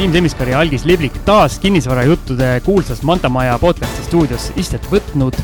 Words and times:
Siim 0.00 0.12
Temmiskar 0.12 0.48
ja 0.48 0.60
Algis 0.64 0.86
Liblik 0.88 1.12
taas 1.26 1.58
kinnisvarajuttude 1.60 2.62
kuulsas 2.64 3.02
Mantamaja 3.04 3.58
podcasti 3.60 4.06
stuudios 4.06 4.46
istet 4.56 4.86
võtnud. 4.88 5.36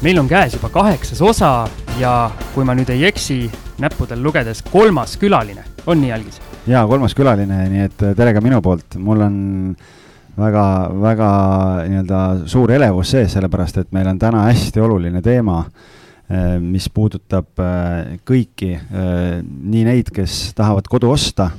meil 0.00 0.18
on 0.18 0.28
käes 0.28 0.54
juba 0.56 0.70
kaheksas 0.72 1.20
osa 1.20 1.68
ja 2.00 2.30
kui 2.54 2.64
ma 2.64 2.72
nüüd 2.72 2.88
ei 2.88 3.04
eksi, 3.04 3.50
näppudel 3.76 4.22
lugedes 4.24 4.62
kolmas 4.64 5.18
külaline, 5.20 5.60
on 5.86 6.00
nii, 6.00 6.12
Algis? 6.12 6.40
jaa, 6.66 6.86
kolmas 6.88 7.12
külaline, 7.14 7.58
nii 7.68 7.84
et 7.84 8.06
tere 8.16 8.32
ka 8.32 8.40
minu 8.40 8.62
poolt, 8.64 8.96
mul 8.96 9.26
on 9.26 9.36
väga, 10.40 10.64
väga 11.04 11.28
nii-öelda 11.90 12.22
suur 12.48 12.72
elevus 12.78 13.12
sees, 13.12 13.36
sellepärast 13.36 13.82
et 13.84 13.92
meil 13.92 14.08
on 14.08 14.22
täna 14.24 14.46
hästi 14.48 14.86
oluline 14.88 15.20
teema, 15.20 15.66
eh, 16.30 16.56
mis 16.56 16.88
puudutab 16.88 17.60
eh, 17.60 18.16
kõiki, 18.24 18.72
nii 18.88 19.84
neid, 19.92 20.16
kes 20.16 20.40
tahavad 20.56 20.88
kodu 20.88 21.12
osta, 21.12 21.50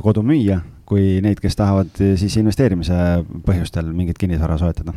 kodu 0.00 0.24
müüa 0.24 0.62
kui 0.88 1.18
neid, 1.24 1.40
kes 1.42 1.58
tahavad 1.58 2.00
eh, 2.00 2.14
siis 2.20 2.38
investeerimise 2.40 2.96
põhjustel 3.46 3.90
mingit 3.92 4.18
kinnisvara 4.20 4.56
soetada. 4.60 4.94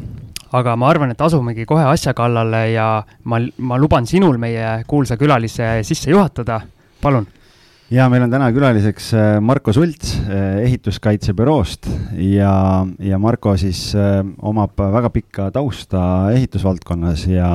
aga 0.52 0.76
ma 0.80 0.90
arvan, 0.91 1.12
et 1.13 1.22
asumegi 1.22 1.66
kohe 1.68 1.84
asja 1.88 2.13
kallale 2.16 2.63
ja 2.72 2.88
ma, 3.23 3.41
ma 3.58 3.80
luban 3.80 4.08
sinul 4.08 4.40
meie 4.41 4.82
kuulsa 4.88 5.18
külalise 5.20 5.80
sisse 5.88 6.12
juhatada, 6.12 6.62
palun. 7.04 7.27
ja 7.91 8.08
meil 8.12 8.23
on 8.23 8.32
täna 8.32 8.48
külaliseks 8.55 9.12
eh, 9.20 9.34
Marko 9.44 9.76
Sults 9.76 10.16
eh, 10.22 10.63
ehituskaitsebüroost 10.70 11.91
ja, 12.23 12.55
ja 12.99 13.20
Marko 13.20 13.58
siis 13.60 13.90
omab 14.40 14.80
väga 14.80 15.12
pikka 15.12 15.52
tausta 15.52 16.04
ehitusvaldkonnas 16.38 17.27
ja, 17.32 17.52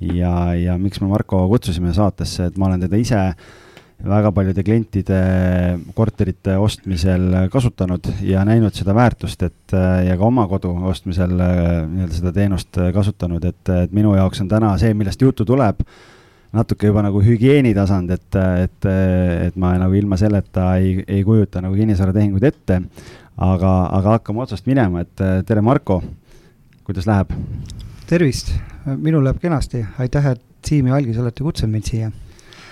ja, 0.00 0.36
ja 0.58 0.78
miks 0.78 1.02
me 1.02 1.10
Marko 1.12 1.46
kutsusime 1.54 1.94
saatesse, 1.94 2.50
et 2.50 2.58
ma 2.58 2.70
olen 2.70 2.88
teda 2.88 2.98
ise 2.98 3.24
väga 4.04 4.30
paljude 4.32 4.62
klientide 4.64 5.18
korterite 5.94 6.56
ostmisel 6.56 7.34
kasutanud 7.52 8.06
ja 8.24 8.44
näinud 8.48 8.74
seda 8.76 8.94
väärtust, 8.96 9.42
et 9.44 9.74
ja 10.06 10.16
ka 10.16 10.24
oma 10.24 10.46
kodu 10.48 10.72
ostmisel 10.88 11.34
nii-öelda 11.36 12.16
seda 12.16 12.32
teenust 12.32 12.80
kasutanud, 12.94 13.44
et, 13.44 13.72
et 13.84 13.92
minu 13.96 14.14
jaoks 14.16 14.40
on 14.40 14.48
täna 14.48 14.72
see, 14.80 14.94
millest 14.96 15.20
juttu 15.20 15.44
tuleb, 15.48 15.82
natuke 16.56 16.88
juba 16.88 17.04
nagu 17.04 17.20
hügieenitasand, 17.22 18.10
et, 18.16 18.40
et, 18.64 18.88
et 19.50 19.60
ma 19.60 19.74
nagu 19.78 19.94
ilma 19.94 20.18
selleta 20.20 20.72
ei, 20.80 20.96
ei 21.06 21.20
kujuta 21.26 21.62
nagu 21.64 21.76
kinnisvaratehinguid 21.76 22.48
ette. 22.48 22.80
aga, 23.40 23.70
aga 23.96 24.16
hakkame 24.18 24.42
otsast 24.42 24.66
minema, 24.68 25.04
et 25.04 25.22
tere, 25.48 25.60
Marko, 25.64 26.02
kuidas 26.84 27.06
läheb? 27.08 27.36
tervist, 28.10 28.50
minul 28.96 29.22
läheb 29.24 29.38
kenasti, 29.40 29.84
aitäh, 29.98 30.32
et 30.32 30.46
Siim 30.66 30.90
ja 30.90 30.96
Algis 30.98 31.16
olete 31.16 31.44
kutsunud 31.44 31.72
mind 31.72 31.86
siia 31.88 32.10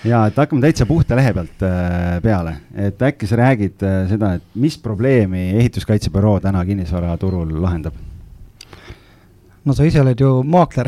ja 0.07 0.25
et 0.29 0.37
hakkame 0.39 0.63
täitsa 0.63 0.85
puhta 0.87 1.17
lehe 1.19 1.33
pealt 1.35 1.65
äh, 1.65 2.19
peale, 2.23 2.55
et 2.87 3.01
äkki 3.09 3.27
sa 3.27 3.39
räägid 3.39 3.83
äh, 3.83 4.03
seda, 4.11 4.33
et 4.39 4.45
mis 4.55 4.77
probleemi 4.81 5.49
ehituskaitsebüroo 5.59 6.39
täna 6.43 6.63
kinnisvaraturul 6.65 7.51
lahendab? 7.61 7.97
no 9.65 9.75
sa 9.75 9.83
ise 9.83 10.01
oled 10.01 10.19
ju 10.19 10.31
maakler 10.47 10.87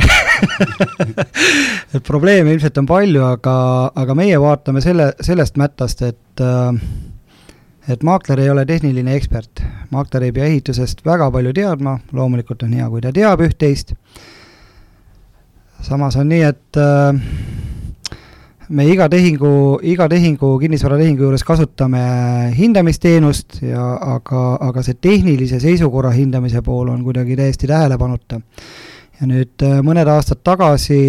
et 1.96 2.04
probleeme 2.08 2.54
ilmselt 2.56 2.78
on 2.82 2.88
palju, 2.90 3.24
aga, 3.28 3.56
aga 3.96 4.16
meie 4.18 4.40
vaatame 4.42 4.84
selle, 4.84 5.12
sellest 5.22 5.60
mättast, 5.60 6.06
et 6.08 6.44
äh, 6.46 6.82
et 7.92 8.04
maakler 8.06 8.40
ei 8.40 8.50
ole 8.50 8.64
tehniline 8.70 9.16
ekspert, 9.18 9.64
maakler 9.92 10.28
ei 10.28 10.36
pea 10.36 10.48
ehitusest 10.48 11.02
väga 11.06 11.32
palju 11.34 11.52
teadma, 11.58 11.98
loomulikult 12.16 12.64
on 12.64 12.78
hea, 12.78 12.88
kui 12.90 13.02
ta 13.04 13.12
teab 13.12 13.42
üht-teist. 13.44 13.96
samas 15.82 16.16
on 16.16 16.30
nii, 16.30 16.44
et 16.46 16.78
äh, 16.78 17.18
me 18.72 18.86
iga 18.88 19.08
tehingu, 19.12 19.80
iga 19.84 20.08
tehingu, 20.12 20.54
kinnisvaratehingu 20.62 21.26
juures 21.26 21.44
kasutame 21.44 22.02
hindamisteenust 22.56 23.60
ja 23.66 23.84
aga, 24.16 24.44
aga 24.64 24.84
see 24.86 24.96
tehnilise 24.96 25.60
seisukorra 25.64 26.14
hindamise 26.16 26.62
pool 26.64 26.94
on 26.94 27.04
kuidagi 27.04 27.36
täiesti 27.40 27.68
tähelepanuta. 27.68 28.40
ja 29.22 29.28
nüüd 29.30 29.66
äh, 29.68 29.82
mõned 29.86 30.08
aastad 30.10 30.40
tagasi, 30.42 31.02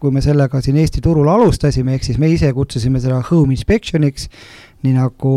kui 0.00 0.10
me 0.10 0.22
sellega 0.24 0.62
siin 0.64 0.80
Eesti 0.80 1.02
turul 1.04 1.28
alustasime, 1.30 1.94
ehk 1.94 2.08
siis 2.08 2.18
me 2.18 2.32
ise 2.32 2.50
kutsusime 2.56 2.98
seda 2.98 3.20
home 3.28 3.54
inspection'iks, 3.54 4.26
nii 4.82 4.96
nagu 4.96 5.34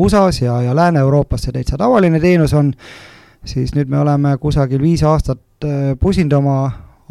USA-s 0.00 0.42
ja, 0.42 0.56
ja 0.64 0.74
Lääne-Euroopas 0.74 1.46
see 1.46 1.54
täitsa 1.54 1.78
tavaline 1.78 2.18
teenus 2.24 2.56
on, 2.56 2.72
siis 3.44 3.76
nüüd 3.76 3.92
me 3.92 4.00
oleme 4.00 4.34
kusagil 4.42 4.82
viis 4.82 5.04
aastat 5.06 5.68
äh, 5.68 5.92
pusinud 6.00 6.40
oma, 6.40 6.58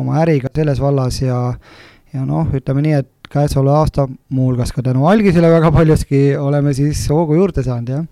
oma 0.01 0.19
äriga 0.25 0.51
selles 0.51 0.81
vallas 0.81 1.21
ja 1.21 1.39
ja 2.13 2.21
noh, 2.27 2.49
ütleme 2.53 2.83
nii, 2.85 2.97
et 3.01 3.12
käesoleva 3.33 3.81
aasta 3.81 4.07
muuhulgas 4.29 4.71
ka 4.75 4.85
tänu 4.85 5.07
algisele 5.09 5.49
väga 5.51 5.71
paljuski 5.73 6.25
oleme 6.37 6.73
siis 6.77 7.07
hoogu 7.09 7.39
juurde 7.39 7.65
saanud, 7.65 7.95
jah 7.97 8.05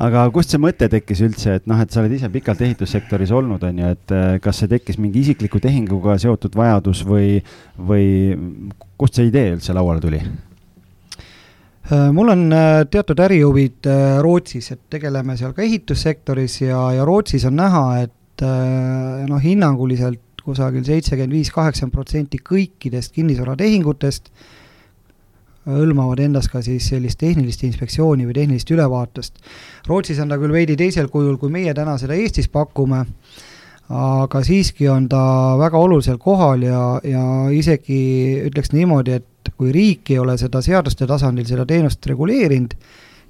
aga 0.00 0.24
kust 0.32 0.52
see 0.52 0.60
mõte 0.62 0.88
tekkis 0.92 1.20
üldse, 1.26 1.58
et 1.58 1.66
noh, 1.68 1.80
et 1.82 1.92
sa 1.92 2.00
oled 2.00 2.14
ise 2.16 2.30
pikalt 2.32 2.62
ehitussektoris 2.64 3.32
olnud, 3.36 3.64
on 3.68 3.82
ju, 3.82 3.90
et 3.96 4.14
äh, 4.16 4.38
kas 4.44 4.62
see 4.62 4.70
tekkis 4.70 4.98
mingi 5.02 5.20
isikliku 5.24 5.60
tehinguga 5.62 6.16
seotud 6.20 6.56
vajadus 6.56 7.02
või, 7.08 7.36
või 7.76 8.06
kust 9.00 9.20
see 9.20 9.28
idee 9.28 9.52
üldse 9.58 9.76
lauale 9.76 10.00
tuli? 10.04 10.22
Äh, 11.92 12.08
mul 12.14 12.32
on 12.32 12.46
äh, 12.56 12.80
teatud 12.88 13.20
ärihuvid 13.20 13.90
Rootsis, 14.24 14.72
et 14.72 14.82
tegeleme 14.96 15.36
seal 15.36 15.52
ka 15.56 15.64
ehitussektoris 15.66 16.62
ja, 16.64 16.86
ja 16.96 17.06
Rootsis 17.08 17.44
on 17.50 17.58
näha, 17.60 17.86
et 18.06 18.18
noh, 18.42 19.38
hinnanguliselt 19.38 20.31
kusagil 20.44 20.84
seitsekümmend 20.86 21.36
viis, 21.36 21.52
kaheksakümmend 21.54 21.94
protsenti 21.94 22.40
kõikidest 22.42 23.14
kinnisvaratehingutest 23.14 24.32
hõlmavad 25.68 26.18
endas 26.24 26.48
ka 26.50 26.62
siis 26.64 26.88
sellist 26.90 27.20
tehnilist 27.20 27.62
inspektsiooni 27.66 28.26
või 28.26 28.34
tehnilist 28.34 28.70
ülevaatust. 28.74 29.38
Rootsis 29.86 30.18
on 30.22 30.32
ta 30.32 30.38
küll 30.40 30.54
veidi 30.54 30.76
teisel 30.78 31.08
kujul, 31.12 31.36
kui 31.38 31.52
meie 31.54 31.74
täna 31.74 31.94
seda 32.00 32.16
Eestis 32.18 32.50
pakume, 32.50 33.04
aga 33.92 34.42
siiski 34.46 34.88
on 34.90 35.06
ta 35.10 35.22
väga 35.60 35.78
olulisel 35.78 36.18
kohal 36.22 36.64
ja, 36.66 36.82
ja 37.06 37.24
isegi 37.54 38.00
ütleks 38.48 38.72
niimoodi, 38.74 39.20
et 39.20 39.52
kui 39.58 39.72
riik 39.74 40.10
ei 40.10 40.18
ole 40.22 40.36
seda 40.40 40.62
seaduste 40.64 41.06
tasandil, 41.06 41.46
seda 41.46 41.66
teenust 41.68 42.06
reguleerinud, 42.10 42.74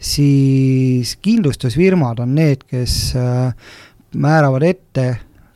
siis 0.02 1.16
kindlustusfirmad 1.22 2.22
on 2.24 2.34
need, 2.38 2.64
kes 2.70 2.96
äh, 3.18 3.52
määravad 4.16 4.64
ette 4.66 5.06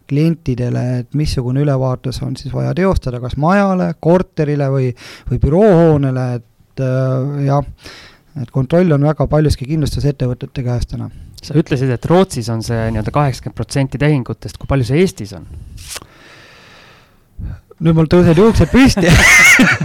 klientidele, 0.08 0.84
et 1.00 1.14
missugune 1.18 1.62
ülevaatus 1.64 2.20
on 2.26 2.36
siis 2.38 2.54
vaja 2.54 2.74
teostada, 2.76 3.20
kas 3.22 3.36
majale, 3.40 3.92
korterile 4.00 4.68
või, 4.72 4.90
või 5.30 5.40
büroohoonele, 5.42 6.26
et 6.40 6.84
äh, 6.84 7.46
jah, 7.46 7.64
et 8.42 8.52
kontroll 8.54 8.92
on 8.96 9.06
väga 9.08 9.26
paljuski 9.30 9.68
kindlustusettevõtete 9.68 10.64
käes 10.66 10.90
täna. 10.90 11.10
sa 11.42 11.54
ütlesid, 11.54 11.90
et 11.92 12.06
Rootsis 12.10 12.48
on 12.50 12.62
see 12.64 12.90
nii-öelda 12.90 13.12
kaheksakümmend 13.14 13.56
protsenti 13.56 13.98
tehingutest, 14.02 14.58
kui 14.58 14.68
palju 14.70 14.88
see 14.88 15.02
Eestis 15.04 15.34
on? 15.36 15.46
nüüd 17.76 17.92
mul 17.92 18.08
tõusevad 18.08 18.38
juuksed 18.40 18.70
püsti 18.72 19.10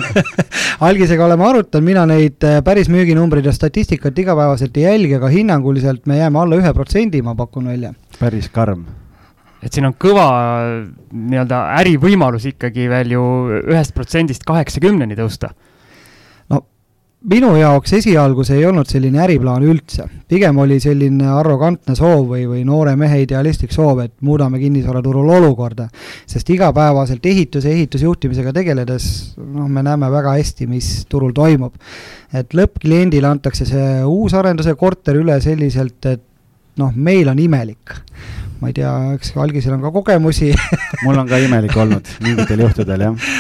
algisega 0.88 1.26
oleme 1.26 1.44
arutanud, 1.50 1.86
mina 1.86 2.06
neid 2.08 2.48
äh, 2.48 2.62
päris 2.64 2.88
müüginumbreid 2.92 3.50
ja 3.50 3.56
statistikat 3.56 4.24
igapäevaselt 4.24 4.80
ei 4.80 4.88
jälgi, 4.88 5.18
aga 5.20 5.32
hinnanguliselt 5.34 6.08
me 6.08 6.22
jääme 6.22 6.40
alla 6.46 6.62
ühe 6.62 6.74
protsendi, 6.78 7.24
ma 7.26 7.36
pakun 7.36 7.68
välja. 7.74 7.94
päris 8.20 8.48
karm 8.54 8.88
et 9.62 9.74
siin 9.74 9.86
on 9.88 9.98
kõva 10.00 10.28
nii-öelda 11.12 11.66
ärivõimalus 11.82 12.48
ikkagi 12.52 12.88
veel 12.92 13.16
ju 13.16 13.26
ühest 13.62 13.94
protsendist 13.98 14.46
kaheksakümneni 14.48 15.18
tõusta. 15.20 15.52
no 16.50 16.64
minu 17.30 17.52
jaoks 17.60 17.94
esialgu 18.00 18.44
see 18.48 18.58
ei 18.58 18.66
olnud 18.66 18.90
selline 18.90 19.22
äriplaan 19.22 19.66
üldse, 19.68 20.08
pigem 20.28 20.58
oli 20.64 20.80
selline 20.82 21.30
arrogantne 21.30 21.96
soov 21.98 22.26
või, 22.34 22.48
või 22.50 22.64
noore 22.66 22.96
mehe 22.98 23.22
idealistlik 23.22 23.74
soov, 23.76 24.02
et 24.02 24.16
muudame 24.22 24.60
kinnisvaraturul 24.64 25.30
olukorda. 25.38 25.88
sest 26.26 26.50
igapäevaselt 26.50 27.26
ehituse, 27.26 27.70
ehitusjuhtimisega 27.70 28.54
tegeledes 28.58 29.36
noh, 29.38 29.70
me 29.70 29.86
näeme 29.86 30.10
väga 30.12 30.34
hästi, 30.40 30.68
mis 30.68 31.06
turul 31.06 31.38
toimub. 31.38 31.78
et 32.34 32.58
lõppkliendile 32.58 33.30
antakse 33.30 33.70
see 33.70 34.04
uusarenduse 34.06 34.74
korter 34.76 35.22
üle 35.22 35.38
selliselt, 35.42 36.06
et 36.06 36.26
noh, 36.82 36.94
meil 36.96 37.30
on 37.30 37.38
imelik 37.40 38.02
ma 38.62 38.70
ei 38.70 38.78
tea, 38.78 38.94
eks 39.18 39.34
algisel 39.42 39.76
on 39.76 39.84
ka 39.84 39.92
kogemusi 39.96 40.52
mul 41.06 41.18
on 41.18 41.30
ka 41.30 41.42
imelik 41.42 41.76
olnud 41.82 42.08
mingitel 42.22 42.62
juhtudel, 42.66 43.08
jah. 43.08 43.32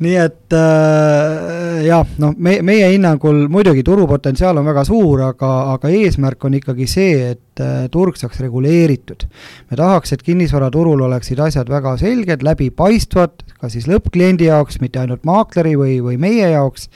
nii 0.00 0.16
et 0.22 0.56
äh, 0.56 1.80
jah, 1.88 2.12
noh, 2.22 2.36
me, 2.38 2.56
meie 2.66 2.92
hinnangul 2.92 3.42
muidugi 3.52 3.82
turupotentsiaal 3.86 4.60
on 4.62 4.68
väga 4.70 4.84
suur, 4.88 5.24
aga, 5.30 5.50
aga 5.74 5.90
eesmärk 6.00 6.46
on 6.46 6.56
ikkagi 6.60 6.86
see, 6.90 7.32
et 7.34 7.64
äh, 7.64 7.88
turg 7.92 8.20
saaks 8.20 8.38
reguleeritud. 8.44 9.26
me 9.70 9.80
tahaks, 9.80 10.14
et 10.14 10.22
kinnisvaraturul 10.26 11.02
oleksid 11.08 11.42
asjad 11.42 11.72
väga 11.72 11.96
selged, 12.00 12.46
läbipaistvad, 12.46 13.42
ka 13.60 13.72
siis 13.72 13.90
lõppkliendi 13.90 14.48
jaoks, 14.48 14.78
mitte 14.84 15.02
ainult 15.02 15.26
maakleri 15.28 15.74
või, 15.80 15.98
või 16.04 16.20
meie 16.22 16.54
jaoks 16.54 16.88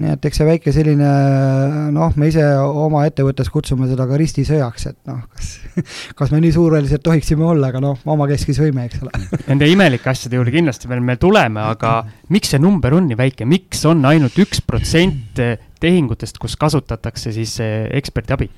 nii 0.00 0.14
et 0.14 0.26
eks 0.28 0.40
see 0.40 0.46
väike 0.48 0.72
selline 0.74 1.10
noh, 1.94 2.16
me 2.18 2.28
ise 2.30 2.44
oma 2.64 3.04
ettevõttes 3.08 3.50
kutsume 3.52 3.88
seda 3.90 4.06
ka 4.10 4.18
ristisõjaks, 4.20 4.88
et 4.90 4.98
noh, 5.10 5.22
kas, 5.30 5.52
kas 6.18 6.34
me 6.34 6.42
nii 6.42 6.54
suurelised 6.56 7.04
tohiksime 7.04 7.46
olla, 7.46 7.70
aga 7.70 7.82
noh, 7.84 8.00
omakeskis 8.16 8.60
võime, 8.64 8.88
eks 8.88 9.04
ole. 9.04 9.22
Nende 9.50 9.70
imelike 9.70 10.10
asjade 10.10 10.40
juurde 10.40 10.54
kindlasti 10.54 10.90
veel 10.90 11.04
me 11.04 11.18
tuleme, 11.20 11.62
aga 11.74 11.96
miks 12.34 12.54
see 12.54 12.62
number 12.62 12.98
on 12.98 13.08
nii 13.10 13.20
väike, 13.20 13.48
miks 13.48 13.84
on 13.90 14.04
ainult 14.10 14.38
üks 14.42 14.64
protsent 14.66 15.42
tehingutest, 15.80 16.38
kus 16.42 16.58
kasutatakse 16.60 17.34
siis 17.34 17.58
eksperdi 17.62 18.38
abi? 18.38 18.50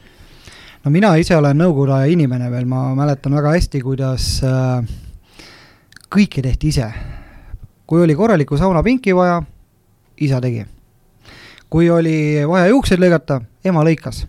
no 0.87 0.93
mina 0.95 1.11
ise 1.19 1.35
olen 1.35 1.59
nõukogude 1.59 1.97
aja 1.97 2.13
inimene 2.15 2.47
veel, 2.53 2.69
ma 2.71 2.93
mäletan 2.95 3.35
väga 3.35 3.57
hästi, 3.57 3.81
kuidas 3.83 4.29
äh, 4.47 4.87
kõike 6.15 6.45
tehti 6.45 6.71
ise. 6.71 6.87
kui 7.87 8.03
oli 8.03 8.15
korralikku 8.15 8.57
saunapinki 8.59 9.15
vaja, 9.15 9.41
isa 10.23 10.41
tegi. 10.41 10.65
Kui 11.71 11.91
oli 11.91 12.47
vaja 12.47 12.71
juukseid 12.71 13.01
lõigata, 13.03 13.41
ema 13.65 13.85
lõikas. 13.87 14.27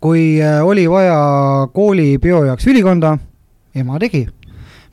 kui 0.00 0.40
äh, 0.42 0.60
oli 0.64 0.84
vaja 0.90 1.68
koolipeo 1.72 2.44
jaoks 2.44 2.66
ülikonda, 2.66 3.16
ema 3.74 3.98
tegi. 3.98 4.26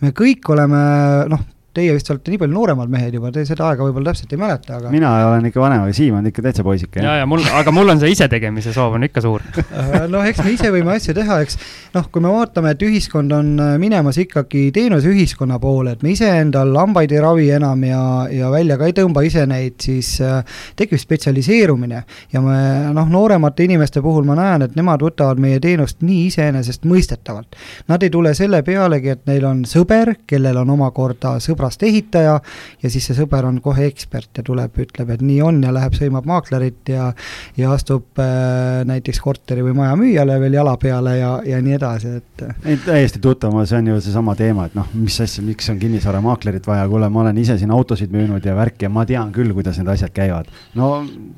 me 0.02 0.12
kõik 0.12 0.50
oleme, 0.50 0.84
noh, 1.30 1.42
teie 1.76 1.94
vist 1.96 2.10
olete 2.12 2.34
nii 2.34 2.42
palju 2.42 2.56
nooremad 2.56 2.92
mehed 2.92 3.16
juba, 3.16 3.32
te 3.32 3.46
seda 3.48 3.70
aega 3.70 3.86
võib-olla 3.88 4.12
täpselt 4.12 4.34
ei 4.36 4.42
mäleta, 4.42 4.80
aga. 4.80 4.92
mina 4.94 5.12
olen 5.30 5.48
ikka 5.48 5.62
vanem, 5.64 5.86
aga 5.86 5.96
Siim 5.96 6.18
on 6.20 6.28
ikka 6.28 6.44
täitsa 6.44 6.66
poisike. 6.68 7.04
ja, 7.04 7.20
ja 7.22 7.30
mul, 7.30 7.44
aga 7.62 7.74
mul 7.76 7.94
on 7.94 8.02
see 8.02 8.12
isetegemise 8.16 8.74
soov 8.76 8.98
on 8.98 9.08
ikka 9.08 9.24
suur 9.24 9.46
noh, 10.14 10.26
eks 10.28 10.44
me 10.44 10.56
ise 10.56 10.72
võime 10.74 10.96
asju 10.96 11.16
teha, 11.16 11.40
eks 11.46 11.58
noh, 11.96 12.08
kui 12.12 12.24
me 12.24 12.32
vaatame, 12.34 12.74
et 12.76 12.84
ühiskond 12.86 13.32
on 13.36 13.54
äh, 13.62 13.76
minemas 13.82 14.20
ikkagi 14.22 14.68
teenuseühiskonna 14.76 15.60
poole, 15.64 15.96
et 15.96 16.04
me 16.04 16.12
iseendal 16.16 16.74
hambaid 16.80 17.16
ei 17.16 17.24
ravi 17.24 17.48
enam 17.56 17.88
ja, 17.88 18.02
ja 18.32 18.52
välja 18.52 18.78
ka 18.80 18.90
ei 18.90 18.98
tõmba 18.98 19.24
ise 19.28 19.46
neid, 19.50 19.78
siis 19.84 20.14
äh, 20.26 20.44
tekib 20.80 21.00
spetsialiseerumine. 21.02 22.04
ja 22.34 22.44
me 22.44 22.60
noh, 22.96 23.08
nooremate 23.12 23.66
inimeste 23.68 24.04
puhul 24.04 24.28
ma 24.28 24.36
näen, 24.40 24.68
et 24.68 24.76
nemad 24.80 25.04
võtavad 25.04 25.40
meie 25.42 25.60
teenust 25.64 26.02
nii 26.04 26.28
iseenesestmõistetavalt. 26.32 27.56
Nad 27.92 28.04
ei 28.04 28.12
tule 28.14 28.34
selle 28.38 28.62
pealegi, 28.68 29.16
et 29.16 29.26
neil 29.30 29.46
on 29.48 29.64
sõber, 29.70 30.16
kellel 30.28 30.62
on 30.64 30.76
omakorda 30.76 31.38
sõber, 31.44 31.61
sõbrast 31.62 31.84
ehitaja 31.86 32.40
ja 32.82 32.90
siis 32.90 33.06
see 33.06 33.18
sõber 33.18 33.46
on 33.46 33.60
kohe 33.62 33.86
ekspert 33.86 34.38
ja 34.38 34.44
tuleb, 34.46 34.74
ütleb, 34.82 35.14
et 35.14 35.22
nii 35.22 35.42
on 35.46 35.62
ja 35.64 35.74
läheb, 35.74 35.94
sõimab 35.98 36.26
maaklerit 36.26 36.90
ja 36.90 37.12
ja 37.58 37.72
astub 37.76 38.20
äh, 38.20 38.82
näiteks 38.88 39.20
korteri 39.22 39.62
või 39.66 39.76
maja 39.78 39.96
müüjale 40.00 40.40
veel 40.42 40.58
jala 40.58 40.76
peale 40.82 41.18
ja, 41.20 41.32
ja 41.46 41.62
nii 41.62 41.78
edasi, 41.78 42.16
et 42.22 42.46
ei, 42.66 42.78
täiesti 42.82 43.22
tuttav, 43.22 43.56
see 43.66 43.78
on 43.78 43.92
ju 43.94 44.02
seesama 44.02 44.36
teema, 44.36 44.68
et 44.70 44.78
noh, 44.78 44.90
mis 44.98 45.20
asja, 45.22 45.44
miks 45.46 45.70
on 45.72 45.80
kinnisvaramaaklerit 45.82 46.68
vaja, 46.68 46.88
kuule, 46.90 47.10
ma 47.10 47.26
olen 47.26 47.42
ise 47.42 47.58
siin 47.62 47.74
autosid 47.76 48.14
müünud 48.14 48.46
ja 48.46 48.56
värki 48.58 48.88
ja 48.88 48.94
ma 48.94 49.06
tean 49.06 49.34
küll, 49.36 49.54
kuidas 49.54 49.78
need 49.82 49.92
asjad 49.92 50.14
käivad. 50.16 50.50
no 50.76 50.94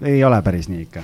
ei 0.05 0.23
ole 0.23 0.41
päris 0.45 0.69
nii 0.71 0.87
ikka 0.87 1.03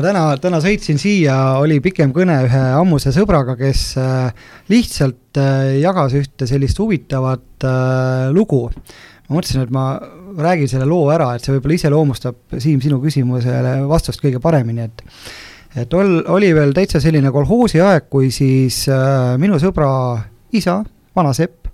ma 0.00 0.06
täna, 0.06 0.20
täna 0.40 0.58
sõitsin 0.64 0.96
siia, 0.96 1.34
oli 1.60 1.76
pikem 1.84 2.12
kõne 2.16 2.38
ühe 2.46 2.60
ammuse 2.72 3.10
sõbraga, 3.12 3.52
kes 3.58 3.82
äh, 4.00 4.30
lihtsalt 4.72 5.36
äh, 5.36 5.74
jagas 5.82 6.14
ühte 6.16 6.48
sellist 6.48 6.80
huvitavat 6.80 7.66
äh, 7.68 8.30
lugu. 8.32 8.62
ma 9.28 9.36
mõtlesin, 9.36 9.66
et 9.66 9.74
ma 9.74 9.84
räägin 10.40 10.70
selle 10.72 10.86
loo 10.88 11.10
ära, 11.12 11.34
et 11.34 11.44
see 11.44 11.52
võib-olla 11.52 11.76
iseloomustab, 11.76 12.40
Siim, 12.56 12.80
sinu 12.80 12.96
küsimusele 13.02 13.76
vastust 13.90 14.24
kõige 14.24 14.40
paremini, 14.40 14.88
et 14.88 15.04
et 15.84 15.92
ol-, 15.94 16.24
oli 16.32 16.48
veel 16.56 16.72
täitsa 16.74 17.02
selline 17.02 17.30
kolhoosi 17.30 17.84
aeg, 17.84 18.08
kui 18.08 18.32
siis 18.32 18.86
äh, 18.88 19.36
minu 19.42 19.60
sõbra 19.60 19.92
isa, 20.56 20.80
vana 21.14 21.36
sepp, 21.36 21.68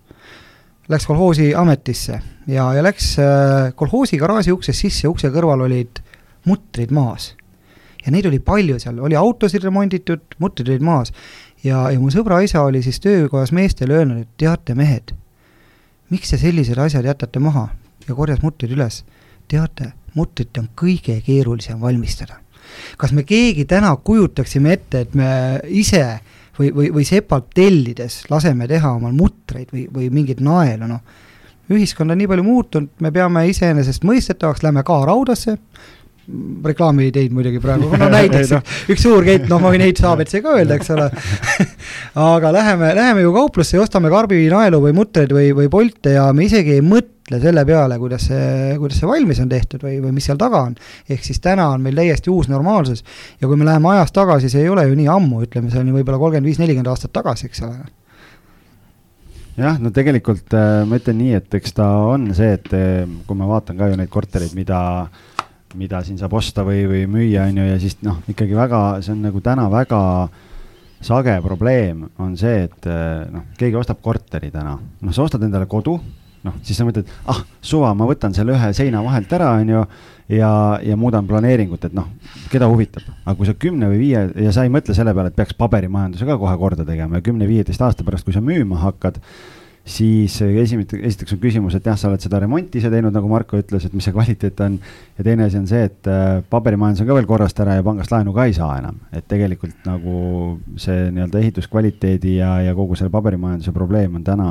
läks 0.90 1.06
kolhoosi 1.06 1.52
ametisse 1.54 2.18
ja, 2.50 2.72
ja 2.74 2.82
läks 2.82 3.14
äh, 3.22 3.72
kolhoosi 3.78 4.18
garaaži 4.18 4.56
uksest 4.56 4.82
sisse, 4.82 5.06
ukse 5.06 5.30
kõrval 5.30 5.68
olid 5.70 6.02
mutrid 6.50 6.90
maas 6.90 7.36
ja 8.06 8.12
neid 8.14 8.26
oli 8.30 8.38
palju 8.42 8.78
seal, 8.80 9.00
oli 9.02 9.18
autosid 9.18 9.64
remonditud, 9.66 10.22
mutrid 10.42 10.70
olid 10.70 10.84
maas. 10.86 11.12
ja, 11.64 11.88
ja 11.90 11.98
mu 12.00 12.10
sõbra 12.14 12.40
isa 12.44 12.62
oli 12.62 12.82
siis 12.82 13.00
töökojas 13.02 13.52
meestele 13.52 13.98
öelnud, 13.98 14.22
et 14.22 14.38
teate, 14.38 14.74
mehed, 14.78 15.12
miks 16.10 16.30
te 16.30 16.38
sellised 16.38 16.78
asjad 16.78 17.04
jätate 17.04 17.42
maha 17.42 17.68
ja 18.06 18.14
korjas 18.14 18.42
mutrid 18.42 18.72
üles. 18.76 19.02
teate, 19.48 19.92
mutrit 20.14 20.58
on 20.58 20.68
kõige 20.74 21.20
keerulisem 21.26 21.80
valmistada. 21.80 22.40
kas 22.96 23.12
me 23.12 23.22
keegi 23.22 23.64
täna 23.64 23.96
kujutaksime 23.96 24.72
ette, 24.72 25.00
et 25.00 25.14
me 25.14 25.60
ise 25.68 26.20
või, 26.58 26.72
või, 26.72 26.90
või 26.94 27.04
sepalt 27.04 27.50
tellides 27.54 28.24
laseme 28.30 28.68
teha 28.68 28.96
omal 28.96 29.12
mutreid 29.12 29.72
või, 29.72 29.86
või 29.92 30.10
mingeid 30.10 30.40
naelu, 30.40 30.86
noh 30.86 31.24
ühiskond 31.66 32.12
on 32.14 32.20
nii 32.20 32.28
palju 32.30 32.44
muutunud, 32.46 32.90
me 33.02 33.10
peame 33.10 33.46
iseenesestmõistetavaks, 33.50 34.62
lähme 34.62 34.84
ka 34.86 35.00
raudasse, 35.08 35.56
reklaami 36.64 37.06
ei 37.06 37.12
teinud 37.14 37.36
muidugi 37.38 37.60
praegu, 37.62 37.88
no 37.94 38.08
näiteks 38.16 38.52
no. 38.56 38.60
üks 38.92 39.04
suur 39.06 39.24
kett, 39.26 39.46
noh, 39.50 39.60
ma 39.62 39.70
võin 39.72 39.84
Saabetsi 39.96 40.40
ka 40.42 40.56
öelda, 40.58 40.78
eks 40.78 40.90
ole 40.94 41.06
aga 42.26 42.52
läheme, 42.54 42.90
läheme 42.98 43.22
ju 43.22 43.34
kauplusse 43.34 43.78
ja 43.78 43.84
ostame 43.84 44.10
karbinaelu 44.12 44.80
või 44.82 44.94
mutreid 44.96 45.34
või, 45.34 45.52
või 45.56 45.70
polte 45.72 46.16
ja 46.16 46.26
me 46.34 46.48
isegi 46.48 46.74
ei 46.76 46.82
mõtle 46.84 47.40
selle 47.42 47.62
peale, 47.68 47.98
kuidas 48.02 48.26
see, 48.30 48.74
kuidas 48.80 48.98
see 49.00 49.10
valmis 49.10 49.42
on 49.42 49.52
tehtud 49.52 49.84
või, 49.86 50.00
või 50.02 50.16
mis 50.16 50.26
seal 50.26 50.40
taga 50.40 50.64
on. 50.70 50.74
ehk 51.08 51.22
siis 51.26 51.38
täna 51.42 51.68
on 51.74 51.84
meil 51.84 51.98
täiesti 51.98 52.32
uus 52.32 52.50
normaalsus 52.50 53.04
ja 53.40 53.46
kui 53.46 53.58
me 53.58 53.68
läheme 53.68 53.94
ajas 53.94 54.14
tagasi, 54.16 54.50
see 54.50 54.66
ei 54.66 54.72
ole 54.72 54.88
ju 54.88 54.98
nii 54.98 55.06
ammu, 55.12 55.44
ütleme, 55.46 55.70
see 55.70 55.82
on 55.82 55.92
ju 55.92 56.00
võib-olla 56.00 56.20
kolmkümmend 56.22 56.50
viis, 56.50 56.58
nelikümmend 56.62 56.90
aastat 56.90 57.14
tagasi, 57.14 57.46
eks 57.50 57.62
ole 57.68 57.78
jah, 59.62 59.78
no 59.78 59.94
tegelikult 59.94 60.58
äh, 60.58 60.82
ma 60.88 60.98
ütlen 60.98 61.22
nii, 61.22 61.38
et 61.38 61.54
eks 61.60 61.78
ta 61.78 61.86
on 62.10 62.28
see, 62.34 62.58
et 62.58 62.68
äh, 62.74 63.06
kui 63.28 63.38
ma 63.38 63.48
vaatan 63.54 63.78
ka 63.78 63.92
ju 63.92 64.02
neid 64.02 64.10
kortereid, 64.12 64.52
mida 64.58 64.82
äh, 65.06 65.24
mida 65.74 66.02
siin 66.06 66.18
saab 66.20 66.36
osta 66.38 66.64
või, 66.66 66.84
või 66.88 67.06
müüa, 67.10 67.48
on 67.50 67.58
ju, 67.60 67.70
ja 67.70 67.78
siis 67.82 67.98
noh, 68.06 68.20
ikkagi 68.30 68.56
väga, 68.56 68.82
see 69.04 69.14
on 69.16 69.24
nagu 69.26 69.40
täna 69.44 69.66
väga 69.72 70.02
sage 71.04 71.34
probleem 71.44 72.06
on 72.22 72.36
see, 72.38 72.66
et 72.68 72.86
eh, 72.88 73.24
noh, 73.32 73.48
keegi 73.58 73.76
ostab 73.78 74.00
korteri 74.04 74.50
täna, 74.54 74.76
noh, 74.76 75.14
sa 75.14 75.26
ostad 75.26 75.44
endale 75.44 75.68
kodu, 75.70 75.98
noh, 76.46 76.60
siis 76.64 76.78
sa 76.78 76.86
mõtled, 76.86 77.10
ah, 77.32 77.42
suva, 77.64 77.92
ma 77.98 78.08
võtan 78.08 78.34
selle 78.36 78.54
ühe 78.56 78.70
seina 78.76 79.02
vahelt 79.04 79.32
ära, 79.36 79.52
on 79.60 79.74
ju, 79.74 79.82
ja, 80.36 80.50
ja 80.82 80.96
muudan 80.98 81.28
planeeringut, 81.28 81.88
et 81.88 81.96
noh, 81.96 82.08
keda 82.52 82.70
huvitab. 82.70 83.04
aga 83.24 83.36
kui 83.38 83.48
sa 83.48 83.54
kümne 83.58 83.90
või 83.92 84.00
viie 84.06 84.24
ja 84.46 84.54
sa 84.54 84.64
ei 84.66 84.72
mõtle 84.72 84.96
selle 84.96 85.14
peale, 85.14 85.32
et 85.32 85.38
peaks 85.38 85.56
paberimajanduse 85.58 86.28
ka 86.28 86.38
kohe 86.40 86.56
korda 86.60 86.86
tegema 86.88 87.20
ja 87.20 87.26
kümne-viieteist 87.26 87.82
aasta 87.82 88.06
pärast, 88.06 88.26
kui 88.26 88.34
sa 88.34 88.44
müüma 88.44 88.80
hakkad 88.86 89.20
siis 89.86 90.34
esimene, 90.42 90.98
esiteks 91.06 91.36
on 91.36 91.40
küsimus, 91.40 91.76
et 91.78 91.86
jah, 91.86 91.96
sa 91.98 92.10
oled 92.10 92.22
seda 92.22 92.40
remonti 92.42 92.80
ise 92.80 92.90
teinud, 92.90 93.14
nagu 93.14 93.28
Marko 93.30 93.58
ütles, 93.60 93.86
et 93.86 93.94
mis 93.94 94.04
see 94.06 94.14
kvaliteet 94.14 94.60
on. 94.66 94.78
ja 95.18 95.26
teine 95.26 95.46
asi 95.46 95.60
on 95.60 95.68
see, 95.70 95.84
et 95.86 96.10
äh, 96.10 96.40
paberimajandus 96.50 97.04
on 97.04 97.10
ka 97.10 97.18
veel 97.20 97.28
korrast 97.30 97.60
ära 97.62 97.78
ja 97.78 97.84
pangast 97.86 98.10
laenu 98.10 98.34
ka 98.34 98.48
ei 98.50 98.56
saa 98.56 98.80
enam. 98.80 98.98
et 99.14 99.28
tegelikult 99.30 99.86
nagu 99.86 100.16
see 100.82 101.10
nii-öelda 101.14 101.42
ehituskvaliteedi 101.42 102.36
ja, 102.40 102.56
ja 102.66 102.74
kogu 102.74 102.98
selle 102.98 103.14
paberimajanduse 103.14 103.74
probleem 103.76 104.18
on 104.18 104.26
täna 104.26 104.48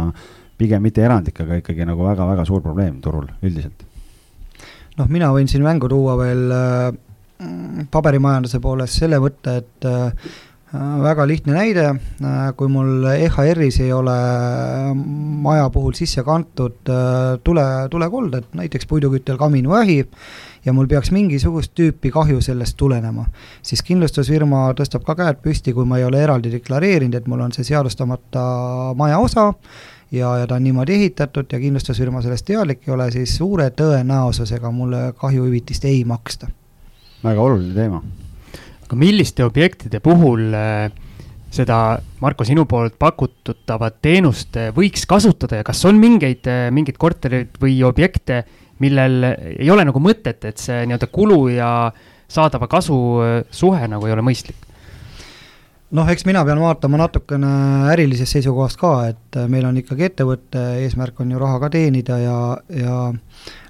pigem 0.57 0.83
mitte 0.87 1.03
erandlik, 1.03 1.41
aga 1.43 1.59
ikkagi 1.59 1.87
nagu 1.87 2.07
väga-väga 2.07 2.47
suur 2.47 2.63
probleem 2.63 3.01
turul 3.03 3.27
üldiselt. 3.43 3.83
noh, 4.95 5.11
mina 5.11 5.33
võin 5.35 5.51
siin 5.51 5.67
mängu 5.67 5.91
tuua 5.91 6.15
veel 6.23 6.47
äh, 6.55 6.89
paberimajanduse 7.91 8.63
poolest 8.63 9.03
selle 9.03 9.19
võtta, 9.19 9.59
et 9.59 9.75
Äh, 9.85 10.11
väga 10.73 11.27
lihtne 11.27 11.53
näide, 11.53 11.85
äh, 11.85 12.39
kui 12.57 12.67
mul 12.71 13.05
EHR-is 13.11 13.79
ei 13.83 13.91
ole 13.93 14.15
maja 14.95 15.69
puhul 15.69 15.93
sisse 15.93 16.23
kantud 16.23 16.89
äh, 16.89 17.37
tule, 17.43 17.65
tulekolded, 17.91 18.49
näiteks 18.53 18.87
puiduküttel 18.89 19.37
kamin 19.37 19.67
ahi, 19.71 20.03
ja 20.65 20.73
mul 20.73 20.87
peaks 20.87 21.11
mingisugust 21.11 21.75
tüüpi 21.77 22.11
kahju 22.11 22.41
sellest 22.41 22.77
tulenema, 22.77 23.27
siis 23.61 23.83
kindlustusfirma 23.85 24.71
tõstab 24.79 25.05
ka 25.05 25.15
käed 25.15 25.41
püsti, 25.43 25.73
kui 25.73 25.85
ma 25.85 26.01
ei 26.01 26.07
ole 26.07 26.23
eraldi 26.23 26.51
deklareerinud, 26.57 27.15
et 27.15 27.29
mul 27.29 27.45
on 27.45 27.53
see 27.53 27.67
seadustamata 27.67 28.45
maja 28.97 29.21
osa 29.21 29.51
ja, 30.11 30.35
ja 30.41 30.49
ta 30.49 30.57
on 30.57 30.65
niimoodi 30.65 30.97
ehitatud 30.97 31.51
ja 31.51 31.61
kindlustusfirma 31.61 32.25
sellest 32.25 32.49
teadlik 32.49 32.87
ei 32.87 32.97
ole, 32.97 33.11
siis 33.13 33.37
suure 33.37 33.69
tõenäosusega 33.69 34.73
mulle 34.73 35.11
kahjuhüvitist 35.21 35.85
ei 35.85 36.03
maksta. 36.05 36.49
väga 37.23 37.41
oluline 37.41 37.73
teema 37.73 38.03
aga 38.85 38.97
milliste 39.01 39.45
objektide 39.45 39.99
puhul 40.03 40.53
äh, 40.53 40.89
seda, 41.53 41.97
Marko, 42.21 42.45
sinu 42.45 42.65
poolt 42.69 42.97
pakututavat 43.01 43.97
teenust 44.05 44.57
äh, 44.59 44.69
võiks 44.75 45.07
kasutada 45.09 45.61
ja 45.61 45.65
kas 45.65 45.81
on 45.89 45.99
mingeid, 46.01 46.45
äh, 46.49 46.67
mingeid 46.73 46.99
kortereid 47.01 47.57
või 47.61 47.79
objekte, 47.87 48.43
millel 48.83 49.31
ei 49.55 49.69
ole 49.71 49.85
nagu 49.87 50.01
mõtet, 50.03 50.43
et 50.45 50.61
see 50.61 50.83
nii-öelda 50.85 51.09
kulu 51.13 51.39
ja 51.55 51.71
saadava 52.27 52.67
kasu 52.67 52.97
suhe 53.53 53.85
nagu 53.87 54.07
ei 54.07 54.15
ole 54.15 54.25
mõistlik? 54.25 54.57
noh, 55.95 56.09
eks 56.11 56.25
mina 56.27 56.41
pean 56.43 56.59
vaatama 56.59 56.97
natukene 56.99 57.49
ärilisest 57.93 58.35
seisukohast 58.35 58.79
ka, 58.81 58.91
et 59.13 59.37
meil 59.47 59.63
on 59.69 59.77
ikkagi 59.79 60.09
ettevõtte 60.09 60.63
eesmärk 60.81 61.21
on 61.23 61.31
ju 61.31 61.39
raha 61.39 61.61
ka 61.61 61.69
teenida 61.71 62.17
ja, 62.19 62.39
ja 62.73 62.97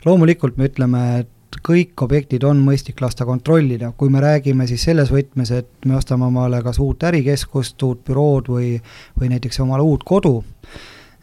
loomulikult 0.07 0.57
me 0.57 0.71
ütleme, 0.71 1.03
et 1.21 1.34
kõik 1.63 2.01
objektid 2.05 2.43
on 2.47 2.59
mõistlik 2.65 2.99
lasta 3.03 3.25
kontrollida, 3.27 3.91
kui 3.97 4.11
me 4.13 4.21
räägime 4.23 4.67
siis 4.69 4.83
selles 4.87 5.11
võtmes, 5.13 5.51
et 5.55 5.87
me 5.87 5.97
ostame 5.99 6.27
omale 6.27 6.61
kas 6.65 6.79
uut 6.83 7.03
ärikeskust, 7.07 7.77
uut 7.87 8.03
bürood 8.07 8.51
või, 8.51 8.75
või 9.19 9.31
näiteks 9.33 9.61
omale 9.63 9.85
uut 9.85 10.03
kodu, 10.07 10.39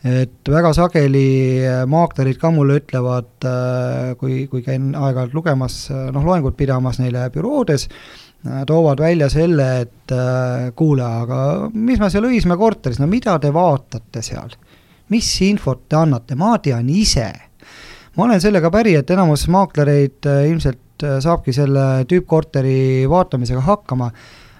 et 0.02 0.50
väga 0.50 0.72
sageli 0.76 1.26
maaklerid 1.90 2.40
ka 2.40 2.50
mulle 2.54 2.80
ütlevad, 2.80 3.32
äh, 3.46 4.12
kui, 4.18 4.46
kui 4.50 4.64
käin 4.66 4.90
aeg-ajalt 4.98 5.34
lugemas, 5.36 5.78
noh, 5.90 6.26
loengut 6.26 6.56
pidamas 6.58 6.98
neile 7.02 7.28
büroodes, 7.34 7.88
äh, 8.46 8.64
toovad 8.66 9.02
välja 9.02 9.30
selle, 9.32 9.70
et 9.86 10.14
äh, 10.16 10.72
kuule, 10.78 11.06
aga 11.06 11.70
mis 11.72 12.02
ma 12.02 12.10
seal 12.10 12.30
Õismäe 12.30 12.58
korteris, 12.58 13.02
no 13.02 13.10
mida 13.10 13.38
te 13.42 13.54
vaatate 13.54 14.22
seal? 14.22 14.54
mis 15.12 15.28
infot 15.44 15.82
te 15.92 15.96
annate, 15.98 16.36
ma 16.40 16.54
tean 16.62 16.86
ise 16.88 17.26
ma 18.16 18.24
olen 18.28 18.40
sellega 18.40 18.70
päri, 18.72 18.94
et 18.98 19.10
enamus 19.10 19.46
maaklereid 19.52 20.28
äh, 20.28 20.44
ilmselt 20.50 21.04
äh, 21.04 21.18
saabki 21.24 21.54
selle 21.56 22.04
tüüppkorteri 22.08 23.08
vaatamisega 23.10 23.62
hakkama, 23.66 24.10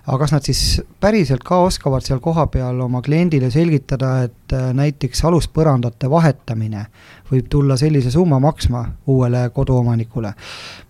aga 0.03 0.19
kas 0.25 0.33
nad 0.35 0.47
siis 0.47 0.63
päriselt 1.01 1.45
ka 1.47 1.61
oskavad 1.63 2.03
seal 2.07 2.19
kohapeal 2.23 2.81
oma 2.83 3.03
kliendile 3.05 3.53
selgitada, 3.55 4.15
et 4.27 4.55
äh, 4.57 4.71
näiteks 4.77 5.25
aluspõrandate 5.29 6.11
vahetamine 6.11 6.87
võib 7.31 7.51
tulla 7.53 7.77
sellise 7.81 8.11
summa 8.11 8.41
maksma 8.43 8.87
uuele 9.07 9.49
koduomanikule? 9.55 10.33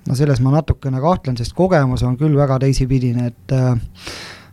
no 0.08 0.18
selles 0.18 0.40
ma 0.42 0.54
natukene 0.56 1.00
kahtlen, 1.02 1.36
sest 1.38 1.54
kogemus 1.54 2.02
on 2.06 2.16
küll 2.18 2.38
väga 2.38 2.58
teisipidine, 2.62 3.32
et 3.32 3.56
äh, 3.58 3.74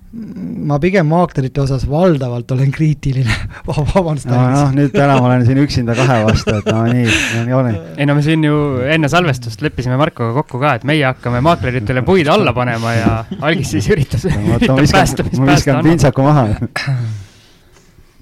ma 0.10 0.80
pigem 0.82 1.06
maaklerite 1.06 1.62
osas 1.62 1.84
valdavalt 1.90 2.50
olen 2.56 2.72
kriitiline 2.74 3.36
vabandust 3.68 4.26
no,. 4.30 4.40
noh, 4.56 4.72
nüüd 4.74 4.94
täna 4.96 5.20
ma 5.20 5.28
olen 5.30 5.46
siin 5.46 5.60
üksinda 5.62 5.94
kahe 5.98 6.24
vastu, 6.26 6.56
et 6.58 6.70
no 6.74 6.82
nii, 6.90 7.06
nii 7.46 7.58
olen. 7.58 7.78
ei 7.94 8.10
no 8.10 8.16
me 8.18 8.24
siin 8.26 8.48
ju 8.48 8.56
enne 8.90 9.12
salvestust 9.12 9.62
leppisime 9.62 10.00
Markoga 10.02 10.34
kokku 10.42 10.62
ka, 10.64 10.74
et 10.80 10.88
meie 10.90 11.06
hakkame 11.06 11.44
maakleritele 11.46 12.02
puid 12.08 12.30
alla 12.34 12.56
panema 12.58 12.96
ja 12.98 13.12
algis 13.38 13.76
siis 13.76 13.90
üritas, 13.94 14.26
üritab 14.34 14.82
päästa, 14.82 15.28
mis 15.30 15.44
ma 15.44 15.54
viskan 15.54 15.84
pintsaku 15.86 16.26
maha 16.26 16.48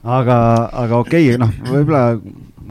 aga, 0.04 0.38
aga 0.84 1.00
okei 1.00 1.32
okay,, 1.32 1.40
noh, 1.40 1.56
võib-olla 1.72 2.04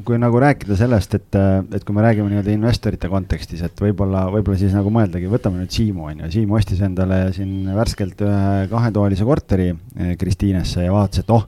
kui 0.04 0.18
nagu 0.20 0.40
rääkida 0.42 0.76
sellest, 0.78 1.14
et, 1.16 1.36
et 1.76 1.84
kui 1.86 1.94
me 1.96 2.04
räägime 2.04 2.28
nii-öelda 2.30 2.52
investorite 2.52 3.08
kontekstis, 3.12 3.62
et 3.64 3.80
võib-olla, 3.80 4.26
võib-olla 4.34 4.58
siis 4.60 4.74
nagu 4.76 4.90
mõeldagi, 4.92 5.30
võtame 5.32 5.62
nüüd 5.62 5.72
Siimu 5.72 6.10
on 6.10 6.24
ju, 6.24 6.32
Siim 6.34 6.52
ostis 6.58 6.82
endale 6.84 7.22
siin 7.36 7.70
värskelt 7.76 8.20
ühe 8.26 8.66
kahetoalise 8.72 9.26
korteri 9.28 9.70
eh, 9.72 10.12
Kristiinesse 10.20 10.84
ja 10.84 10.92
vaatas, 10.94 11.24
et 11.24 11.32
oh 11.32 11.46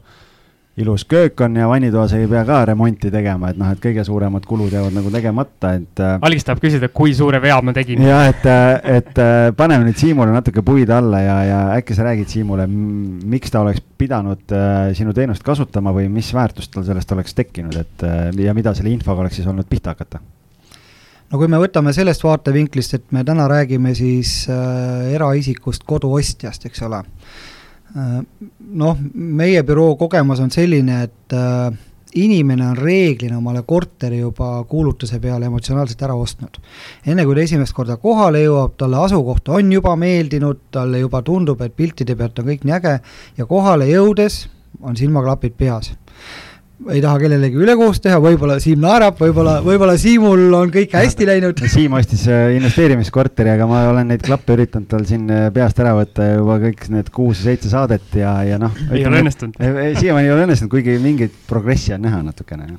ilus 0.78 1.04
köök 1.08 1.40
on 1.40 1.56
ja 1.56 1.68
vannitoas 1.68 2.12
ei 2.16 2.26
pea 2.30 2.44
ka 2.46 2.60
remonti 2.70 3.10
tegema, 3.10 3.50
et 3.50 3.58
noh, 3.58 3.70
et 3.72 3.80
kõige 3.82 4.04
suuremad 4.06 4.46
kulud 4.46 4.72
jäävad 4.72 4.94
nagu 4.94 5.10
tegemata, 5.12 5.72
et. 5.78 6.02
Äh, 6.02 6.16
algis 6.28 6.46
tahab 6.46 6.62
küsida, 6.62 6.90
kui 6.94 7.14
suure 7.18 7.40
vea 7.42 7.58
ma 7.62 7.74
tegin. 7.76 8.02
jah, 8.06 8.28
et, 8.30 8.46
äh, 8.46 8.96
et 8.98 9.20
äh, 9.22 9.50
paneme 9.58 9.88
nüüd 9.88 9.98
Siimule 9.98 10.32
natuke 10.34 10.62
puid 10.66 10.90
alla 10.94 11.20
ja, 11.24 11.36
ja 11.48 11.60
äkki 11.76 11.98
sa 11.98 12.06
räägid 12.06 12.30
Siimule, 12.32 12.68
miks 12.68 13.54
ta 13.54 13.64
oleks 13.64 13.82
pidanud 13.98 14.56
sinu 14.94 15.12
teenust 15.14 15.42
kasutama 15.42 15.90
või 15.94 16.06
mis 16.12 16.30
väärtust 16.34 16.70
tal 16.74 16.86
sellest 16.86 17.12
oleks 17.16 17.34
tekkinud, 17.34 17.74
et 17.80 18.04
ja 18.38 18.54
mida 18.54 18.74
selle 18.78 18.94
infoga 18.94 19.24
oleks 19.24 19.40
siis 19.40 19.48
olnud 19.50 19.66
pihta 19.68 19.96
hakata? 19.96 20.22
no 21.28 21.40
kui 21.40 21.50
me 21.50 21.60
võtame 21.60 21.92
sellest 21.96 22.24
vaatevinklist, 22.24 22.96
et 22.96 23.14
me 23.14 23.24
täna 23.26 23.48
räägime 23.50 23.94
siis 23.98 24.40
äh, 24.52 25.12
eraisikust 25.16 25.84
koduostjast, 25.88 26.68
eks 26.68 26.84
ole 26.88 27.02
noh, 27.94 28.98
meie 29.14 29.62
büroo 29.66 29.96
kogemus 29.96 30.40
on 30.44 30.50
selline, 30.52 31.02
et 31.08 31.36
äh, 31.36 31.70
inimene 32.18 32.66
on 32.70 32.76
reeglina 32.76 33.38
omale 33.38 33.62
korteri 33.66 34.18
juba 34.18 34.64
kuulutuse 34.68 35.20
peale 35.20 35.46
emotsionaalselt 35.46 36.02
ära 36.02 36.16
ostnud. 36.16 36.58
enne 37.06 37.24
kui 37.24 37.34
ta 37.34 37.44
esimest 37.44 37.76
korda 37.76 37.96
kohale 37.96 38.42
jõuab, 38.44 38.76
talle 38.80 39.00
asukoht 39.04 39.48
on 39.48 39.72
juba 39.72 39.96
meeldinud, 39.96 40.68
talle 40.70 41.02
juba 41.04 41.22
tundub, 41.22 41.60
et 41.62 41.76
piltide 41.76 42.16
pealt 42.16 42.38
on 42.38 42.48
kõik 42.48 42.64
nii 42.64 42.76
äge 42.80 42.98
ja 43.38 43.46
kohale 43.46 43.88
jõudes 43.90 44.46
on 44.80 44.96
silmaklapid 44.96 45.56
peas 45.58 45.92
ei 46.86 47.00
taha 47.02 47.18
kellelegi 47.18 47.58
ülekohust 47.58 48.02
teha, 48.04 48.20
võib-olla 48.22 48.58
Siim 48.62 48.80
naerab, 48.82 49.18
võib-olla, 49.18 49.56
võib-olla 49.64 49.96
Siimul 49.98 50.54
on 50.54 50.70
kõik 50.74 50.94
hästi 50.94 51.26
läinud. 51.26 51.62
Siim 51.74 51.96
ostis 51.98 52.22
äh, 52.30 52.52
investeerimiskorteri, 52.58 53.50
aga 53.56 53.66
ma 53.70 53.82
olen 53.90 54.12
neid 54.12 54.22
klappe 54.26 54.54
üritanud 54.54 54.88
tal 54.90 55.04
siin 55.08 55.26
äh, 55.32 55.48
peast 55.54 55.82
ära 55.82 55.96
võtta 55.98 56.30
juba 56.36 56.60
kõik 56.62 56.86
need 56.94 57.10
kuus-seitse 57.14 57.72
saadet 57.72 58.18
ja, 58.20 58.36
ja 58.46 58.60
noh. 58.62 58.78
ei 58.92 59.04
ole 59.08 59.24
õnnestunud. 59.24 59.58
siiamaani 59.58 60.30
ei 60.30 60.34
ole 60.36 60.46
õnnestunud, 60.46 60.72
kuigi 60.72 60.98
mingit 61.02 61.34
progressi 61.50 61.96
on 61.96 62.06
näha 62.06 62.22
natukene 62.30 62.70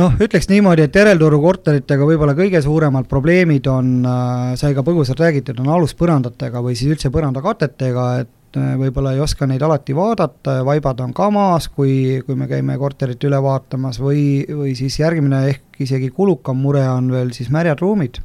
noh, 0.00 0.14
ütleks 0.20 0.48
niimoodi, 0.50 0.84
et 0.84 0.96
järelturu 1.00 1.40
korteritega 1.42 2.06
võib-olla 2.08 2.36
kõige 2.36 2.60
suuremad 2.64 3.08
probleemid 3.10 3.68
on 3.72 3.92
äh,, 4.04 4.54
sai 4.60 4.76
ka 4.76 4.84
põgusalt 4.86 5.20
räägitud, 5.22 5.60
on 5.62 5.72
aluspõrandatega 5.78 6.62
või 6.64 6.76
siis 6.78 6.92
üldse 6.92 7.12
põrandakatetega, 7.14 8.08
et 8.24 8.32
Äh, 8.54 8.74
võib-olla 8.78 9.14
ei 9.14 9.22
oska 9.22 9.48
neid 9.50 9.62
alati 9.66 9.94
vaadata 9.96 10.58
ja 10.60 10.66
vaibad 10.66 11.00
on 11.02 11.14
ka 11.16 11.26
maas, 11.34 11.66
kui, 11.72 12.20
kui 12.26 12.36
me 12.38 12.46
käime 12.50 12.76
korterit 12.78 13.24
üle 13.26 13.40
vaatamas 13.42 13.98
või, 14.02 14.44
või 14.46 14.76
siis 14.78 15.00
järgmine 15.00 15.40
ehk 15.50 15.80
isegi 15.82 16.12
kulukam 16.14 16.60
mure 16.62 16.84
on 16.86 17.10
veel 17.10 17.32
siis 17.34 17.50
märjad 17.50 17.82
ruumid, 17.82 18.20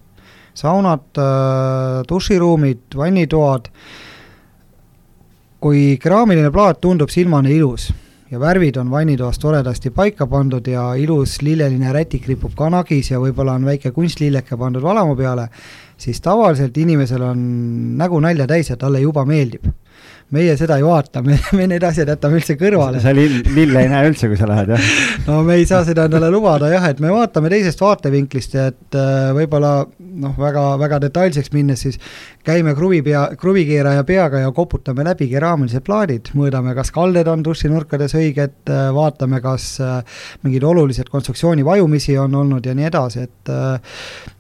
saunad, 0.54 1.08
äh, 1.18 2.04
duširuumid, 2.10 2.86
vannitoad, 3.00 3.72
kui 5.60 5.98
keraamiline 6.02 6.54
plaat 6.54 6.78
tundub 6.86 7.10
silmane 7.10 7.56
ilus 7.56 7.90
ja 8.30 8.38
värvid 8.40 8.78
on 8.78 8.94
vannitoas 8.94 9.42
toredasti 9.42 9.90
paika 9.90 10.30
pandud 10.30 10.68
ja 10.70 10.92
ilus 10.94 11.40
lilleline 11.42 11.90
rätik 11.96 12.30
ripub 12.30 12.54
ka 12.56 12.70
nagis 12.70 13.10
ja 13.10 13.18
võib-olla 13.18 13.58
on 13.58 13.66
väike 13.66 13.90
kunstlilleke 13.98 14.62
pandud 14.62 14.86
valamu 14.86 15.18
peale, 15.18 15.50
siis 15.98 16.22
tavaliselt 16.22 16.78
inimesel 16.78 17.26
on 17.34 17.46
nägu 17.98 18.22
nalja 18.22 18.46
täis 18.48 18.70
ja 18.70 18.78
talle 18.78 19.02
juba 19.02 19.26
meeldib 19.26 19.66
meie 20.36 20.54
seda 20.60 20.78
ei 20.78 20.86
vaata, 20.86 21.24
me, 21.26 21.38
me 21.58 21.66
need 21.72 21.84
asjad 21.86 22.10
jätame 22.12 22.38
üldse 22.40 22.56
kõrvale. 22.60 23.02
sa 23.02 23.14
lill, 23.16 23.40
lille 23.56 23.84
ei 23.86 23.90
näe 23.92 24.10
üldse, 24.12 24.30
kui 24.30 24.38
sa 24.38 24.50
lähed, 24.50 24.74
jah? 24.76 24.90
no 25.26 25.40
me 25.48 25.58
ei 25.58 25.66
saa 25.70 25.82
seda 25.88 26.06
endale 26.10 26.30
lubada 26.34 26.70
jah, 26.70 26.86
et 26.92 27.02
me 27.02 27.12
vaatame 27.14 27.50
teisest 27.52 27.82
vaatevinklist 27.82 28.54
ja 28.58 28.68
et 28.70 28.98
äh, 28.98 29.30
võib-olla 29.38 29.74
noh, 29.98 30.36
väga, 30.38 30.66
väga 30.82 31.00
detailseks 31.08 31.54
minnes 31.56 31.82
siis 31.86 31.98
käime 32.46 32.76
kruvi 32.78 33.02
pea, 33.06 33.26
kruvikeeraja 33.40 34.06
peaga 34.08 34.44
ja 34.44 34.52
koputame 34.56 35.06
läbi 35.08 35.30
keraamilised 35.32 35.86
plaadid, 35.88 36.30
mõõdame, 36.38 36.76
kas 36.78 36.94
kalded 36.94 37.30
on 37.32 37.46
dušinurkades 37.46 38.14
õiged, 38.20 38.60
äh, 38.70 38.86
vaatame, 38.96 39.42
kas 39.46 39.72
äh, 39.82 40.22
mingeid 40.46 40.68
olulised 40.70 41.10
konstruktsiooni 41.10 41.66
vajumisi 41.66 42.18
on 42.22 42.38
olnud 42.44 42.70
ja 42.70 42.78
nii 42.78 42.90
edasi, 42.90 43.26
et 43.26 43.56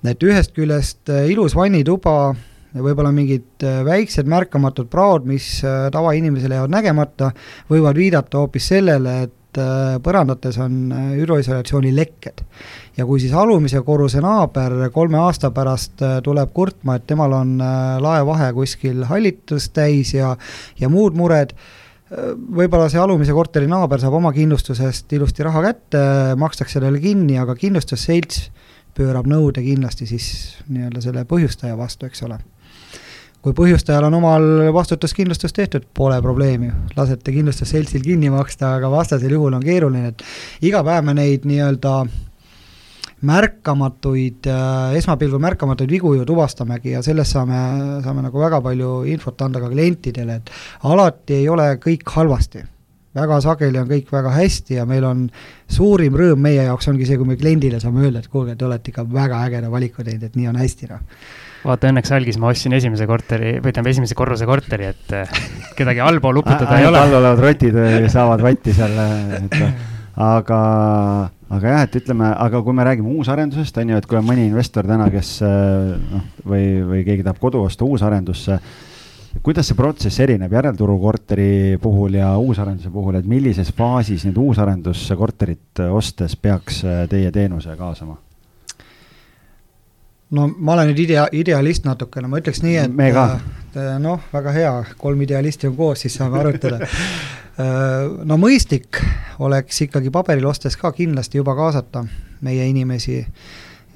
et 0.10 0.24
ühest 0.24 0.54
küljest 0.54 1.10
ilus 1.32 1.56
vannituba 1.58 2.36
ja 2.74 2.86
võib-olla 2.86 3.12
mingid 3.14 3.66
äh, 3.66 3.82
väiksed 3.86 4.30
märkamatud 4.30 4.90
praod, 4.92 5.28
mis 5.30 5.60
äh, 5.66 5.88
tavainimesele 5.94 6.60
jäävad 6.60 6.74
nägemata, 6.74 7.32
võivad 7.72 7.98
viidata 7.98 8.42
hoopis 8.42 8.70
sellele, 8.74 9.16
et 9.26 9.62
äh, 9.62 9.98
põrandates 10.06 10.60
on 10.62 10.94
hüdroisolatsiooni 11.18 11.94
lekked. 11.96 12.46
ja 12.98 13.06
kui 13.08 13.22
siis 13.24 13.34
alumise 13.34 13.82
korruse 13.86 14.22
naaber 14.22 14.90
kolme 14.94 15.18
aasta 15.18 15.52
pärast 15.56 16.02
tuleb 16.24 16.54
kurtma, 16.54 16.98
et 17.00 17.08
temal 17.08 17.34
on 17.34 17.58
laevahe 18.04 18.52
kuskil 18.54 19.06
hallitust 19.08 19.74
täis 19.74 20.14
ja, 20.14 20.36
ja 20.80 20.90
muud 20.90 21.16
mured, 21.16 21.54
võib-olla 22.10 22.90
see 22.90 23.00
alumise 23.00 23.34
korteri 23.34 23.70
naaber 23.70 24.02
saab 24.02 24.18
oma 24.18 24.34
kindlustusest 24.36 25.14
ilusti 25.16 25.46
raha 25.46 25.62
kätte, 25.70 26.04
makstakse 26.42 26.80
sellele 26.80 27.00
kinni, 27.00 27.38
aga 27.40 27.56
kindlustusselts 27.56 28.50
pöörab 28.98 29.30
nõude 29.30 29.64
kindlasti 29.64 30.10
siis 30.10 30.30
nii-öelda 30.68 31.06
selle 31.06 31.24
põhjustaja 31.30 31.78
vastu, 31.80 32.10
eks 32.10 32.26
ole 32.28 32.42
kui 33.44 33.56
põhjustajal 33.56 34.08
on 34.10 34.18
omal 34.20 34.48
vastutuskindlustus 34.76 35.54
tehtud, 35.56 35.86
pole 35.96 36.18
probleemi, 36.22 36.72
lasete 36.98 37.32
kindlustusseltsil 37.32 38.04
kinni 38.04 38.32
maksta, 38.34 38.76
aga 38.80 38.90
vastasel 38.92 39.36
juhul 39.38 39.56
on 39.56 39.64
keeruline, 39.64 40.12
et 40.12 40.66
iga 40.68 40.84
päev 40.84 41.06
me 41.08 41.16
neid 41.16 41.48
nii-öelda 41.48 41.94
märkamatuid 43.30 44.48
äh,, 44.48 44.98
esmapilgul 45.00 45.42
märkamatuid 45.44 45.92
vigu 45.92 46.14
ju 46.16 46.26
tuvastamegi 46.28 46.94
ja 46.94 47.02
sellest 47.04 47.36
saame, 47.36 47.60
saame 48.04 48.24
nagu 48.24 48.40
väga 48.40 48.62
palju 48.64 49.04
infot 49.12 49.42
anda 49.44 49.60
ka 49.60 49.72
klientidele, 49.72 50.40
et 50.40 50.52
alati 50.88 51.42
ei 51.42 51.50
ole 51.52 51.74
kõik 51.84 52.08
halvasti. 52.16 52.64
väga 53.16 53.40
sageli 53.42 53.80
on 53.82 53.88
kõik 53.90 54.12
väga 54.14 54.32
hästi 54.32 54.76
ja 54.76 54.86
meil 54.86 55.04
on 55.04 55.24
suurim 55.68 56.16
rõõm 56.16 56.44
meie 56.46 56.64
jaoks 56.64 56.88
ongi 56.88 57.08
see, 57.08 57.18
kui 57.18 57.28
me 57.28 57.36
kliendile 57.36 57.80
saame 57.80 58.06
öelda, 58.06 58.20
et 58.20 58.28
kuulge, 58.28 58.56
te 58.56 58.66
olete 58.66 58.92
ikka 58.92 59.04
väga 59.14 59.44
ägeda 59.48 59.72
valiku 59.72 60.04
teinud, 60.04 60.24
et 60.24 60.36
nii 60.36 60.48
on 60.48 60.60
hästi, 60.60 60.92
noh 60.92 61.00
vaata 61.66 61.90
õnneks 61.92 62.12
algis, 62.16 62.40
ma 62.40 62.52
ostsin 62.54 62.74
esimese 62.78 63.08
korteri 63.10 63.58
või 63.60 63.74
tähendab 63.74 63.92
esimese 63.92 64.18
korruse 64.18 64.48
korteri, 64.48 64.90
et 64.94 65.16
eh, 65.16 65.40
kedagi 65.78 66.04
allpool 66.04 66.42
uputada 66.42 66.80
ei 66.80 66.88
ole. 66.88 67.00
all 67.02 67.16
olevad 67.20 67.42
rotid 67.44 67.80
eh, 67.80 68.06
saavad 68.12 68.44
vatti 68.44 68.76
seal, 68.76 68.96
eh, 69.04 69.40
et 69.40 69.58
aga, 70.30 70.60
aga 71.50 71.74
jah, 71.74 71.88
et 71.88 71.98
ütleme, 72.00 72.30
aga 72.48 72.62
kui 72.66 72.78
me 72.78 72.86
räägime 72.88 73.12
uusarendusest, 73.20 73.82
on 73.82 73.96
ju, 73.96 74.00
et 74.00 74.08
kui 74.08 74.20
on 74.20 74.28
mõni 74.28 74.48
investor 74.48 74.88
täna, 74.88 75.10
kes 75.14 75.40
noh, 75.44 76.30
või, 76.48 76.70
või 76.94 77.04
keegi 77.08 77.28
tahab 77.28 77.42
kodu 77.44 77.66
osta 77.68 77.88
uusarendusse, 77.88 78.60
kuidas 79.44 79.68
see 79.70 79.78
protsess 79.78 80.24
erineb 80.24 80.56
järelturu 80.56 80.96
korteri 81.02 81.52
puhul 81.82 82.18
ja 82.22 82.32
uusarenduse 82.40 82.92
puhul, 82.94 83.20
et 83.20 83.28
millises 83.30 83.74
faasis 83.76 84.26
nüüd 84.28 84.40
uusarenduskorterit 84.48 85.84
ostes 85.92 86.40
peaks 86.40 86.82
teie 87.12 87.36
teenuse 87.36 87.76
kaasama? 87.80 88.18
No 90.36 90.48
ma 90.58 90.76
olen 90.76 90.92
nüüd 90.92 91.04
idea-, 91.06 91.30
idealist 91.36 91.88
natukene, 91.88 92.30
ma 92.30 92.42
ütleks 92.42 92.62
nii, 92.66 92.76
et 92.84 92.96
me 92.96 93.10
ka. 93.16 93.26
noh, 94.02 94.22
väga 94.34 94.54
hea, 94.54 94.74
kolm 95.02 95.22
idealisti 95.26 95.70
on 95.70 95.78
koos, 95.78 96.04
siis 96.04 96.18
saame 96.18 96.40
arutada 96.42 96.82
äh, 96.86 98.06
no 98.26 98.38
mõistlik 98.42 99.02
oleks 99.46 99.86
ikkagi 99.86 100.12
paberil 100.14 100.50
ostes 100.50 100.78
ka 100.78 100.92
kindlasti 100.96 101.42
juba 101.42 101.56
kaasata 101.58 102.06
meie 102.46 102.66
inimesi 102.70 103.20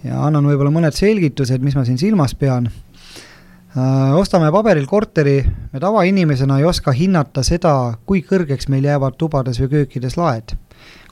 ja 0.04 0.24
annan 0.28 0.46
võib-olla 0.50 0.74
mõned 0.74 0.98
selgitused, 0.98 1.63
mis 1.63 1.78
ma 1.78 1.86
siin 1.88 1.98
silmas 2.02 2.36
pean. 2.36 2.68
Äh, 3.74 4.13
ostame 4.18 4.52
paberil 4.54 4.86
korteri, 4.90 5.40
me 5.74 5.82
tavainimesena 5.82 6.60
ei 6.62 6.70
oska 6.70 6.94
hinnata 6.94 7.46
seda, 7.46 7.75
kui 8.06 8.22
kõrgeks 8.25 8.70
meil 8.74 8.90
jäävad 8.90 9.18
tubades 9.18 9.62
või 9.62 9.72
köökides 9.78 10.18
laed, 10.20 10.58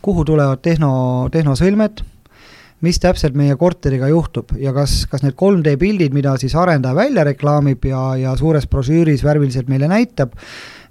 kuhu 0.05 0.25
tulevad 0.27 0.61
tehno, 0.65 0.91
tehnosõlmed 1.33 2.03
mis 2.81 2.99
täpselt 3.01 3.35
meie 3.37 3.55
korteriga 3.59 4.09
juhtub 4.09 4.55
ja 4.59 4.73
kas, 4.73 5.05
kas 5.09 5.23
need 5.25 5.35
3D 5.37 5.75
pildid, 5.81 6.15
mida 6.17 6.33
siis 6.41 6.55
arendaja 6.57 6.97
välja 6.97 7.25
reklaamib 7.27 7.85
ja, 7.85 8.03
ja 8.17 8.35
suures 8.39 8.67
brošüüris 8.69 9.23
värviliselt 9.25 9.69
meile 9.69 9.89
näitab, 9.91 10.33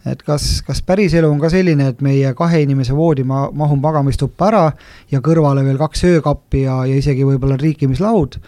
et 0.07 0.23
kas, 0.27 0.63
kas 0.67 0.83
päriselu 0.87 1.29
on 1.29 1.41
ka 1.43 1.51
selline, 1.53 1.91
et 1.91 2.03
meie 2.05 2.33
kahe 2.39 2.63
inimese 2.65 2.95
voodi 2.97 3.27
ma-, 3.27 3.49
mahub 3.53 3.83
magamistuppa 3.83 4.49
ära 4.49 4.65
ja 5.11 5.23
kõrvale 5.25 5.65
veel 5.67 5.81
kaks 5.81 6.05
öökappi 6.13 6.65
ja, 6.65 6.83
ja 6.89 6.99
isegi 7.01 7.27
võib-olla 7.27 7.59
triikimislaud, 7.61 8.39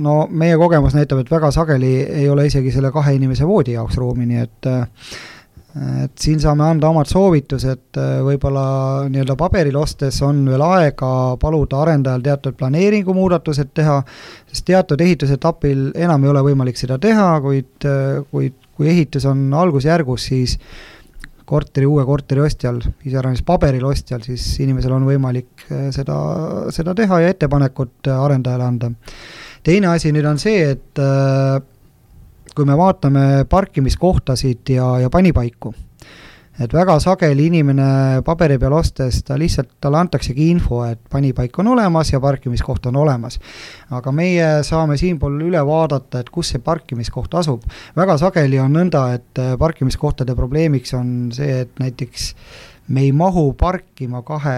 no 0.00 0.16
meie 0.30 0.56
kogemus 0.60 0.96
näitab, 0.96 1.20
et 1.20 1.30
väga 1.30 1.52
sageli 1.54 1.92
ei 2.22 2.28
ole 2.32 2.48
isegi 2.48 2.72
selle 2.72 2.92
kahe 2.94 3.14
inimese 3.18 3.48
voodi 3.48 3.76
jaoks 3.76 4.00
ruumi, 4.00 4.26
nii 4.30 4.46
et 4.46 4.72
et 5.70 6.18
siin 6.18 6.40
saame 6.42 6.64
anda 6.66 6.88
omad 6.90 7.06
soovitused, 7.06 7.98
võib-olla 8.26 8.64
nii-öelda 9.10 9.36
paberil 9.38 9.76
ostes 9.78 10.16
on 10.26 10.42
veel 10.50 10.64
aega 10.66 11.10
paluda 11.40 11.84
arendajal 11.84 12.24
teatud 12.24 12.56
planeeringumuudatused 12.58 13.70
teha, 13.74 14.00
sest 14.50 14.66
teatud 14.66 15.00
ehitusetapil 15.00 15.92
enam 15.94 16.26
ei 16.26 16.32
ole 16.32 16.42
võimalik 16.50 16.80
seda 16.80 16.98
teha, 16.98 17.28
kuid, 17.44 17.86
kuid 18.32 18.58
kui 18.80 18.88
ehitus 18.88 19.26
on 19.28 19.50
algusjärgus, 19.52 20.24
siis 20.30 20.56
korteri, 21.44 21.84
uue 21.84 22.04
korteri 22.08 22.40
ostjal, 22.40 22.78
iseäranis 23.04 23.42
paberil 23.44 23.84
ostjal, 23.84 24.22
siis 24.24 24.44
inimesel 24.64 24.94
on 24.96 25.04
võimalik 25.04 25.66
eh, 25.68 25.90
seda, 25.92 26.16
seda 26.72 26.94
teha 26.96 27.18
ja 27.20 27.34
ettepanekut 27.34 28.08
arendajale 28.14 28.64
anda. 28.64 28.90
teine 29.66 29.90
asi 29.90 30.14
nüüd 30.16 30.24
on 30.30 30.40
see, 30.40 30.62
et 30.70 31.02
kui 32.60 32.68
me 32.68 32.76
vaatame 32.76 33.46
parkimiskohtasid 33.48 34.74
ja, 34.74 34.98
ja 35.00 35.08
panipaiku 35.08 35.72
et 36.60 36.74
väga 36.76 36.98
sageli 37.00 37.46
inimene 37.48 38.20
paberi 38.24 38.58
peal 38.60 38.74
ostes, 38.76 39.22
ta 39.24 39.38
lihtsalt, 39.40 39.70
talle 39.80 39.96
antaksegi 40.02 40.50
info, 40.52 40.82
et 40.84 41.00
panipaik 41.08 41.56
on 41.62 41.70
olemas 41.72 42.12
ja 42.12 42.20
parkimiskoht 42.20 42.90
on 42.90 42.98
olemas. 43.00 43.38
aga 43.96 44.12
meie 44.12 44.48
saame 44.66 44.98
siinpool 45.00 45.40
üle 45.46 45.62
vaadata, 45.66 46.20
et 46.20 46.28
kus 46.30 46.52
see 46.52 46.60
parkimiskoht 46.60 47.34
asub. 47.40 47.64
väga 47.96 48.18
sageli 48.20 48.60
on 48.60 48.76
nõnda, 48.76 49.06
et 49.14 49.40
parkimiskohtade 49.58 50.36
probleemiks 50.36 50.92
on 50.94 51.30
see, 51.32 51.62
et 51.64 51.80
näiteks 51.80 52.34
me 52.90 53.04
ei 53.06 53.12
mahu 53.14 53.52
parkima 53.58 54.22
kahe 54.26 54.54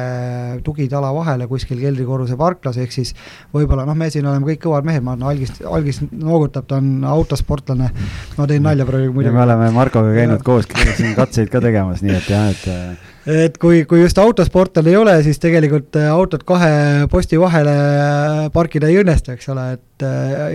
tugitala 0.64 1.12
vahele 1.12 1.46
kuskil 1.50 1.80
keldrikorruse 1.82 2.36
parklas, 2.40 2.78
ehk 2.80 2.94
siis 2.94 3.12
võib-olla 3.52 3.84
noh, 3.88 3.96
me 3.98 4.08
siin 4.12 4.26
oleme 4.26 4.48
kõik 4.48 4.62
kõvad 4.64 4.88
mehed, 4.88 5.04
ma 5.04 5.14
arvan, 5.16 5.28
algis, 5.34 5.52
algis 5.68 6.00
noogutab, 6.10 6.66
ta 6.70 6.80
on 6.80 7.04
autosportlane, 7.12 7.90
ma 8.38 8.48
teen 8.48 8.64
nalja 8.64 8.88
praegu 8.88 9.12
muidugi. 9.12 9.36
me 9.36 9.44
oleme 9.44 9.70
Markoga 9.76 10.14
käinud 10.16 10.44
koos 10.46 10.68
siin 10.96 11.16
katseid 11.18 11.52
ka 11.52 11.60
tegemas, 11.64 12.00
nii 12.04 12.14
et 12.16 12.30
jah, 12.32 12.46
et 12.54 12.70
äh, 12.72 13.10
et 13.42 13.58
kui, 13.60 13.84
kui 13.86 14.00
just 14.00 14.18
autosportlane 14.18 14.90
ei 14.90 14.96
ole, 14.98 15.18
siis 15.26 15.38
tegelikult 15.42 16.00
äh, 16.00 16.08
autot 16.10 16.46
kahe 16.48 16.72
posti 17.12 17.40
vahele 17.40 17.76
äh, 17.76 18.40
parkida 18.54 18.88
ei 18.88 19.02
õnnestu, 19.02 19.36
eks 19.36 19.52
ole, 19.52 19.66
et 19.76 20.06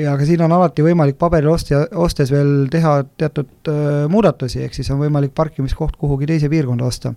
ja 0.02 0.18
ka 0.20 0.26
siin 0.28 0.42
on 0.44 0.58
alati 0.58 0.84
võimalik 0.84 1.16
paberil 1.22 1.54
ostja, 1.54 1.86
ostes 1.96 2.34
veel 2.34 2.66
teha 2.74 2.98
teatud 3.22 3.72
muudatusi, 4.12 4.66
ehk 4.66 4.76
siis 4.76 4.90
on 4.92 5.00
võimalik 5.06 5.32
parkimiskoht 5.38 5.96
kuhugi 6.02 6.28
teise 6.34 6.50
piirkonda 6.52 6.90
osta 6.90 7.14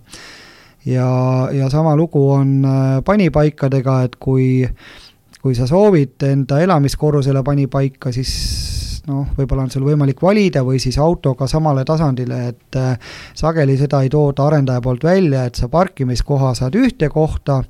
ja, 0.85 1.49
ja 1.51 1.69
sama 1.69 1.95
lugu 1.95 2.31
on 2.31 2.65
äh, 2.65 3.03
panipaikadega, 3.05 4.01
et 4.03 4.15
kui, 4.19 4.65
kui 5.41 5.55
sa 5.55 5.67
soovid 5.69 6.23
enda 6.25 6.59
elamiskorrusele 6.63 7.43
panipaika, 7.43 8.11
siis 8.11 8.33
noh, 9.07 9.29
võib-olla 9.37 9.65
on 9.65 9.71
sul 9.73 9.85
võimalik 9.85 10.21
valida 10.21 10.63
või 10.65 10.79
siis 10.81 10.97
autoga 11.01 11.47
samale 11.49 11.85
tasandile, 11.85 12.41
et 12.53 12.79
äh, 12.79 13.15
sageli 13.37 13.77
seda 13.79 14.03
ei 14.03 14.11
tooda 14.13 14.47
arendaja 14.49 14.81
poolt 14.81 15.03
välja, 15.05 15.45
et 15.45 15.57
sa 15.59 15.69
parkimiskoha 15.71 16.53
saad 16.57 16.77
ühte 16.77 17.09
kohta, 17.09 17.61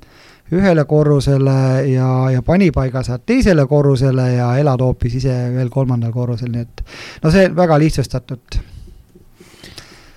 ühele 0.52 0.84
korrusele 0.84 1.88
ja, 1.88 2.08
ja 2.32 2.42
panipaiga 2.44 3.00
saad 3.06 3.22
teisele 3.26 3.64
korrusele 3.66 4.26
ja 4.34 4.50
elad 4.60 4.82
hoopis 4.84 5.16
ise 5.22 5.36
veel 5.54 5.70
kolmandal 5.72 6.12
korrusel, 6.12 6.52
nii 6.52 6.66
et 6.66 6.84
no 7.24 7.32
see 7.32 7.48
väga 7.56 7.78
lihtsustatud 7.80 8.60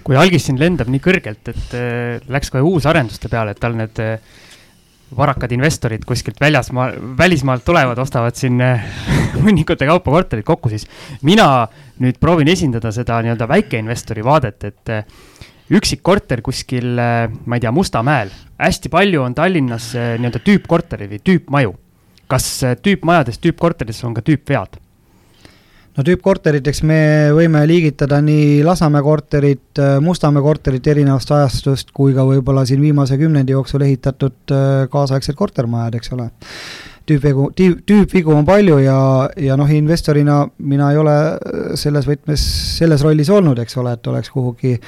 kui 0.06 0.18
algis 0.20 0.46
siin 0.46 0.60
lendab 0.62 0.90
nii 0.94 1.02
kõrgelt, 1.02 1.50
et 1.50 1.78
äh, 1.78 2.26
läks 2.32 2.52
kohe 2.54 2.62
uusarenduste 2.66 3.30
peale, 3.32 3.56
et 3.56 3.62
tal 3.62 3.74
need 3.78 4.02
äh, 4.04 4.20
varakad 5.16 5.54
investorid 5.56 6.06
kuskilt 6.06 6.38
väljasmaa, 6.42 6.92
välismaalt 7.18 7.66
tulevad, 7.66 8.00
ostavad 8.02 8.38
siin 8.38 8.62
äh, 8.62 8.86
hunnikute 9.46 9.88
kaupa 9.90 10.14
korterid 10.14 10.46
kokku, 10.46 10.70
siis 10.74 10.86
mina 11.26 11.48
nüüd 12.04 12.22
proovin 12.22 12.52
esindada 12.54 12.94
seda 12.94 13.18
nii-öelda 13.26 13.50
väikeinvestori 13.50 14.26
vaadet, 14.26 14.70
et 14.70 15.74
üksik 15.74 16.04
korter 16.06 16.44
kuskil, 16.46 16.94
ma 16.94 17.58
ei 17.58 17.64
tea, 17.64 17.74
Mustamäel, 17.74 18.30
hästi 18.62 18.92
palju 18.94 19.24
on 19.26 19.34
Tallinnas 19.34 19.90
nii-öelda 19.96 20.44
tüüpkorteri 20.46 21.10
või 21.10 21.24
tüüpmaju. 21.26 21.74
kas 22.30 22.46
tüüpmajades, 22.82 23.42
tüüpkorterites 23.42 24.04
on 24.06 24.14
ka 24.14 24.22
tüüpvead? 24.26 24.78
No 25.96 26.04
tüüppkorteriteks 26.04 26.82
me 26.88 27.00
võime 27.36 27.62
liigitada 27.70 28.20
nii 28.24 28.64
Lasnamäe 28.66 29.04
korterit, 29.06 29.68
äh, 29.80 29.98
Mustamäe 30.04 30.44
korterit 30.44 30.88
erinevast 30.92 31.32
ajastust, 31.32 31.94
kui 31.96 32.16
ka 32.16 32.26
võib-olla 32.28 32.66
siin 32.68 32.84
viimase 32.84 33.20
kümnendi 33.22 33.56
jooksul 33.56 33.86
ehitatud 33.88 34.56
äh, 34.56 34.86
kaasaegsed 34.92 35.38
kortermajad, 35.40 36.00
eks 36.00 36.14
ole. 36.16 36.30
tüüpvigu, 37.06 37.52
tüüp, 37.56 37.84
tüüpvigu 37.86 38.34
on 38.34 38.48
palju 38.48 38.80
ja, 38.82 38.98
ja 39.38 39.56
noh, 39.60 39.70
investorina 39.70 40.40
mina 40.58 40.92
ei 40.92 40.98
ole 40.98 41.18
äh, 41.36 41.68
selles 41.80 42.08
võtmes, 42.10 42.48
selles 42.80 43.06
rollis 43.06 43.30
olnud, 43.30 43.60
eks 43.62 43.78
ole, 43.78 43.94
et 43.96 44.12
oleks 44.12 44.34
kuhugi 44.34 44.80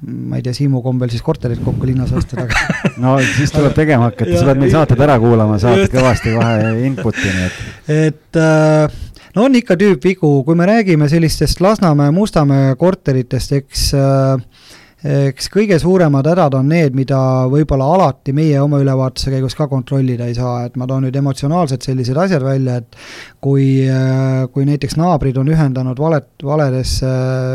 ma 0.00 0.38
ei 0.38 0.42
tea, 0.42 0.54
Siimu 0.56 0.80
kombel 0.80 1.10
siis 1.12 1.20
korterit 1.22 1.60
kokku 1.60 1.84
linnas 1.84 2.12
osta, 2.16 2.46
aga 2.46 2.62
no 3.02 3.18
siis 3.20 3.52
tuleb 3.52 3.74
tegema 3.76 4.08
hakata, 4.08 4.32
sa 4.32 4.48
pead 4.48 4.62
meil 4.62 4.72
saated 4.72 5.04
ära 5.04 5.18
kuulama, 5.20 5.58
saad 5.60 5.92
kõvasti 5.92 6.32
kohe 6.38 6.72
input'i, 6.88 7.28
nii 7.28 7.46
et. 7.50 7.60
et 7.98 8.40
äh, 8.40 9.00
no 9.36 9.46
on 9.46 9.54
ikka 9.58 9.76
tüüpvigu, 9.80 10.32
kui 10.44 10.58
me 10.58 10.66
räägime 10.68 11.08
sellistest 11.08 11.60
Lasnamäe, 11.60 12.10
Mustamäe 12.14 12.74
korteritest, 12.78 13.52
eks 13.60 13.88
äh, 13.94 14.68
eks 15.00 15.48
kõige 15.48 15.78
suuremad 15.80 16.26
hädad 16.28 16.54
on 16.58 16.66
need, 16.68 16.96
mida 16.96 17.18
võib-olla 17.48 17.86
alati 17.94 18.34
meie 18.36 18.58
oma 18.60 18.80
ülevaatuse 18.82 19.32
käigus 19.32 19.56
ka 19.56 19.64
kontrollida 19.70 20.26
ei 20.28 20.36
saa, 20.36 20.66
et 20.68 20.76
ma 20.76 20.88
toon 20.88 21.06
nüüd 21.06 21.16
emotsionaalselt 21.16 21.86
sellised 21.86 22.18
asjad 22.20 22.44
välja, 22.44 22.80
et 22.82 22.98
kui, 23.40 23.88
äh, 23.88 24.44
kui 24.52 24.66
näiteks 24.68 24.98
naabrid 25.00 25.38
on 25.40 25.48
ühendanud 25.48 25.98
valet, 26.00 26.28
valedesse 26.44 27.08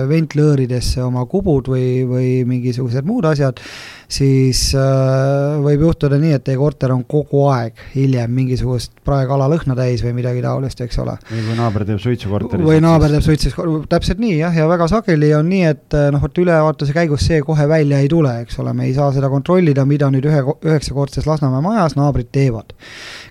ventlõõridesse 0.09 1.03
oma 1.05 1.25
kubud 1.29 1.69
või, 1.69 1.89
või 2.09 2.29
mingisugused 2.49 3.05
muud 3.05 3.27
asjad, 3.29 3.61
siis 4.09 4.67
äh, 4.77 5.57
võib 5.61 5.85
juhtuda 5.85 6.17
nii, 6.21 6.33
et 6.37 6.45
teie 6.45 6.57
korter 6.57 6.93
on 6.93 7.03
kogu 7.09 7.45
aeg 7.53 7.77
hiljem 7.93 8.33
mingisugust 8.33 8.95
praekala 9.05 9.47
lõhna 9.51 9.77
täis 9.77 10.01
või 10.05 10.15
midagi 10.17 10.41
taolist, 10.45 10.81
eks 10.81 10.97
ole. 11.03 11.17
või 11.31 11.57
naaber 11.59 11.85
teeb 11.85 12.01
suitsu 12.01 12.33
korteris. 12.33 12.65
või 12.65 12.81
naaber 12.85 13.13
teeb 13.13 13.25
suitsu, 13.25 13.53
täpselt 13.91 14.21
nii 14.21 14.39
jah, 14.39 14.57
ja 14.57 14.69
väga 14.69 14.89
sageli 14.89 15.33
on 15.37 15.49
nii, 15.53 15.63
et 15.69 15.97
äh, 15.97 16.09
noh, 16.13 16.23
vot 16.25 16.41
ülevaatuse 16.41 16.97
käigus 16.97 17.27
see 17.29 17.41
kohe 17.45 17.69
välja 17.69 18.01
ei 18.01 18.09
tule, 18.09 18.33
eks 18.41 18.57
ole, 18.63 18.73
me 18.73 18.89
ei 18.89 18.97
saa 18.97 19.11
seda 19.13 19.29
kontrollida, 19.29 19.85
mida 19.85 20.09
nüüd 20.13 20.25
ühe, 20.29 20.41
üheksakordses 20.65 21.29
Lasnamäe 21.29 21.61
majas 21.65 21.97
naabrid 21.97 22.33
teevad. 22.33 22.73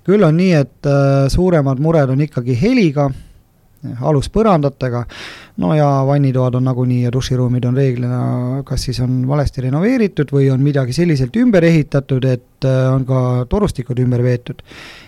Küll 0.05 0.25
on 0.27 0.37
nii, 0.37 0.53
et 0.65 0.91
äh, 0.91 1.29
suuremad 1.33 1.81
mured 1.83 2.13
on 2.15 2.25
ikkagi 2.27 2.57
heliga 2.61 3.11
aluspõrandatega, 3.85 5.05
no 5.61 5.75
ja 5.77 5.87
vannitoad 6.09 6.57
on 6.57 6.65
nagunii 6.65 7.03
ja 7.05 7.13
duširuumid 7.13 7.65
on 7.69 7.77
reeglina 7.77 8.21
kas 8.67 8.87
siis 8.89 9.01
on 9.05 9.23
valesti 9.29 9.67
renoveeritud 9.67 10.33
või 10.33 10.49
on 10.53 10.63
midagi 10.65 10.95
selliselt 10.97 11.37
ümber 11.37 11.67
ehitatud, 11.69 12.25
et 12.25 12.69
äh, 12.69 12.79
on 12.93 13.05
ka 13.09 13.21
torustikud 13.51 14.01
ümber 14.01 14.23
veetud. 14.25 14.63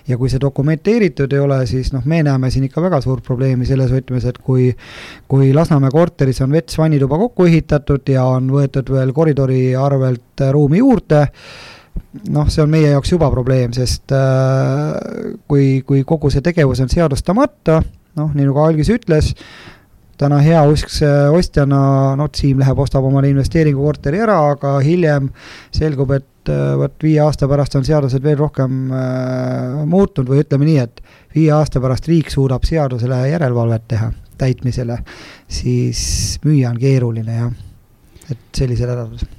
ja 0.06 0.16
kui 0.16 0.30
see 0.30 0.40
dokumenteeritud 0.40 1.32
ei 1.32 1.40
ole, 1.42 1.60
siis 1.66 1.92
noh, 1.92 2.04
me 2.04 2.22
näeme 2.22 2.50
siin 2.50 2.68
ikka 2.68 2.82
väga 2.82 3.00
suurt 3.02 3.24
probleemi 3.24 3.66
selles 3.66 3.90
võtmes, 3.92 4.26
et 4.28 4.38
kui 4.38 4.68
kui 5.28 5.52
Lasnamäe 5.54 5.90
korteris 5.90 6.40
on 6.44 6.52
vets 6.52 6.78
vannituba 6.78 7.18
kokku 7.18 7.46
ehitatud 7.46 8.08
ja 8.08 8.24
on 8.36 8.50
võetud 8.52 8.92
veel 8.92 9.12
koridori 9.16 9.74
arvelt 9.74 10.44
ruumi 10.52 10.78
juurde, 10.78 11.26
noh, 12.32 12.50
see 12.52 12.64
on 12.64 12.72
meie 12.72 12.90
jaoks 12.92 13.12
juba 13.12 13.28
probleem, 13.32 13.72
sest 13.76 14.12
äh, 14.14 15.36
kui, 15.48 15.80
kui 15.86 16.04
kogu 16.08 16.30
see 16.32 16.44
tegevus 16.44 16.82
on 16.84 16.92
seadustamata, 16.92 17.80
noh, 18.20 18.34
nii 18.34 18.48
nagu 18.48 18.62
Algis 18.64 18.90
ütles, 18.94 19.32
täna 20.16 20.38
heauskse 20.40 21.10
ostjana, 21.34 21.80
no 22.16 22.28
Siim 22.36 22.60
läheb, 22.62 22.78
ostab 22.80 23.04
omale 23.04 23.30
investeeringukorteri 23.34 24.22
ära, 24.24 24.38
aga 24.54 24.76
hiljem 24.84 25.28
selgub, 25.74 26.14
et 26.16 26.52
äh, 26.52 26.74
vot 26.80 26.96
viie 27.04 27.20
aasta 27.24 27.48
pärast 27.50 27.76
on 27.78 27.86
seadused 27.86 28.24
veel 28.24 28.38
rohkem 28.40 28.92
äh, 28.92 29.82
muutunud 29.88 30.32
või 30.32 30.42
ütleme 30.44 30.68
nii, 30.70 30.78
et 30.86 31.02
viie 31.36 31.52
aasta 31.56 31.82
pärast 31.84 32.08
riik 32.10 32.32
suudab 32.32 32.64
seadusele 32.68 33.26
järelevalvet 33.32 33.88
teha, 33.92 34.12
täitmisele, 34.40 35.00
siis 35.48 36.02
müüa 36.44 36.72
on 36.72 36.80
keeruline 36.80 37.40
jah, 37.42 37.50
et 38.32 38.46
sellised 38.56 38.88
hädad 38.88 39.35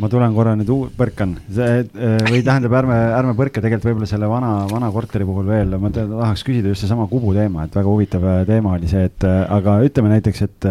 ma 0.00 0.08
tulen 0.08 0.34
korra 0.36 0.54
nüüd 0.56 0.70
uu-, 0.72 0.90
põrkan, 0.96 1.34
see 1.52 1.82
või 2.28 2.42
tähendab, 2.44 2.76
ärme, 2.80 2.98
ärme 3.18 3.34
põrka 3.38 3.60
tegelikult 3.60 3.90
võib-olla 3.90 4.08
selle 4.08 4.28
vana, 4.30 4.52
vana 4.70 4.90
korteri 4.94 5.26
puhul 5.28 5.48
veel, 5.50 5.76
ma 5.80 5.92
tahaks 5.94 6.44
küsida 6.46 6.72
just 6.72 6.86
seesama 6.86 7.08
Kubu 7.10 7.34
teema, 7.36 7.66
et 7.66 7.76
väga 7.76 7.88
huvitav 7.88 8.24
äh, 8.24 8.44
teema 8.48 8.76
oli 8.78 8.88
see, 8.90 9.04
et 9.10 9.26
äh, 9.28 9.42
aga 9.52 9.80
ütleme 9.86 10.14
näiteks, 10.14 10.46
et 10.48 10.70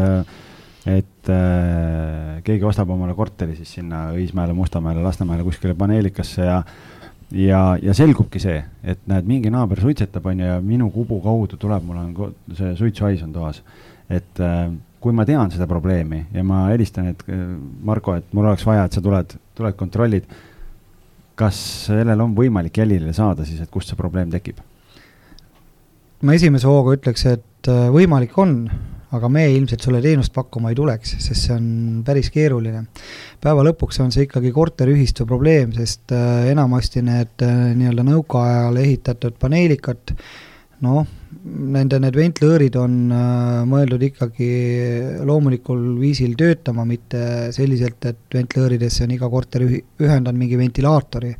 et 0.90 1.30
äh, 1.30 2.40
keegi 2.46 2.66
ostab 2.66 2.90
omale 2.90 3.14
korteri 3.14 3.54
siis 3.60 3.76
sinna 3.78 4.08
Õismäele, 4.16 4.56
Mustamäele, 4.58 5.04
Lasnamäele 5.06 5.46
kuskile 5.46 5.76
paneelikasse 5.78 6.48
ja 6.48 6.64
ja, 7.32 7.60
ja 7.82 7.94
selgubki 7.96 8.42
see, 8.44 8.60
et 8.84 9.02
näed, 9.10 9.28
mingi 9.30 9.52
naaber 9.54 9.80
suitsetab, 9.82 10.26
on 10.28 10.42
ju, 10.42 10.48
ja 10.48 10.60
minu 10.64 10.90
kubu 10.92 11.22
kaudu 11.24 11.60
tuleb, 11.60 11.86
mul 11.88 12.02
on 12.02 12.34
see 12.58 12.74
suitsuhais 12.80 13.22
on 13.24 13.34
toas. 13.36 13.62
et 14.10 14.40
äh, 14.44 14.72
kui 15.02 15.16
ma 15.18 15.26
tean 15.26 15.52
seda 15.54 15.66
probleemi 15.70 16.22
ja 16.34 16.44
ma 16.46 16.68
helistan, 16.70 17.10
et 17.12 17.26
äh, 17.28 17.42
Marko, 17.88 18.16
et 18.20 18.30
mul 18.38 18.48
oleks 18.48 18.66
vaja, 18.68 18.86
et 18.86 18.98
sa 18.98 19.04
tuled, 19.04 19.36
tuled 19.58 19.78
kontrollid, 19.80 20.28
kas 21.40 21.58
sellel 21.88 22.22
on 22.22 22.36
võimalik 22.38 22.78
jälile 22.84 23.14
saada 23.18 23.48
siis, 23.48 23.64
et 23.64 23.72
kust 23.74 23.92
see 23.92 24.00
probleem 24.00 24.32
tekib? 24.34 24.62
ma 26.22 26.36
esimese 26.38 26.70
hooga 26.70 26.94
ütleks, 27.00 27.26
et 27.32 27.70
äh, 27.72 27.88
võimalik 27.94 28.36
on, 28.38 28.60
aga 29.12 29.30
me 29.34 29.48
ilmselt 29.52 29.82
sulle 29.84 30.04
teenust 30.04 30.32
pakkuma 30.36 30.70
ei 30.70 30.78
tuleks, 30.78 31.16
sest 31.18 31.48
see 31.48 31.56
on 31.56 31.66
päris 32.06 32.30
keeruline. 32.32 32.86
päeva 33.42 33.66
lõpuks 33.66 33.98
on 34.06 34.14
see 34.14 34.28
ikkagi 34.28 34.54
korteriühistu 34.54 35.26
probleem, 35.26 35.74
sest 35.74 36.14
äh, 36.14 36.52
enamasti 36.54 37.02
need 37.08 37.42
nii-öelda 37.80 38.06
nõukaajal 38.06 38.78
ehitatud 38.86 39.42
paneelikad, 39.42 40.14
noh, 40.86 41.10
nende 41.44 41.98
need 42.02 42.18
ventlõõrid 42.18 42.76
on 42.78 42.98
mõeldud 43.70 44.04
ikkagi 44.06 44.50
loomulikul 45.26 45.80
viisil 46.02 46.36
töötama, 46.38 46.86
mitte 46.86 47.52
selliselt, 47.56 48.06
et 48.06 48.36
ventlõõridesse 48.36 49.06
on 49.08 49.16
iga 49.16 49.30
korter 49.30 49.66
ühendanud 49.66 50.38
mingi 50.38 50.60
ventilaatori. 50.60 51.34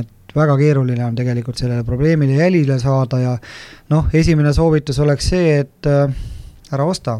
et 0.00 0.34
väga 0.36 0.56
keeruline 0.60 1.04
on 1.04 1.16
tegelikult 1.16 1.58
sellele 1.60 1.84
probleemile 1.84 2.38
jälile 2.40 2.78
saada 2.80 3.20
ja 3.20 3.36
noh, 3.92 4.10
esimene 4.12 4.52
soovitus 4.56 4.98
oleks 5.04 5.30
see, 5.32 5.60
et 5.62 5.88
äh, 5.90 6.18
ära 6.72 6.84
osta, 6.84 7.18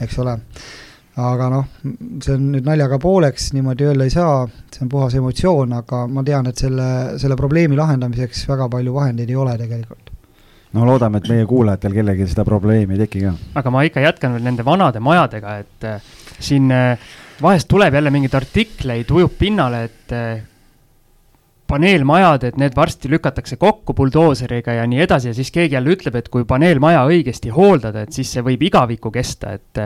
eks 0.00 0.18
ole. 0.22 0.38
aga 1.12 1.48
noh, 1.52 1.66
see 2.24 2.32
on 2.38 2.46
nüüd 2.54 2.64
naljaga 2.64 2.96
pooleks, 3.00 3.50
niimoodi 3.52 3.84
öelda 3.84 4.06
ei 4.08 4.14
saa, 4.14 4.46
see 4.72 4.86
on 4.86 4.92
puhas 4.92 5.16
emotsioon, 5.18 5.74
aga 5.82 6.06
ma 6.08 6.24
tean, 6.24 6.48
et 6.48 6.56
selle, 6.56 6.86
selle 7.20 7.36
probleemi 7.36 7.76
lahendamiseks 7.76 8.46
väga 8.48 8.70
palju 8.72 8.94
vahendeid 8.96 9.28
ei 9.28 9.36
ole 9.36 9.58
tegelikult 9.60 10.01
no 10.72 10.86
loodame, 10.88 11.20
et 11.20 11.28
meie 11.32 11.48
kuulajatel 11.48 11.96
kellelgi 11.96 12.28
seda 12.30 12.44
probleemi 12.48 12.96
ei 12.96 13.04
teki 13.04 13.26
ka. 13.26 13.34
aga 13.60 13.74
ma 13.74 13.82
ikka 13.88 14.04
jätkan 14.04 14.36
veel 14.36 14.46
nende 14.46 14.64
vanade 14.66 15.02
majadega, 15.04 15.58
et 15.64 15.88
äh, 15.88 16.14
siin 16.42 16.70
äh, 16.72 17.10
vahest 17.42 17.68
tuleb 17.70 17.94
jälle 17.94 18.12
mingeid 18.14 18.34
artikleid, 18.38 19.10
ujub 19.10 19.36
pinnale, 19.38 19.84
et 19.90 20.16
äh, 20.16 20.44
paneelmajad, 21.72 22.48
et 22.50 22.60
need 22.60 22.76
varsti 22.76 23.08
lükatakse 23.12 23.56
kokku 23.60 23.94
buldooseriga 23.96 24.76
ja 24.76 24.86
nii 24.88 25.04
edasi 25.06 25.30
ja 25.30 25.36
siis 25.36 25.50
keegi 25.54 25.78
jälle 25.78 25.94
ütleb, 25.94 26.18
et 26.20 26.28
kui 26.32 26.44
paneelmaja 26.48 27.06
õigesti 27.08 27.52
hooldada, 27.54 28.04
et 28.04 28.12
siis 28.12 28.32
see 28.34 28.44
võib 28.44 28.64
igavikku 28.68 29.12
kesta, 29.14 29.54
et 29.56 29.84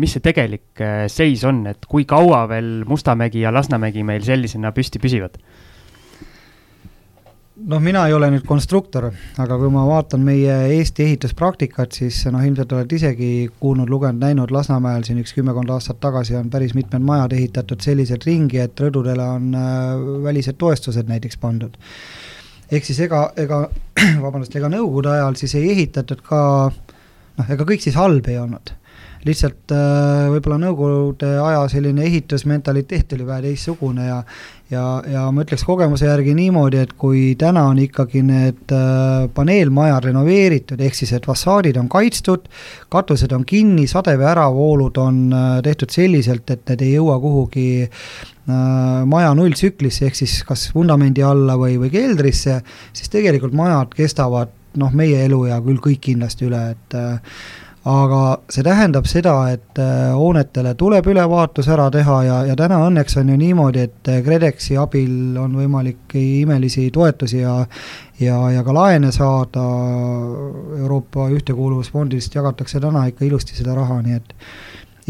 mis 0.00 0.14
see 0.14 0.24
tegelik 0.24 0.82
äh, 0.82 1.04
seis 1.12 1.44
on, 1.46 1.64
et 1.70 1.86
kui 1.90 2.06
kaua 2.08 2.44
veel 2.50 2.82
Mustamägi 2.88 3.44
ja 3.44 3.52
Lasnamägi 3.54 4.02
meil 4.06 4.24
sellisena 4.26 4.72
püsti 4.74 5.02
püsivad? 5.02 5.38
Noh, 7.54 7.80
mina 7.80 8.02
ei 8.08 8.14
ole 8.14 8.28
nüüd 8.34 8.44
konstruktor, 8.46 9.08
aga 9.40 9.58
kui 9.60 9.70
ma 9.72 9.84
vaatan 9.86 10.22
meie 10.26 10.56
Eesti 10.74 11.04
ehituspraktikat, 11.06 11.94
siis 11.94 12.20
noh, 12.34 12.42
ilmselt 12.42 12.72
olete 12.74 12.98
isegi 12.98 13.30
kuulnud, 13.60 13.90
lugenud, 13.90 14.20
näinud 14.22 14.52
Lasnamäel 14.54 15.06
siin 15.06 15.20
üks 15.22 15.34
kümmekond 15.36 15.70
aastat 15.74 16.00
tagasi 16.02 16.36
on 16.38 16.50
päris 16.50 16.74
mitmed 16.74 17.04
majad 17.06 17.36
ehitatud 17.36 17.84
selliselt 17.84 18.26
ringi, 18.26 18.60
et 18.64 18.84
rõdudele 18.86 19.28
on 19.36 19.50
äh, 19.58 20.06
välised 20.26 20.58
toestused 20.58 21.10
näiteks 21.10 21.38
pandud. 21.42 21.78
ehk 22.70 22.84
siis 22.84 23.00
ega, 23.06 23.28
ega 23.36 23.68
vabandust, 24.24 24.56
ega 24.56 24.70
nõukogude 24.72 25.14
ajal 25.14 25.38
siis 25.38 25.54
ei 25.60 25.70
ehitatud 25.76 26.24
ka 26.26 26.40
noh, 26.70 27.50
ega 27.50 27.68
kõik 27.68 27.84
siis 27.84 27.98
halb 27.98 28.26
ei 28.28 28.40
olnud 28.40 28.74
lihtsalt 29.24 29.72
äh, 29.72 30.26
võib-olla 30.32 30.58
Nõukogude 30.60 31.30
aja 31.40 31.62
selline 31.72 32.04
ehitusmentaliteet 32.04 33.14
oli 33.16 33.26
vähe 33.26 33.44
teistsugune 33.46 34.08
ja 34.08 34.18
ja, 34.72 34.84
ja 35.10 35.24
ma 35.34 35.44
ütleks 35.44 35.64
kogemuse 35.66 36.08
järgi 36.08 36.34
niimoodi, 36.36 36.80
et 36.84 36.94
kui 36.98 37.34
täna 37.40 37.66
on 37.70 37.80
ikkagi 37.82 38.22
need 38.26 38.74
äh, 38.74 39.26
paneelmajad 39.34 40.08
renoveeritud, 40.10 40.80
ehk 40.80 40.98
siis 40.98 41.14
et 41.16 41.26
fassaadid 41.28 41.78
on 41.80 41.88
kaitstud, 41.92 42.48
katused 42.92 43.32
on 43.36 43.44
kinni, 43.48 43.86
sadevee 43.90 44.30
äravoolud 44.32 45.00
on 45.02 45.24
äh, 45.32 45.58
tehtud 45.66 45.94
selliselt, 45.94 46.48
et 46.50 46.64
need 46.72 46.86
ei 46.86 46.94
jõua 46.96 47.18
kuhugi 47.22 47.68
maja 48.44 49.30
nulltsüklisse, 49.32 50.04
ehk 50.04 50.18
siis 50.18 50.34
kas 50.44 50.66
vundamendi 50.74 51.22
alla 51.24 51.54
või, 51.56 51.78
või 51.80 51.88
keldrisse, 51.88 52.58
siis 52.92 53.08
tegelikult 53.08 53.56
majad 53.56 53.94
kestavad 53.96 54.52
noh, 54.76 54.92
meie 54.92 55.22
eluea 55.24 55.56
küll 55.64 55.80
kõik 55.80 56.02
kindlasti 56.10 56.50
üle, 56.50 56.60
et 56.74 56.96
aga 57.84 58.20
see 58.48 58.64
tähendab 58.64 59.04
seda, 59.08 59.34
et 59.52 59.78
äh, 59.82 60.12
hoonetele 60.16 60.72
tuleb 60.80 61.06
ülevaatus 61.12 61.68
ära 61.68 61.90
teha 61.92 62.20
ja, 62.24 62.38
ja 62.48 62.56
täna 62.56 62.78
õnneks 62.86 63.18
on 63.20 63.28
ju 63.28 63.36
niimoodi, 63.40 63.84
et 63.88 64.08
äh, 64.08 64.22
KredExi 64.24 64.78
abil 64.80 65.36
on 65.40 65.58
võimalik 65.60 66.16
imelisi 66.16 66.88
toetusi 66.94 67.42
ja 67.42 67.58
ja, 68.20 68.38
ja 68.54 68.62
ka 68.64 68.74
laene 68.74 69.10
saada, 69.12 69.64
Euroopa 70.78 71.28
Ühtekuuluvusfondist 71.34 72.34
jagatakse 72.34 72.80
täna 72.80 73.04
ikka 73.10 73.26
ilusti 73.26 73.56
seda 73.58 73.74
raha, 73.76 74.00
nii 74.04 74.16
et 74.16 74.34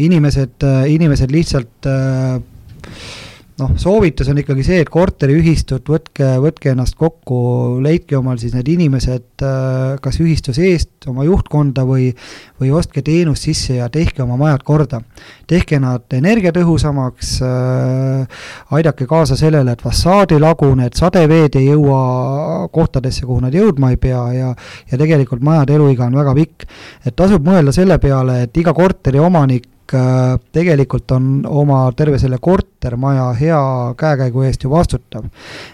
inimesed, 0.09 0.57
äh, 0.63 0.83
inimesed 0.91 1.31
lihtsalt 1.31 1.87
äh, 1.87 2.41
noh, 3.61 3.71
soovitus 3.79 4.27
on 4.31 4.39
ikkagi 4.41 4.63
see, 4.67 4.81
et 4.83 4.89
korteriühistut 4.91 5.87
võtke, 5.87 6.27
võtke 6.43 6.73
ennast 6.73 6.97
kokku, 6.99 7.37
leidke 7.83 8.17
omal 8.17 8.39
siis 8.41 8.55
need 8.55 8.67
inimesed 8.73 9.43
äh, 9.45 9.95
kas 10.03 10.19
ühistu 10.23 10.53
seest 10.55 11.07
oma 11.07 11.23
juhtkonda 11.27 11.85
või, 11.87 12.09
või 12.59 12.71
ostke 12.75 13.03
teenust 13.05 13.47
sisse 13.47 13.77
ja 13.77 13.87
tehke 13.91 14.23
oma 14.25 14.37
majad 14.39 14.65
korda. 14.67 15.01
tehke 15.47 15.79
nad 15.79 16.11
energiatõhusamaks, 16.17 17.35
äh, 17.45 18.47
aidake 18.75 19.07
kaasa 19.07 19.37
sellele, 19.39 19.75
et 19.75 19.85
fassaad 19.85 20.35
ei 20.35 20.41
lagune, 20.43 20.89
et 20.89 20.99
sadeveed 20.99 21.55
ei 21.55 21.69
jõua 21.69 22.67
kohtadesse, 22.73 23.25
kuhu 23.25 23.39
nad 23.45 23.55
jõudma 23.55 23.93
ei 23.93 24.01
pea 24.01 24.25
ja 24.33 24.51
ja 24.91 24.97
tegelikult 24.97 25.43
majade 25.43 25.75
eluiga 25.75 26.05
on 26.05 26.19
väga 26.19 26.35
pikk. 26.35 26.67
et 27.05 27.15
tasub 27.15 27.45
mõelda 27.45 27.71
selle 27.71 27.97
peale, 27.99 28.41
et 28.43 28.57
iga 28.57 28.73
korteri 28.73 29.19
omanik 29.19 29.69
tegelikult 29.85 31.11
on 31.11 31.45
oma 31.45 31.91
terve 31.97 32.19
selle 32.19 32.37
kortermaja 32.41 33.27
hea 33.39 33.59
käekäigu 33.97 34.41
eest 34.47 34.63
ju 34.63 34.69
vastutav. 34.69 35.25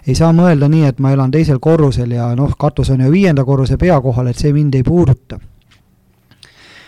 ei 0.08 0.15
saa 0.15 0.34
mõelda 0.34 0.67
nii, 0.69 0.86
et 0.89 1.00
ma 1.00 1.12
elan 1.12 1.32
teisel 1.32 1.60
korrusel 1.60 2.12
ja 2.12 2.34
noh, 2.36 2.58
katus 2.60 2.89
on 2.89 3.06
ju 3.06 3.12
viienda 3.12 3.45
korruse 3.45 3.78
pea 3.78 4.02
kohal, 4.02 4.28
et 4.28 4.38
see 4.38 4.54
mind 4.54 4.76
ei 4.76 4.84
puuduta. 4.84 5.39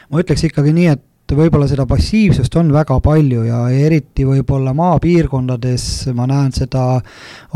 ma 0.09 0.19
ütleks 0.19 0.43
ikkagi 0.49 0.73
nii, 0.73 0.87
et 0.87 1.03
võib-olla 1.37 1.67
seda 1.69 1.85
passiivsust 1.89 2.55
on 2.59 2.71
väga 2.73 2.99
palju 3.03 3.45
ja 3.47 3.63
eriti 3.73 4.25
võib-olla 4.27 4.73
maapiirkondades 4.77 6.09
ma 6.15 6.27
näen 6.29 6.51
seda 6.55 6.99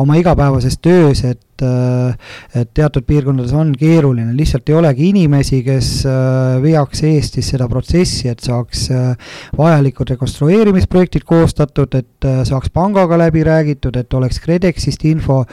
oma 0.02 0.18
igapäevases 0.20 0.80
töös, 0.84 1.24
et 1.28 1.44
et 1.58 2.70
teatud 2.78 3.06
piirkondades 3.08 3.54
on 3.58 3.72
keeruline, 3.78 4.30
lihtsalt 4.38 4.70
ei 4.70 4.76
olegi 4.78 5.08
inimesi, 5.10 5.64
kes 5.66 5.90
äh, 6.06 6.58
veaks 6.62 7.02
Eestis 7.08 7.50
seda 7.54 7.66
protsessi, 7.72 8.28
et 8.30 8.44
saaks 8.46 8.84
äh, 8.94 9.34
vajalikud 9.58 10.14
rekonstrueerimisprojektid 10.14 11.26
koostatud, 11.26 11.98
et 11.98 12.30
äh, 12.30 12.44
saaks 12.46 12.70
pangaga 12.74 13.18
läbi 13.18 13.42
räägitud, 13.48 13.98
et 13.98 14.14
oleks 14.14 14.38
KredExist 14.44 15.06
info 15.10 15.44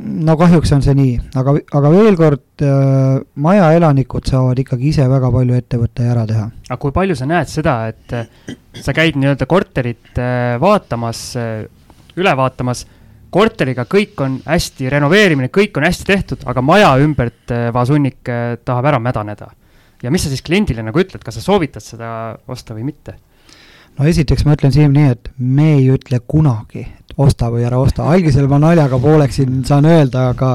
no 0.00 0.36
kahjuks 0.40 0.72
on 0.74 0.82
see 0.84 0.94
nii, 0.96 1.16
aga, 1.40 1.54
aga 1.78 1.90
veel 1.92 2.16
kord 2.18 2.64
äh,, 2.64 3.20
maja 3.42 3.70
elanikud 3.76 4.28
saavad 4.28 4.60
ikkagi 4.62 4.90
ise 4.92 5.06
väga 5.10 5.30
palju 5.34 5.58
ette 5.58 5.80
võtta 5.80 6.06
ja 6.06 6.14
ära 6.14 6.24
teha. 6.28 6.46
aga 6.68 6.78
kui 6.80 6.94
palju 6.94 7.16
sa 7.18 7.28
näed 7.28 7.50
seda, 7.52 7.76
et 7.90 8.16
äh, 8.16 8.56
sa 8.80 8.94
käid 8.96 9.18
nii-öelda 9.20 9.48
korterit 9.50 10.20
äh, 10.20 10.56
vaatamas 10.62 11.24
äh,, 11.40 11.68
üle 12.20 12.34
vaatamas, 12.36 12.84
korteriga 13.30 13.86
kõik 13.88 14.20
on 14.24 14.38
hästi, 14.46 14.88
renoveerimine, 14.92 15.50
kõik 15.54 15.78
on 15.78 15.86
hästi 15.86 16.08
tehtud, 16.08 16.44
aga 16.50 16.64
maja 16.64 16.92
ümbert 17.02 17.54
äh, 17.54 17.68
vasunnik 17.74 18.30
äh, 18.30 18.54
tahab 18.64 18.90
ära 18.92 19.02
mädaneda. 19.02 19.50
ja 20.02 20.10
mis 20.10 20.24
sa 20.24 20.32
siis 20.32 20.42
kliendile 20.42 20.82
nagu 20.86 21.00
ütled, 21.00 21.22
kas 21.24 21.36
sa 21.38 21.44
soovitad 21.44 21.84
seda 21.84 22.38
osta 22.48 22.76
või 22.76 22.88
mitte? 22.92 23.18
No 24.00 24.08
esiteks 24.08 24.46
ma 24.48 24.56
ütlen 24.56 24.72
Siim 24.72 24.94
nii, 24.96 25.12
et 25.12 25.28
me 25.36 25.74
ei 25.76 25.84
ütle 25.92 26.22
kunagi, 26.24 26.86
osta 27.20 27.50
või 27.52 27.66
ära 27.68 27.80
osta, 27.82 28.08
algisel 28.08 28.48
ma 28.48 28.56
naljaga 28.62 28.98
pooleks 29.02 29.40
siin 29.40 29.60
saan 29.68 29.88
öelda, 29.90 30.30
aga 30.32 30.54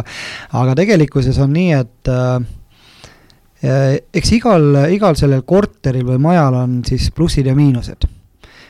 aga 0.57 0.73
tegelikkuses 0.81 1.37
on 1.45 1.53
nii, 1.53 1.77
et 1.77 2.09
äh, 2.09 3.99
eks 4.13 4.33
igal, 4.39 4.65
igal 4.93 5.17
sellel 5.19 5.45
korteril 5.45 6.07
või 6.09 6.19
majal 6.25 6.57
on 6.63 6.79
siis 6.87 7.11
plussid 7.13 7.45
ja 7.45 7.55
miinused. 7.57 8.09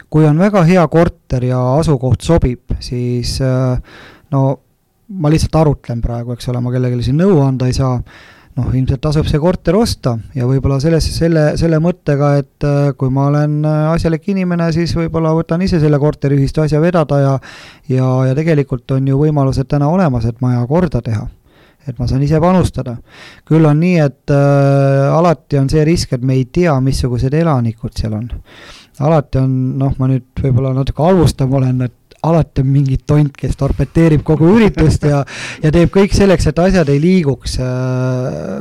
kui 0.10 0.24
on 0.28 0.38
väga 0.40 0.62
hea 0.64 0.84
korter 0.88 1.44
ja 1.44 1.60
asukoht 1.80 2.22
sobib, 2.22 2.76
siis 2.80 3.40
äh, 3.42 3.80
no 4.32 4.44
ma 5.08 5.32
lihtsalt 5.32 5.56
arutlen 5.56 6.02
praegu, 6.02 6.36
eks 6.36 6.50
ole, 6.52 6.62
ma 6.62 6.72
kellelegi 6.74 7.10
siin 7.10 7.20
nõu 7.20 7.40
anda 7.46 7.68
ei 7.70 7.74
saa 7.74 7.96
noh, 8.56 8.72
ilmselt 8.72 9.02
tasub 9.04 9.28
see 9.28 9.39
korter 9.41 9.76
osta 9.78 10.15
ja 10.36 10.48
võib-olla 10.48 10.78
selles, 10.84 11.08
selle, 11.18 11.46
selle 11.60 11.80
mõttega, 11.84 12.32
et 12.39 12.68
äh, 12.68 12.91
kui 12.98 13.12
ma 13.13 13.28
olen 13.32 13.58
äh, 13.68 13.80
asjalik 13.91 14.30
inimene, 14.32 14.70
siis 14.76 14.96
võib-olla 14.96 15.34
võtan 15.36 15.63
ise 15.65 15.82
selle 15.84 16.00
korteriühistu 16.02 16.63
asja 16.63 16.82
vedada 16.84 17.20
ja 17.22 17.34
ja, 17.91 18.12
ja 18.30 18.38
tegelikult 18.38 18.96
on 18.96 19.08
ju 19.12 19.20
võimalused 19.20 19.68
täna 19.72 19.89
olemas, 19.91 20.28
et 20.30 20.39
maja 20.44 20.63
korda 20.70 21.04
teha. 21.06 21.28
et 21.86 22.00
ma 22.00 22.08
saan 22.08 22.24
ise 22.26 22.39
panustada. 22.41 22.96
küll 23.46 23.65
on 23.65 23.80
nii, 23.80 24.00
et 24.02 24.32
äh, 24.34 25.12
alati 25.12 25.60
on 25.60 25.70
see 25.70 25.84
risk, 25.86 26.13
et 26.13 26.24
me 26.24 26.39
ei 26.39 26.46
tea, 26.46 26.80
missugused 26.82 27.34
elanikud 27.34 27.94
seal 28.00 28.15
on. 28.15 28.32
alati 29.00 29.44
on, 29.44 29.52
noh, 29.84 29.94
ma 30.00 30.10
nüüd 30.10 30.32
võib-olla 30.41 30.74
natuke 30.74 31.04
halvustav 31.04 31.52
olen, 31.54 31.89
et 31.89 31.94
alati 32.26 32.64
on 32.64 32.70
mingi 32.74 33.00
tont, 33.08 33.32
kes 33.38 33.58
torpeteerib 33.60 34.24
kogu 34.26 34.52
üritust 34.58 35.08
ja, 35.08 35.24
ja 35.64 35.72
teeb 35.74 35.94
kõik 35.94 36.16
selleks, 36.16 36.50
et 36.52 36.62
asjad 36.62 36.90
ei 36.94 37.02
liiguks. 37.04 37.60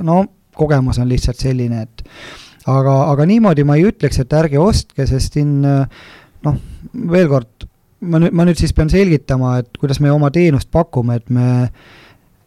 no 0.02 0.24
kogemus 0.54 1.00
on 1.02 1.10
lihtsalt 1.10 1.40
selline, 1.40 1.82
et 1.82 2.04
aga, 2.70 2.96
aga 3.10 3.26
niimoodi 3.28 3.64
ma 3.66 3.78
ei 3.78 3.88
ütleks, 3.90 4.20
et 4.22 4.36
ärge 4.38 4.60
ostke, 4.62 5.06
sest 5.10 5.38
siin 5.38 5.58
noh, 5.64 6.60
veel 7.10 7.28
kord, 7.30 7.66
ma 8.04 8.20
nüüd, 8.22 8.36
ma 8.36 8.46
nüüd 8.46 8.60
siis 8.60 8.74
pean 8.76 8.92
selgitama, 8.92 9.58
et 9.62 9.80
kuidas 9.80 10.00
me 10.04 10.12
oma 10.14 10.30
teenust 10.34 10.70
pakume, 10.74 11.18
et 11.20 11.30
me 11.32 11.48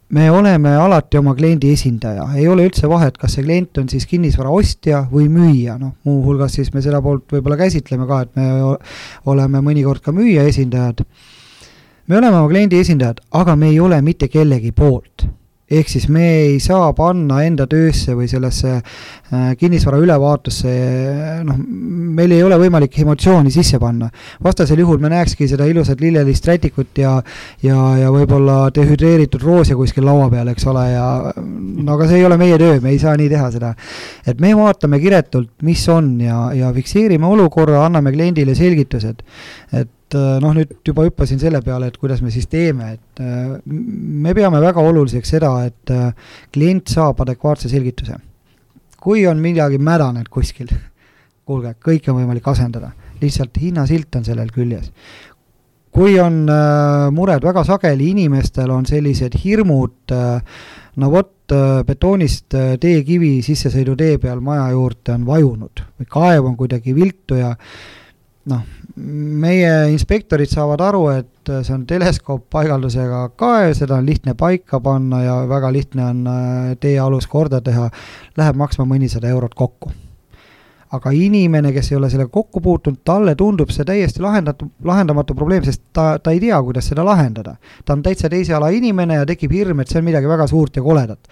me 0.08 0.30
oleme 0.30 0.74
alati 0.76 1.18
oma 1.18 1.34
kliendi 1.36 1.72
esindaja, 1.72 2.28
ei 2.36 2.46
ole 2.48 2.64
üldse 2.68 2.88
vahet, 2.88 3.18
kas 3.20 3.36
see 3.36 3.44
klient 3.44 3.78
on 3.80 3.88
siis 3.92 4.06
kinnisvara 4.08 4.50
ostja 4.50 5.02
või 5.10 5.28
müüja, 5.32 5.76
noh, 5.80 5.94
muuhulgas 6.08 6.56
siis 6.56 6.72
me 6.74 6.82
seda 6.84 7.02
poolt 7.04 7.26
võib-olla 7.32 7.58
käsitleme 7.60 8.08
ka, 8.08 8.22
et 8.24 8.38
me 8.38 8.48
oleme 9.28 9.60
mõnikord 9.64 10.04
ka 10.04 10.14
müüja 10.16 10.46
esindajad. 10.48 11.04
me 12.08 12.16
oleme 12.16 12.36
oma 12.36 12.48
kliendi 12.48 12.80
esindajad, 12.80 13.20
aga 13.30 13.56
me 13.56 13.68
ei 13.68 13.80
ole 13.80 14.00
mitte 14.02 14.28
kellegi 14.32 14.72
poolt 14.72 15.28
ehk 15.70 15.90
siis 15.92 16.06
me 16.08 16.24
ei 16.40 16.60
saa 16.64 16.92
panna 16.96 17.42
enda 17.44 17.66
töösse 17.68 18.14
või 18.16 18.28
sellesse 18.30 18.70
äh, 18.78 19.50
kinnisvara 19.60 19.98
ülevaatusse, 20.00 20.70
noh, 21.44 21.58
meil 22.18 22.32
ei 22.32 22.42
ole 22.44 22.56
võimalik 22.60 22.96
emotsiooni 23.02 23.52
sisse 23.52 23.80
panna. 23.82 24.08
vastasel 24.44 24.80
juhul 24.80 25.00
me 25.02 25.10
näekski 25.12 25.48
seda 25.50 25.66
ilusat 25.68 26.00
lillelist 26.00 26.48
rätikut 26.48 26.98
ja, 27.02 27.18
ja, 27.62 27.76
ja 28.00 28.12
võib-olla 28.14 28.70
dehüdreeritud 28.74 29.44
roose 29.44 29.76
kuskil 29.76 30.08
laua 30.08 30.30
peal, 30.32 30.48
eks 30.54 30.66
ole, 30.72 30.86
ja 30.94 31.06
no 31.36 31.98
aga 31.98 32.08
see 32.08 32.22
ei 32.22 32.26
ole 32.28 32.40
meie 32.40 32.56
töö, 32.60 32.80
me 32.80 32.94
ei 32.94 33.02
saa 33.02 33.16
nii 33.20 33.28
teha 33.28 33.50
seda. 33.52 33.74
et 34.26 34.40
me 34.40 34.54
vaatame 34.56 35.02
kiretult, 35.04 35.52
mis 35.68 35.84
on 35.92 36.14
ja, 36.24 36.48
ja 36.56 36.72
fikseerime 36.72 37.28
olukorra, 37.28 37.84
anname 37.84 38.14
kliendile 38.16 38.56
selgitused. 38.56 39.20
et 39.72 39.92
noh, 40.14 40.54
nüüd 40.56 40.72
juba 40.86 41.04
hüppasin 41.06 41.40
selle 41.40 41.60
peale, 41.64 41.90
et 41.90 41.96
kuidas 42.00 42.22
me 42.24 42.32
siis 42.34 42.48
teeme, 42.50 42.92
et 42.96 43.22
äh, 43.22 43.56
me 43.66 44.34
peame 44.36 44.60
väga 44.62 44.82
oluliseks 44.84 45.34
seda, 45.36 45.52
et 45.68 45.92
äh, 45.94 46.10
klient 46.54 46.90
saab 46.92 47.24
adekvaatse 47.24 47.70
selgituse. 47.72 48.18
kui 48.98 49.26
on 49.30 49.38
midagi 49.38 49.78
mädaned 49.78 50.26
kuskil, 50.28 50.68
kuulge, 51.46 51.76
kõike 51.84 52.10
on 52.10 52.18
võimalik 52.18 52.48
asendada, 52.50 52.90
lihtsalt 53.22 53.56
hinnasilt 53.62 54.16
on 54.18 54.24
sellel 54.26 54.50
küljes. 54.50 54.90
kui 55.92 56.18
on 56.20 56.44
mured, 57.14 57.42
väga 57.42 57.64
sageli 57.64 58.10
inimestel 58.12 58.70
on 58.70 58.84
sellised 58.86 59.34
hirmud, 59.42 60.12
no 60.96 61.10
vot, 61.10 61.54
betoonist 61.88 62.54
teekivi 62.80 63.38
sissesõidutee 63.42 64.18
peal 64.20 64.42
maja 64.44 64.68
juurde 64.74 65.14
on 65.14 65.24
vajunud 65.26 65.82
või 65.96 66.10
kaev 66.12 66.50
on 66.50 66.58
kuidagi 66.60 66.94
viltu 66.94 67.38
ja 67.38 67.54
noh, 68.48 68.64
meie 68.98 69.70
inspektorid 69.92 70.50
saavad 70.50 70.82
aru, 70.88 71.04
et 71.18 71.52
see 71.62 71.74
on 71.74 71.84
teleskooppaigaldusega 71.88 73.22
kaev, 73.38 73.72
seda 73.78 73.98
on 73.98 74.08
lihtne 74.08 74.34
paika 74.38 74.80
panna 74.84 75.22
ja 75.22 75.36
väga 75.48 75.70
lihtne 75.74 76.04
on 76.04 76.26
äh, 76.26 76.74
teealus 76.80 77.28
korda 77.30 77.60
teha, 77.64 77.88
läheb 78.38 78.58
maksma 78.58 78.86
mõnisada 78.88 79.30
eurot 79.30 79.54
kokku. 79.58 79.92
aga 80.88 81.10
inimene, 81.12 81.68
kes 81.72 81.90
ei 81.92 81.96
ole 81.98 82.08
sellega 82.08 82.30
kokku 82.32 82.62
puutunud, 82.64 83.02
talle 83.04 83.34
tundub 83.36 83.68
see 83.68 83.84
täiesti 83.84 84.22
lahendatu, 84.24 84.70
lahendamatu 84.88 85.34
probleem, 85.36 85.60
sest 85.66 85.82
ta, 85.92 86.14
ta 86.16 86.32
ei 86.32 86.40
tea, 86.40 86.56
kuidas 86.64 86.88
seda 86.88 87.04
lahendada. 87.04 87.56
ta 87.84 87.92
on 87.92 88.02
täitsa 88.02 88.30
teise 88.32 88.54
ala 88.56 88.70
inimene 88.72 89.20
ja 89.20 89.26
tekib 89.28 89.52
hirm, 89.52 89.80
et 89.80 89.92
see 89.92 90.00
on 90.00 90.08
midagi 90.08 90.28
väga 90.28 90.46
suurt 90.48 90.76
ja 90.76 90.82
koledat. 90.82 91.28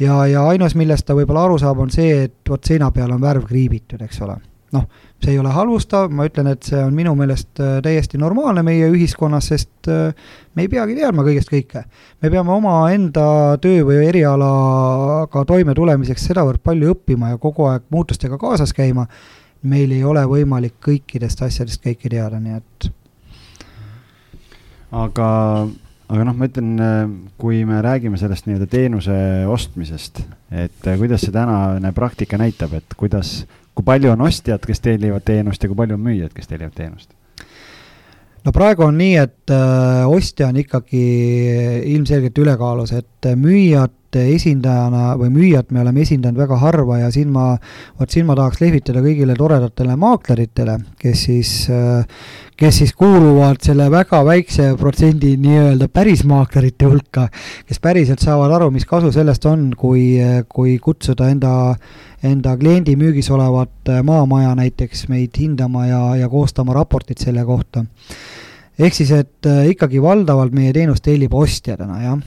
ja, 0.00 0.26
ja 0.26 0.46
ainus, 0.48 0.74
millest 0.74 1.06
ta 1.06 1.14
võib-olla 1.14 1.46
aru 1.46 1.58
saab, 1.58 1.78
on 1.86 1.90
see, 1.94 2.24
et 2.24 2.50
vot 2.50 2.64
seina 2.64 2.90
peal 2.90 3.14
on 3.14 3.22
värv 3.22 3.46
kriibitud, 3.46 4.02
eks 4.02 4.20
ole. 4.26 4.40
Noh 4.72 4.88
see 5.22 5.32
ei 5.32 5.38
ole 5.38 5.50
halvustav, 5.52 6.12
ma 6.14 6.28
ütlen, 6.28 6.46
et 6.52 6.66
see 6.66 6.78
on 6.78 6.94
minu 6.94 7.14
meelest 7.18 7.58
äh, 7.62 7.78
täiesti 7.82 8.20
normaalne 8.20 8.62
meie 8.66 8.86
ühiskonnas, 8.92 9.50
sest 9.50 9.90
äh, 9.90 10.12
me 10.54 10.64
ei 10.64 10.70
peagi 10.70 10.94
teadma 10.98 11.24
kõigest 11.26 11.50
kõike. 11.50 11.82
me 12.22 12.30
peame 12.30 12.54
omaenda 12.54 13.24
töö 13.62 13.82
või 13.88 14.04
erialaga 14.06 15.42
toimetulemiseks 15.48 16.28
sedavõrd 16.30 16.62
palju 16.62 16.94
õppima 16.94 17.34
ja 17.34 17.42
kogu 17.42 17.66
aeg 17.66 17.88
muutustega 17.90 18.38
kaasas 18.38 18.72
käima, 18.76 19.08
meil 19.62 19.90
ei 19.92 20.04
ole 20.06 20.22
võimalik 20.30 20.78
kõikidest 20.86 21.42
asjadest 21.42 21.82
kõike 21.82 22.10
teada, 22.14 22.38
nii 22.38 22.60
et 22.60 22.90
aga, 24.94 25.28
aga 26.14 26.30
noh, 26.30 26.38
ma 26.38 26.46
ütlen, 26.46 26.74
äh, 26.78 26.98
kui 27.42 27.64
me 27.66 27.82
räägime 27.82 28.22
sellest 28.22 28.46
nii-öelda 28.46 28.70
teenuse 28.70 29.22
ostmisest, 29.50 30.22
et 30.54 30.92
kuidas 30.94 31.26
see 31.26 31.34
tänane 31.34 31.90
praktika 31.96 32.38
näitab, 32.38 32.78
et 32.78 32.94
kuidas 32.94 33.40
kui 33.78 33.86
palju 33.86 34.10
on 34.10 34.26
ostjad, 34.26 34.64
kes 34.66 34.82
tellivad 34.82 35.22
teenust 35.26 35.62
ja 35.62 35.70
kui 35.70 35.78
palju 35.78 35.94
on 35.94 36.02
müüjad, 36.08 36.34
kes 36.34 36.50
tellivad 36.50 36.74
teenust? 36.74 37.14
no 38.46 38.54
praegu 38.54 38.86
on 38.86 38.98
nii, 38.98 39.14
et 39.20 39.52
äh, 39.54 40.08
ostja 40.08 40.48
on 40.48 40.58
ikkagi 40.62 41.04
ilmselgelt 41.92 42.38
ülekaalus, 42.38 42.94
et 42.96 43.30
müüjate 43.36 44.24
esindajana 44.32 45.12
või 45.20 45.30
müüjat 45.34 45.70
me 45.74 45.82
oleme 45.82 46.02
esindanud 46.06 46.40
väga 46.40 46.58
harva 46.62 47.00
ja 47.02 47.10
siin 47.12 47.30
ma, 47.34 47.50
vot 48.00 48.10
siin 48.10 48.26
ma 48.26 48.38
tahaks 48.38 48.62
lehvitada 48.62 49.02
kõigile 49.04 49.36
toredatele 49.38 49.98
maakleritele, 50.00 50.78
kes 51.02 51.26
siis 51.28 51.52
äh, 51.70 52.06
kes 52.58 52.78
siis 52.80 52.92
kuuluvad 52.98 53.60
selle 53.62 53.86
väga 53.90 54.18
väikse 54.26 54.72
protsendi 54.78 55.36
nii-öelda 55.38 55.86
päris 55.94 56.24
maaklerite 56.26 56.88
hulka, 56.90 57.28
kes 57.68 57.78
päriselt 57.78 58.22
saavad 58.24 58.50
aru, 58.56 58.72
mis 58.74 58.86
kasu 58.88 59.12
sellest 59.14 59.46
on, 59.46 59.68
kui, 59.78 60.16
kui 60.50 60.74
kutsuda 60.82 61.28
enda, 61.30 61.52
enda 62.26 62.56
kliendi 62.58 62.96
müügis 62.98 63.30
olevat 63.30 63.90
maamaja 64.04 64.54
näiteks 64.58 65.06
meid 65.08 65.36
hindama 65.38 65.86
ja, 65.86 66.00
ja 66.16 66.28
koostama 66.28 66.74
raportit 66.74 67.18
selle 67.22 67.44
kohta. 67.44 67.84
ehk 68.78 68.94
siis, 68.94 69.12
et 69.12 69.46
äh, 69.46 69.68
ikkagi 69.74 70.02
valdavalt 70.02 70.54
meie 70.54 70.72
teenust 70.72 71.04
tellib 71.04 71.34
ostja 71.34 71.76
täna, 71.76 72.00
jah. 72.02 72.18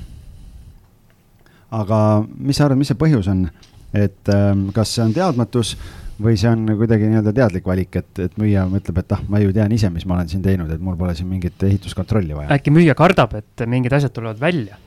aga 1.71 1.99
mis 2.37 2.57
sa 2.57 2.67
arvad, 2.67 2.79
mis 2.79 2.91
see 2.91 2.99
põhjus 2.99 3.31
on, 3.31 3.49
et 3.93 4.31
ähm, 4.31 4.69
kas 4.75 4.95
see 4.95 5.03
on 5.03 5.13
teadmatus 5.15 5.75
või 6.21 6.37
see 6.37 6.51
on 6.51 6.67
kuidagi 6.77 7.09
nii-öelda 7.09 7.33
teadlik 7.35 7.65
valik, 7.67 7.95
et, 7.97 8.11
et 8.27 8.37
müüja 8.39 8.67
mõtleb, 8.69 9.01
et 9.01 9.15
ah, 9.15 9.23
ma 9.31 9.41
ju 9.41 9.51
tean 9.55 9.71
ise, 9.73 9.89
mis 9.93 10.05
ma 10.05 10.19
olen 10.19 10.29
siin 10.31 10.43
teinud, 10.45 10.69
et 10.71 10.83
mul 10.83 10.97
pole 10.99 11.15
siin 11.17 11.29
mingit 11.31 11.63
ehituskontrolli 11.67 12.37
vaja. 12.37 12.51
äkki 12.55 12.73
müüja 12.73 12.95
kardab, 12.99 13.35
et 13.39 13.65
mingid 13.67 13.95
asjad 13.97 14.13
tulevad 14.15 14.39
välja? 14.41 14.77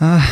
Ah, 0.00 0.22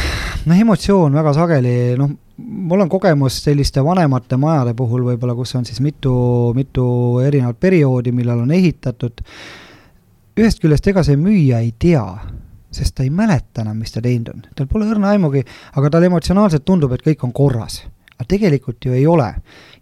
noh, 0.46 0.54
emotsioon 0.54 1.16
väga 1.18 1.32
sageli, 1.34 1.74
noh, 1.98 2.12
mul 2.38 2.84
on 2.84 2.90
kogemus 2.90 3.40
selliste 3.42 3.82
vanemate 3.82 4.38
majade 4.38 4.76
puhul 4.78 5.02
võib-olla, 5.08 5.34
kus 5.34 5.56
on 5.58 5.66
siis 5.66 5.80
mitu, 5.82 6.12
mitu 6.54 6.86
erinevat 7.24 7.58
perioodi, 7.58 8.12
millal 8.14 8.44
on 8.44 8.52
ehitatud. 8.54 9.24
ühest 10.36 10.62
küljest, 10.62 10.86
ega 10.86 11.02
see 11.02 11.16
müüja 11.16 11.62
ei 11.64 11.72
tea, 11.78 12.04
sest 12.70 12.94
ta 12.94 13.02
ei 13.02 13.10
mäleta 13.10 13.64
enam, 13.64 13.80
mis 13.80 13.90
ta 13.90 14.04
teinud 14.04 14.30
on, 14.34 14.46
tal 14.54 14.70
pole 14.70 14.86
õrna 14.86 15.16
aimugi, 15.16 15.42
aga 15.74 15.90
tal 15.90 16.06
emotsionaalselt 16.06 16.64
tundub, 16.64 16.92
et 16.92 17.02
kõik 17.02 17.24
on 17.26 17.32
korras 17.32 17.82
aga 18.16 18.28
tegelikult 18.28 18.84
ju 18.84 18.94
ei 18.96 19.06
ole. 19.06 19.28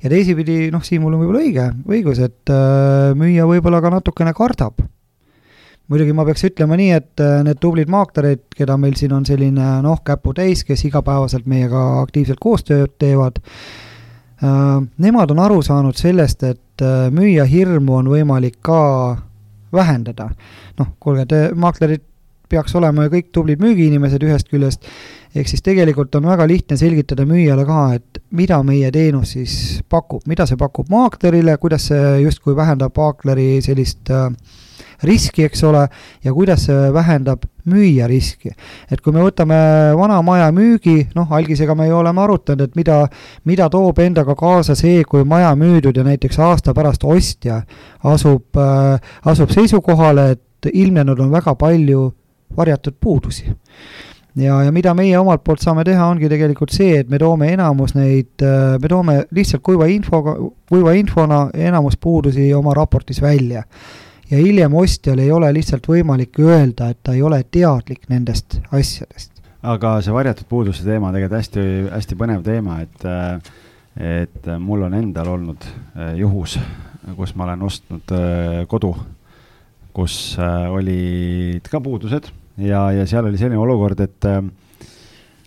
ja 0.03 0.11
teisipidi, 0.11 0.70
noh, 0.75 0.83
Siimul 0.85 1.14
on 1.14 1.23
võib-olla 1.23 1.42
õige, 1.44 1.68
õigus, 1.87 2.20
et 2.25 2.51
äh, 2.53 3.12
müüja 3.18 3.47
võib-olla 3.49 3.81
ka 3.85 3.92
natukene 3.94 4.35
kardab. 4.37 4.83
Muidugi 5.92 6.14
ma 6.16 6.25
peaks 6.25 6.47
ütlema 6.49 6.79
nii, 6.81 6.92
et 6.97 7.23
äh, 7.23 7.40
need 7.47 7.61
tublid 7.62 7.90
maaklerid, 7.92 8.47
keda 8.57 8.77
meil 8.81 8.97
siin 8.99 9.12
on 9.16 9.27
selline 9.29 9.81
noh, 9.85 10.01
käputäis, 10.07 10.64
kes 10.64 10.87
igapäevaselt 10.88 11.49
meiega 11.51 11.85
aktiivselt 12.01 12.40
koostööd 12.42 12.97
teevad 13.03 13.40
äh,, 13.44 14.81
nemad 15.05 15.35
on 15.35 15.44
aru 15.44 15.61
saanud 15.64 15.99
sellest, 16.01 16.47
et 16.49 16.85
äh, 16.85 17.11
müüja 17.14 17.44
hirmu 17.49 18.01
on 18.01 18.11
võimalik 18.14 18.59
ka 18.64 18.81
vähendada. 19.75 20.31
noh, 20.79 20.97
kuulge, 21.01 21.27
te 21.27 21.44
maaklerid 21.55 22.03
peaks 22.49 22.75
olema 22.79 23.07
ju 23.07 23.14
kõik 23.16 23.31
tublid 23.35 23.62
müügiinimesed 23.62 24.23
ühest 24.25 24.51
küljest, 24.53 24.85
ehk 25.35 25.49
siis 25.51 25.62
tegelikult 25.64 26.14
on 26.14 26.29
väga 26.29 26.47
lihtne 26.49 26.77
selgitada 26.79 27.27
müüjale 27.29 27.64
ka, 27.66 27.87
et 27.99 28.20
mida 28.31 28.61
meie 28.66 28.90
teenus 28.94 29.35
siis 29.37 29.57
pakub, 29.90 30.23
mida 30.31 30.47
see 30.49 30.61
pakub 30.61 30.88
maaklerile, 30.92 31.57
kuidas 31.61 31.88
see 31.90 32.20
justkui 32.23 32.57
vähendab 32.57 32.97
maakleri 32.97 33.59
sellist 33.64 34.12
äh, 34.12 34.31
riski, 35.06 35.44
eks 35.48 35.64
ole, 35.68 35.84
ja 36.24 36.32
kuidas 36.34 36.66
see 36.68 36.92
vähendab 36.94 37.44
müüja 37.70 38.08
riski. 38.10 38.52
et 38.90 39.00
kui 39.00 39.12
me 39.12 39.22
võtame 39.24 39.56
vana 39.96 40.20
maja 40.22 40.50
müügi, 40.52 41.10
noh, 41.14 41.30
algisega 41.32 41.74
me 41.74 41.88
ju 41.88 41.98
oleme 41.98 42.24
arutanud, 42.24 42.68
et 42.68 42.76
mida, 42.76 43.02
mida 43.44 43.68
toob 43.70 43.98
endaga 44.04 44.34
kaasa 44.34 44.76
see, 44.78 45.04
kui 45.08 45.24
maja 45.24 45.54
müüdud 45.56 45.96
ja 45.96 46.04
näiteks 46.04 46.38
aasta 46.38 46.74
pärast 46.74 47.04
ostja 47.04 47.62
asub 48.04 48.56
äh,, 48.56 48.98
asub 49.24 49.52
seisukohale, 49.54 50.30
et 50.36 50.72
ilmnenud 50.72 51.20
on 51.20 51.30
väga 51.32 51.54
palju 51.60 52.10
varjatud 52.56 52.94
puudusi 53.00 53.54
ja, 54.36 54.62
ja 54.66 54.72
mida 54.74 54.94
meie 54.96 55.18
omalt 55.18 55.44
poolt 55.46 55.62
saame 55.62 55.84
teha, 55.86 56.06
ongi 56.10 56.28
tegelikult 56.30 56.74
see, 56.74 56.98
et 57.02 57.10
me 57.10 57.20
toome 57.22 57.50
enamus 57.54 57.94
neid, 57.96 58.32
äh, 58.42 58.76
me 58.82 58.90
toome 58.90 59.18
lihtsalt 59.34 59.62
kuiva 59.66 59.88
infoga, 59.90 60.36
kuiva 60.70 60.94
infona 60.98 61.46
enamus 61.54 61.98
puudusi 62.00 62.50
oma 62.54 62.74
raportis 62.76 63.22
välja. 63.22 63.64
Ja 64.30 64.40
hiljem 64.40 64.74
ostjal 64.74 65.20
ei 65.22 65.30
ole 65.32 65.50
lihtsalt 65.54 65.87
võimalik 65.88 66.38
öelda, 66.40 66.90
et 66.90 67.00
ta 67.02 67.14
ei 67.14 67.22
ole 67.22 67.42
teadlik 67.50 68.08
nendest 68.08 68.58
asjadest. 68.70 69.32
aga 69.62 69.98
see 70.04 70.14
varjatud 70.14 70.48
puuduse 70.48 70.84
teema 70.84 71.12
tegelikult 71.12 71.40
hästi, 71.40 71.66
hästi 71.92 72.20
põnev 72.20 72.44
teema, 72.46 72.80
et 72.84 73.06
et 73.94 74.48
mul 74.58 74.82
on 74.88 74.94
endal 74.98 75.28
olnud 75.37 75.62
äh, 75.64 76.16
juhus, 76.18 76.58
kus 77.14 77.34
ma 77.38 77.44
olen 77.46 77.62
ostnud 77.62 78.14
kodu 78.66 78.94
kus 79.94 80.34
olid 80.40 81.68
ka 81.70 81.78
puudused 81.80 82.26
ja, 82.58 82.88
ja 82.90 83.04
seal 83.06 83.28
oli 83.28 83.38
selline 83.38 83.60
olukord, 83.62 84.00
et 84.02 84.26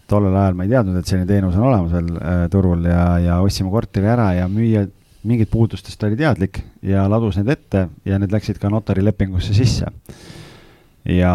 tollel 0.07 0.35
ajal 0.35 0.55
ma 0.55 0.65
ei 0.65 0.71
teadnud, 0.71 0.99
et 0.99 1.09
selline 1.09 1.27
teenus 1.29 1.57
on 1.59 1.67
olemas 1.67 1.95
veel 1.95 2.13
äh, 2.15 2.43
turul 2.51 2.85
ja, 2.87 3.03
ja 3.21 3.39
ostsime 3.43 3.71
korteri 3.73 4.07
ära 4.09 4.31
ja 4.37 4.47
müüja 4.51 4.85
mingit 5.27 5.51
puudustest 5.51 6.03
oli 6.07 6.17
teadlik 6.19 6.61
ja 6.85 7.05
ladus 7.09 7.37
need 7.39 7.51
ette 7.51 7.87
ja 8.07 8.19
need 8.19 8.33
läksid 8.33 8.59
ka 8.61 8.71
notarilepingusse 8.71 9.53
sisse. 9.57 9.91
ja, 11.05 11.33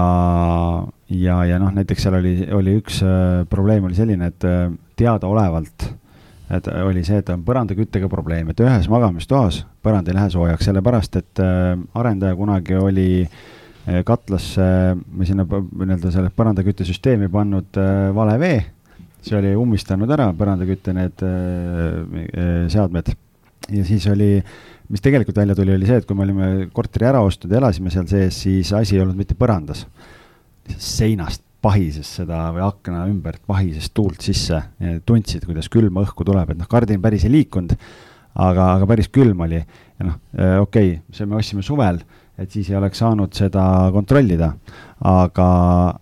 ja, 1.09 1.39
ja 1.49 1.59
noh, 1.61 1.73
näiteks 1.73 2.07
seal 2.07 2.19
oli, 2.19 2.37
oli 2.53 2.77
üks 2.81 3.01
äh, 3.07 3.43
probleem 3.51 3.89
oli 3.89 3.97
selline, 3.97 4.33
et 4.33 4.45
äh, 4.49 4.69
teadaolevalt, 4.99 5.89
et 6.53 6.69
oli 6.83 7.05
see, 7.07 7.23
et 7.23 7.33
on 7.33 7.45
põrandaküttega 7.47 8.11
probleem, 8.13 8.53
et 8.53 8.61
ühes 8.61 8.89
magamistoas 8.93 9.63
põrand 9.85 10.09
ei 10.09 10.19
lähe 10.19 10.31
soojaks, 10.35 10.69
sellepärast 10.69 11.19
et 11.23 11.43
äh, 11.43 11.73
arendaja 11.99 12.37
kunagi 12.39 12.77
oli 12.77 13.09
äh, 13.25 14.03
katlasse 14.07 14.69
või 15.01 15.29
sinna 15.29 15.47
nii-öelda 15.49 16.13
selle 16.15 16.31
põrandaküttesüsteemi 16.37 17.33
pannud 17.33 17.81
äh, 17.81 18.07
vale 18.15 18.39
vee, 18.43 18.63
see 19.23 19.39
oli 19.39 19.57
ummistanud 19.59 20.11
ära 20.13 20.31
põrandakütte 20.37 20.95
need 20.97 21.27
äh, 21.27 22.69
seadmed 22.73 23.15
ja 23.71 23.85
siis 23.87 24.07
oli, 24.11 24.35
mis 24.93 25.05
tegelikult 25.05 25.39
välja 25.39 25.57
tuli, 25.59 25.75
oli 25.77 25.89
see, 25.89 26.01
et 26.03 26.09
kui 26.09 26.19
me 26.19 26.27
olime 26.27 26.51
korteri 26.75 27.09
ära 27.11 27.23
ostnud 27.25 27.53
ja 27.53 27.61
elasime 27.61 27.93
seal 27.95 28.09
sees, 28.11 28.43
siis 28.45 28.73
asi 28.77 28.97
ei 28.97 29.05
olnud 29.05 29.19
mitte 29.19 29.39
põrandas, 29.39 29.85
seinast 30.79 31.45
pahises 31.63 32.09
seda 32.19 32.49
või 32.55 32.65
akna 32.67 33.05
ümbert 33.11 33.43
pahises 33.47 33.93
tuult 33.95 34.25
sisse, 34.25 34.59
tundsid, 35.07 35.47
kuidas 35.47 35.71
külma 35.71 36.03
õhku 36.03 36.27
tuleb, 36.27 36.51
et 36.51 36.59
noh, 36.59 36.69
kardin 36.71 37.03
päris 37.03 37.27
ei 37.29 37.37
liikunud, 37.37 37.77
aga, 38.43 38.73
aga 38.79 38.89
päris 38.91 39.11
külm 39.13 39.45
oli. 39.47 39.61
Ja 40.01 40.09
noh, 40.09 40.19
okei 40.65 40.97
okay,, 40.97 40.99
see 41.15 41.29
me 41.31 41.39
ostsime 41.39 41.63
suvel 41.63 42.03
et 42.39 42.51
siis 42.51 42.71
ei 42.71 42.77
oleks 42.79 43.03
saanud 43.03 43.35
seda 43.37 43.65
kontrollida. 43.93 44.53
aga, 45.03 45.47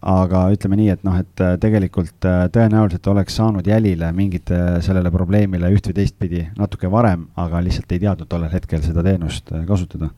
aga 0.05 0.40
ütleme 0.53 0.77
nii, 0.77 0.90
et 0.93 1.05
noh, 1.09 1.14
et 1.16 1.40
äh, 1.40 1.55
tegelikult 1.61 2.27
äh, 2.29 2.43
tõenäoliselt 2.53 3.07
oleks 3.09 3.38
saanud 3.38 3.66
jälile 3.66 4.11
mingite 4.12 4.59
sellele 4.85 5.09
probleemile 5.11 5.71
üht 5.73 5.88
või 5.88 5.97
teistpidi 5.97 6.43
natuke 6.59 6.90
varem, 6.93 7.25
aga 7.40 7.62
lihtsalt 7.64 7.95
ei 7.97 8.03
teadnud 8.03 8.29
tollel 8.29 8.53
hetkel 8.53 8.85
seda 8.85 9.03
teenust 9.07 9.49
äh, 9.57 9.64
kasutada. 9.66 10.11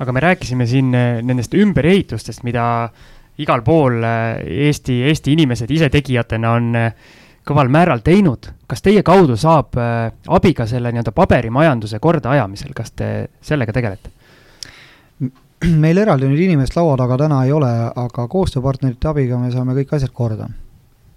aga 0.00 0.12
me 0.12 0.24
rääkisime 0.26 0.66
siin 0.66 0.90
nendest 0.90 1.54
ümberehitustest, 1.54 2.42
mida 2.42 2.90
igal 3.38 3.62
pool 3.62 4.02
Eesti, 4.02 5.02
Eesti 5.06 5.32
inimesed 5.38 5.70
isetegijatena 5.70 6.52
on 6.58 6.70
kõval 7.46 7.70
määral 7.70 8.02
teinud. 8.02 8.50
kas 8.66 8.82
teie 8.82 9.02
kaudu 9.02 9.36
saab 9.36 9.78
abi 9.78 10.54
ka 10.54 10.66
selle 10.66 10.90
nii-öelda 10.90 11.12
paberimajanduse 11.12 11.98
kordaajamisel, 11.98 12.74
kas 12.74 12.90
te 12.90 13.28
sellega 13.40 13.72
tegelete? 13.72 14.10
meil 15.84 16.00
eraldi 16.00 16.28
nüüd 16.30 16.40
inimest 16.46 16.76
laua 16.76 16.96
taga 17.00 17.18
täna 17.20 17.44
ei 17.44 17.52
ole, 17.52 17.68
aga 18.02 18.26
koostööpartnerite 18.32 19.10
abiga 19.10 19.38
me 19.40 19.52
saame 19.52 19.76
kõik 19.76 19.96
asjad 19.98 20.12
korda. 20.16 20.48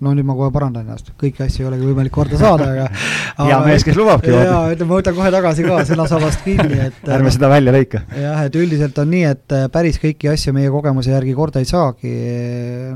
no 0.04 0.12
nüüd 0.12 0.26
ma 0.28 0.34
kohe 0.36 0.50
parandan 0.52 0.84
ennast, 0.84 1.14
kõiki 1.20 1.46
asju 1.46 1.64
ei 1.64 1.68
olegi 1.70 1.86
võimalik 1.88 2.12
korda 2.12 2.36
saada, 2.36 2.66
aga 2.74 2.88
hea 3.48 3.60
mees, 3.64 3.86
kes 3.88 3.96
lubabki. 3.96 4.34
jaa, 4.36 4.74
ütleme, 4.74 4.90
ma 4.90 4.98
võtan 4.98 5.16
kohe 5.16 5.32
tagasi 5.32 5.64
ka 5.64 5.78
sõnasabast 5.88 6.44
kinni, 6.44 6.80
et 6.90 7.08
ärme 7.16 7.32
seda 7.32 7.48
välja 7.54 7.72
lõika. 7.76 8.04
jah, 8.20 8.42
et 8.44 8.58
üldiselt 8.60 9.00
on 9.00 9.14
nii, 9.14 9.24
et 9.32 9.56
äh, 9.56 9.70
päris 9.72 10.02
kõiki 10.04 10.34
asju 10.34 10.56
meie 10.58 10.74
kogemuse 10.74 11.14
järgi 11.14 11.38
korda 11.38 11.64
ei 11.64 11.70
saagi, 11.70 12.16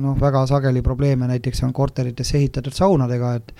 noh, 0.04 0.18
väga 0.20 0.44
sageli 0.52 0.84
probleeme 0.84 1.32
näiteks 1.32 1.64
on 1.64 1.72
korteritesse 1.76 2.42
ehitatud 2.42 2.76
saunadega, 2.76 3.38
et 3.40 3.56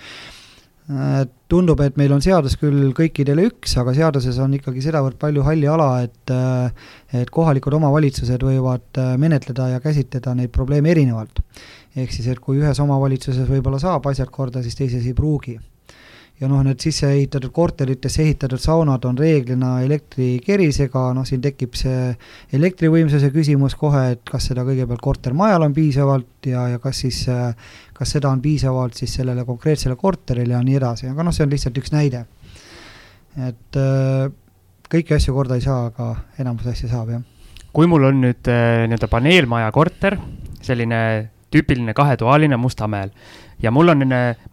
tundub, 1.52 1.80
et 1.84 1.96
meil 2.00 2.12
on 2.16 2.22
seadus 2.24 2.54
küll 2.56 2.94
kõikidele 2.96 3.44
üks, 3.50 3.74
aga 3.80 3.92
seaduses 3.96 4.38
on 4.40 4.54
ikkagi 4.56 4.80
sedavõrd 4.86 5.18
palju 5.20 5.44
halli 5.44 5.68
ala, 5.68 5.88
et 6.06 6.32
äh, 6.32 6.86
et 7.22 7.30
kohalikud 7.32 7.76
omavalitsused 7.76 8.44
võivad 8.44 9.00
äh, 9.00 9.14
menetleda 9.20 9.68
ja 9.74 9.82
käsitleda 9.84 10.34
neid 10.38 10.52
probleeme 10.54 10.90
erinevalt. 10.94 11.42
ehk 11.96 12.12
siis, 12.12 12.28
et 12.32 12.40
kui 12.40 12.60
ühes 12.62 12.80
omavalitsuses 12.80 13.48
võib-olla 13.48 13.80
saab 13.82 14.06
asjad 14.08 14.30
korda, 14.32 14.62
siis 14.62 14.76
teises 14.78 15.04
ei 15.04 15.16
pruugi 15.16 15.58
ja 16.38 16.48
noh, 16.50 16.60
need 16.62 16.78
sisse 16.82 17.08
ehitatud 17.10 17.50
korteritesse 17.54 18.22
ehitatud 18.22 18.60
saunad 18.62 19.04
on 19.08 19.18
reeglina 19.18 19.78
elektrikerisega, 19.82 21.08
noh 21.16 21.26
siin 21.26 21.42
tekib 21.42 21.74
see 21.78 22.12
elektrivõimsuse 22.54 23.32
küsimus 23.34 23.74
kohe, 23.78 24.04
et 24.14 24.22
kas 24.28 24.50
seda 24.50 24.62
kõigepealt 24.66 25.02
kortermajal 25.02 25.66
on 25.66 25.74
piisavalt 25.74 26.50
ja, 26.50 26.68
ja 26.74 26.82
kas 26.82 27.02
siis, 27.04 27.24
kas 27.96 28.14
seda 28.14 28.30
on 28.30 28.42
piisavalt 28.44 28.98
siis 28.98 29.16
sellele 29.18 29.44
konkreetsele 29.48 29.98
korterile 29.98 30.54
ja 30.54 30.62
nii 30.64 30.78
edasi, 30.78 31.08
aga 31.10 31.26
noh, 31.26 31.34
see 31.34 31.46
on 31.46 31.54
lihtsalt 31.54 31.80
üks 31.82 31.94
näide. 31.94 32.26
et 33.38 33.78
äh, 33.78 34.28
kõiki 34.90 35.16
asju 35.18 35.34
korda 35.34 35.58
ei 35.58 35.64
saa, 35.64 35.88
aga 35.90 36.14
enamus 36.38 36.70
asju 36.70 36.90
saab, 36.90 37.10
jah. 37.16 37.26
kui 37.74 37.90
mul 37.90 38.06
on 38.12 38.22
nüüd 38.22 38.52
äh, 38.52 38.86
nii-öelda 38.86 39.10
paneelmaja 39.10 39.74
korter, 39.74 40.18
selline 40.62 41.02
tüüpiline 41.50 41.94
kahetoaline 41.96 42.56
Mustamäel 42.60 43.10
ja 43.62 43.70
mul 43.74 43.90
on, 43.90 44.04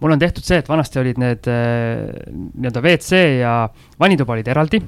mul 0.02 0.14
on 0.16 0.22
tehtud 0.22 0.46
see, 0.46 0.58
et 0.62 0.70
vanasti 0.70 1.00
olid 1.02 1.20
need 1.22 1.50
äh, 1.52 2.06
nii-öelda 2.34 2.82
WC 2.82 3.20
ja 3.40 3.54
vannituba 4.02 4.34
olid 4.34 4.48
eraldi. 4.50 4.82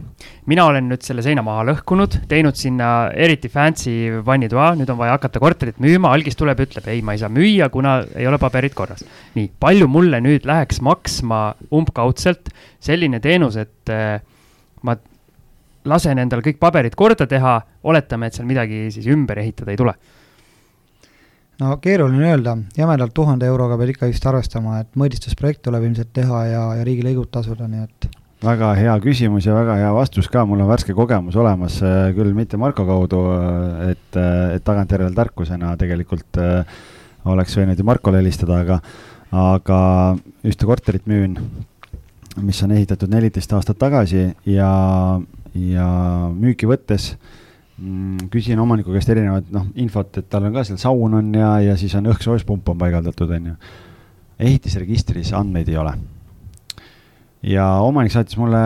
mina 0.50 0.66
olen 0.66 0.88
nüüd 0.90 1.04
selle 1.06 1.22
seina 1.26 1.44
maha 1.46 1.66
lõhkunud, 1.70 2.20
teinud 2.30 2.58
sinna 2.58 3.12
eriti 3.14 3.50
fancy 3.54 4.22
vannitoa, 4.26 4.72
nüüd 4.80 4.90
on 4.94 5.00
vaja 5.00 5.18
hakata 5.18 5.42
korterit 5.44 5.82
müüma, 5.84 6.14
algis 6.16 6.40
tuleb, 6.40 6.66
ütleb 6.66 6.88
ei, 6.90 7.04
ma 7.06 7.14
ei 7.14 7.22
saa 7.22 7.30
müüa, 7.34 7.70
kuna 7.74 8.00
ei 8.16 8.28
ole 8.28 8.40
paberid 8.42 8.74
korras. 8.78 9.06
nii, 9.38 9.52
palju 9.60 9.90
mulle 9.92 10.22
nüüd 10.24 10.48
läheks 10.50 10.82
maksma 10.82 11.42
umbkaudselt 11.72 12.50
selline 12.84 13.22
teenus, 13.22 13.60
et 13.62 13.94
äh, 13.94 14.18
ma 14.82 14.98
lasen 15.88 16.20
endal 16.20 16.42
kõik 16.44 16.58
paberid 16.60 16.98
korda 16.98 17.28
teha, 17.30 17.60
oletame, 17.88 18.28
et 18.28 18.38
seal 18.40 18.50
midagi 18.50 18.88
siis 18.92 19.06
ümber 19.14 19.40
ehitada 19.44 19.72
ei 19.72 19.80
tule 19.80 19.94
no 21.62 21.78
keeruline 21.82 22.30
öelda, 22.32 22.56
jämedalt 22.78 23.14
tuhande 23.18 23.48
euroga 23.50 23.78
pead 23.80 23.94
ikka 23.96 24.10
vist 24.12 24.26
arvestama, 24.30 24.82
et 24.84 24.90
mõõdistusprojekt 25.00 25.64
tuleb 25.66 25.88
ilmselt 25.90 26.14
teha 26.16 26.44
ja, 26.52 26.64
ja 26.80 26.88
riigilõigud 26.88 27.30
tasuda, 27.34 27.70
nii 27.72 27.86
et. 27.86 28.10
väga 28.44 28.74
hea 28.78 28.94
küsimus 29.04 29.48
ja 29.48 29.56
väga 29.58 29.80
hea 29.82 29.94
vastus 29.96 30.30
ka, 30.34 30.46
mul 30.46 30.62
on 30.62 30.70
värske 30.70 30.94
kogemus 30.98 31.38
olemas, 31.40 31.80
äh, 31.82 32.12
küll 32.18 32.36
mitte 32.38 32.60
Marko 32.62 32.86
kaudu, 32.86 33.24
äh, 33.34 33.96
et, 33.96 34.20
äh, 34.20 34.58
et 34.58 34.66
tagantjärele 34.68 35.16
tarkusena 35.18 35.74
tegelikult 35.80 36.42
oleks 37.28 37.58
võinud 37.58 37.80
ju 37.80 37.88
Markole 37.88 38.22
helistada, 38.22 38.62
aga, 38.62 38.78
aga 39.34 39.80
ühte 40.48 40.70
korterit 40.70 41.10
müün, 41.10 41.36
mis 42.38 42.62
on 42.64 42.72
ehitatud 42.72 43.10
neliteist 43.10 43.52
aastat 43.58 43.80
tagasi 43.82 44.30
ja, 44.46 44.72
ja 45.58 45.90
müüki 46.38 46.70
võttes 46.70 47.16
äh, 47.16 47.44
küsin 48.34 48.58
omaniku 48.58 48.94
käest 48.96 49.10
erinevat 49.14 49.52
noh, 49.54 49.68
infot, 49.78 50.10
et 50.18 50.26
tal 50.32 50.48
on 50.48 50.56
ka 50.56 50.64
seal 50.66 50.80
saun 50.82 51.18
on 51.20 51.28
ja, 51.38 51.52
ja 51.62 51.76
siis 51.78 51.94
on 51.98 52.10
õhksoojuspump 52.10 52.72
on 52.74 52.80
paigaldatud, 52.80 53.34
on 53.38 53.52
ju. 53.52 53.58
ehitisregistris 54.48 55.30
andmeid 55.38 55.70
ei 55.70 55.78
ole. 55.78 55.94
ja 57.46 57.68
omanik 57.86 58.16
saatis 58.16 58.40
mulle, 58.42 58.64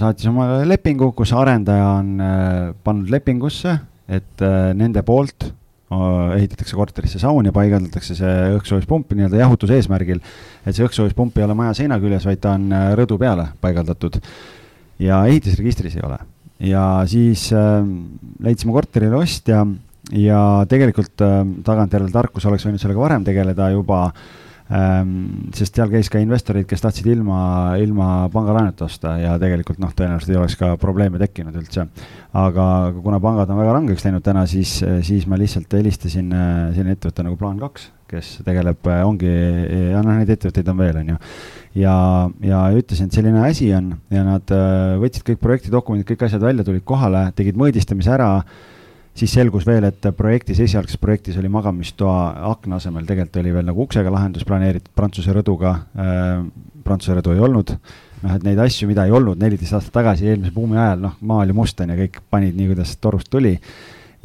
saatis 0.00 0.30
omale 0.30 0.64
lepingu, 0.68 1.10
kus 1.16 1.34
arendaja 1.36 1.90
on 1.98 2.14
äh, 2.24 2.56
pannud 2.84 3.12
lepingusse, 3.12 3.76
et 4.08 4.44
äh, 4.44 4.72
nende 4.72 5.04
poolt 5.04 5.50
äh, 5.50 6.38
ehitatakse 6.38 6.80
korterisse 6.80 7.20
saun 7.20 7.50
ja 7.50 7.52
paigaldatakse 7.52 8.16
see 8.16 8.32
õhksoojuspump 8.56 9.12
nii-öelda 9.12 9.44
jahutuse 9.44 9.76
eesmärgil. 9.76 10.24
et 10.64 10.72
see 10.72 10.88
õhksoojuspump 10.88 11.36
ei 11.36 11.44
ole 11.44 11.58
maja 11.58 11.76
seina 11.82 12.00
küljes, 12.00 12.24
vaid 12.24 12.40
ta 12.40 12.56
on 12.56 12.72
äh, 12.72 12.90
rõdu 12.96 13.20
peale 13.20 13.50
paigaldatud. 13.60 14.22
ja 15.04 15.20
ehitisregistris 15.28 16.00
ei 16.00 16.08
ole 16.08 16.22
ja 16.60 16.84
siis 17.06 17.48
äh, 17.54 17.84
leidsime 18.42 18.74
korterile 18.74 19.18
ostja 19.18 19.64
ja 20.14 20.42
tegelikult 20.68 21.24
äh, 21.24 21.40
tagantjärele 21.64 22.12
tarkus 22.12 22.46
oleks 22.48 22.66
võinud 22.66 22.82
sellega 22.82 23.02
varem 23.02 23.26
tegeleda 23.26 23.70
juba 23.74 24.06
ähm,, 24.72 25.50
sest 25.54 25.78
seal 25.78 25.92
käis 25.92 26.10
ka 26.10 26.22
investoreid, 26.22 26.66
kes 26.68 26.82
tahtsid 26.84 27.06
ilma, 27.12 27.40
ilma 27.80 28.08
pangalaenuta 28.32 28.88
osta 28.88 29.16
ja 29.20 29.36
tegelikult 29.40 29.80
noh, 29.82 29.92
tõenäoliselt 29.96 30.34
ei 30.34 30.40
oleks 30.40 30.58
ka 30.60 30.72
probleeme 30.80 31.20
tekkinud 31.22 31.56
üldse. 31.60 31.86
aga 32.32 32.66
kuna 33.02 33.20
pangad 33.20 33.52
on 33.52 33.62
väga 33.62 33.76
rangeks 33.78 34.08
läinud 34.08 34.24
täna, 34.24 34.46
siis, 34.50 34.80
siis 35.06 35.28
ma 35.30 35.38
lihtsalt 35.40 35.78
helistasin 35.78 36.34
äh, 36.34 36.50
selline 36.74 36.98
ettevõte 36.98 37.26
nagu 37.28 37.38
Plaan 37.40 37.62
kaks, 37.62 37.92
kes 38.08 38.38
tegeleb, 38.46 38.80
äh, 38.88 39.02
ongi, 39.06 39.28
ja 39.92 40.00
noh, 40.04 40.16
neid 40.16 40.32
ettevõtteid 40.32 40.70
on 40.72 40.80
veel, 40.80 41.02
on 41.02 41.12
ju. 41.12 41.18
Ja, 41.78 41.94
ja 42.42 42.62
ütlesin, 42.74 43.10
et 43.10 43.18
selline 43.18 43.44
asi 43.46 43.68
on 43.76 43.92
ja 44.14 44.24
nad 44.26 44.54
äh, 44.54 44.96
võtsid 45.02 45.26
kõik 45.26 45.42
projektidokumendid, 45.44 46.08
kõik 46.08 46.26
asjad 46.26 46.42
välja, 46.42 46.66
tulid 46.66 46.84
kohale, 46.88 47.28
tegid 47.38 47.58
mõõdistamise 47.60 48.14
ära, 48.16 48.30
siis 49.18 49.34
selgus 49.34 49.66
veel, 49.66 49.84
et 49.88 50.08
projektis, 50.16 50.62
esialgses 50.64 51.00
projektis 51.00 51.38
oli 51.40 51.50
magamistoa 51.52 52.48
akna 52.52 52.78
asemel 52.78 53.06
tegelikult 53.06 53.40
oli 53.42 53.54
veel 53.54 53.68
nagu 53.68 53.84
uksega 53.84 54.12
lahendus 54.14 54.46
planeeritud 54.48 54.94
Prantsuse 54.96 55.34
rõduga 55.34 55.74
äh,, 55.98 56.42
Prantsuse 56.86 57.18
rõdu 57.18 57.34
ei 57.34 57.42
olnud, 57.44 57.74
noh, 58.22 58.34
et 58.34 58.46
neid 58.46 58.58
asju, 58.62 58.88
mida 58.88 59.04
ei 59.04 59.12
olnud 59.12 59.40
neliteist 59.42 59.76
aastat 59.76 59.96
tagasi, 59.98 60.30
eelmise 60.30 60.54
buumi 60.54 60.78
ajal, 60.78 61.02
noh, 61.04 61.18
maa 61.20 61.44
oli 61.44 61.56
must, 61.56 61.80
on 61.84 61.92
ju, 61.92 62.00
kõik 62.06 62.20
panid 62.32 62.56
nii, 62.56 62.70
kuidas 62.72 62.94
torust 63.02 63.28
tuli 63.32 63.58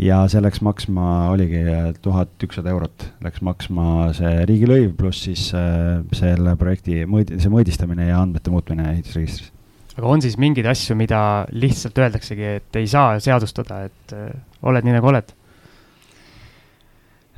ja 0.02 0.24
see 0.32 0.42
läks 0.42 0.62
maksma, 0.66 1.10
oligi 1.34 1.62
tuhat 2.04 2.46
ükssada 2.46 2.72
eurot 2.74 3.08
läks 3.24 3.44
maksma 3.46 4.10
see 4.18 4.46
riigilõiv, 4.50 4.94
pluss 4.98 5.28
siis 5.28 5.50
äh, 5.58 6.02
selle 6.18 6.56
projekti 6.60 7.04
mõõdi-, 7.10 7.40
see 7.42 7.54
mõõdistamine 7.54 8.10
ja 8.10 8.24
andmete 8.24 8.54
muutmine 8.54 8.90
ehitusregistris. 8.96 9.52
aga 9.98 10.10
on 10.10 10.26
siis 10.26 10.40
mingeid 10.42 10.68
asju, 10.70 10.98
mida 11.00 11.46
lihtsalt 11.54 12.02
öeldaksegi, 12.02 12.50
et 12.60 12.82
ei 12.82 12.90
saa 12.90 13.20
seadustada, 13.24 13.84
et 13.90 14.18
äh, 14.18 14.34
oled 14.66 14.86
nii, 14.88 14.98
nagu 14.98 15.14
oled? 15.14 15.34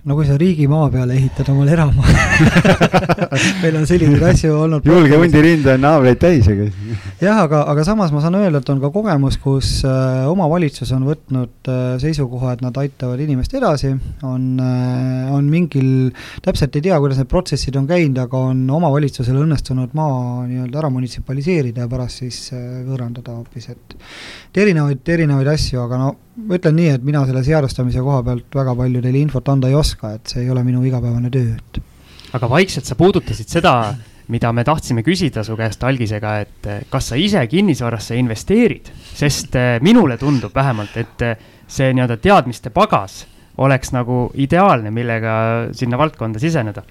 No 0.06 0.14
kui 0.14 0.26
sa 0.28 0.36
riigimaa 0.38 0.90
peale 0.94 1.16
ehitad 1.18 1.48
omale 1.50 1.72
eramaa 1.74 2.12
meil 3.64 3.78
on 3.80 3.88
selliseid 3.90 4.24
asju 4.30 4.52
olnud. 4.54 4.86
julge 4.86 5.18
hundirind 5.18 5.66
on 5.74 5.82
naabreid 5.82 6.20
täis, 6.22 6.46
aga. 6.52 6.68
jah, 7.24 7.40
aga, 7.42 7.64
aga 7.72 7.86
samas 7.88 8.14
ma 8.14 8.22
saan 8.22 8.38
öelda, 8.38 8.62
et 8.62 8.70
on 8.70 8.82
ka 8.84 8.92
kogemus, 8.94 9.40
kus 9.42 9.72
äh, 9.88 10.28
omavalitsus 10.30 10.92
on 10.94 11.08
võtnud 11.10 11.72
äh, 11.72 11.80
seisukoha, 12.04 12.54
et 12.54 12.62
nad 12.66 12.78
aitavad 12.84 13.24
inimest 13.26 13.56
edasi, 13.58 13.96
on 14.28 14.46
äh,, 14.62 15.32
on 15.34 15.50
mingil, 15.50 15.90
täpselt 16.46 16.78
ei 16.78 16.86
tea, 16.86 17.00
kuidas 17.02 17.22
need 17.22 17.32
protsessid 17.32 17.80
on 17.80 17.90
käinud, 17.90 18.22
aga 18.28 18.44
on 18.52 18.62
omavalitsusel 18.78 19.42
õnnestunud 19.42 19.98
maa 19.98 20.46
nii-öelda 20.46 20.84
ära 20.84 20.94
munitsipaliseerida 20.94 21.88
ja 21.88 21.92
pärast 21.92 22.22
siis 22.22 22.44
äh, 22.54 22.62
võõrandada 22.86 23.40
hoopis, 23.40 23.72
et 23.74 23.98
erinevaid, 24.66 25.02
erinevaid 25.18 25.50
asju, 25.56 25.82
aga 25.82 26.02
no 26.04 26.14
ma 26.36 26.58
ütlen 26.58 26.76
nii, 26.76 26.90
et 26.98 27.06
mina 27.06 27.24
selle 27.28 27.44
seadustamise 27.46 28.04
koha 28.04 28.22
pealt 28.26 28.58
väga 28.60 28.76
palju 28.76 29.04
teile 29.04 29.22
infot 29.22 29.54
anda 29.54 29.70
ei 29.72 29.78
oska, 29.78 30.16
et 30.18 30.34
see 30.34 30.44
ei 30.44 30.52
ole 30.52 30.64
minu 30.68 30.84
igapäevane 30.86 31.32
töö, 31.32 31.56
et. 31.56 31.80
aga 32.36 32.50
vaikselt 32.52 32.88
sa 32.88 32.98
puudutasid 33.00 33.52
seda, 33.52 33.76
mida 34.34 34.52
me 34.54 34.66
tahtsime 34.68 35.04
küsida 35.06 35.46
su 35.46 35.56
käest 35.56 35.84
algisega, 35.88 36.34
et 36.44 36.70
eh, 36.72 36.82
kas 36.92 37.12
sa 37.12 37.20
ise 37.20 37.46
kinnisvarasse 37.48 38.18
investeerid, 38.20 38.92
sest 39.16 39.56
eh, 39.60 39.78
minule 39.86 40.18
tundub 40.22 40.56
vähemalt, 40.56 40.98
et 41.00 41.26
eh, 41.26 41.38
see 41.68 41.94
nii-öelda 41.94 42.18
teadmiste 42.22 42.74
pagas 42.74 43.24
oleks 43.64 43.94
nagu 43.96 44.26
ideaalne, 44.36 44.92
millega 44.92 45.36
sinna 45.78 45.98
valdkonda 45.98 46.42
siseneda 46.42 46.84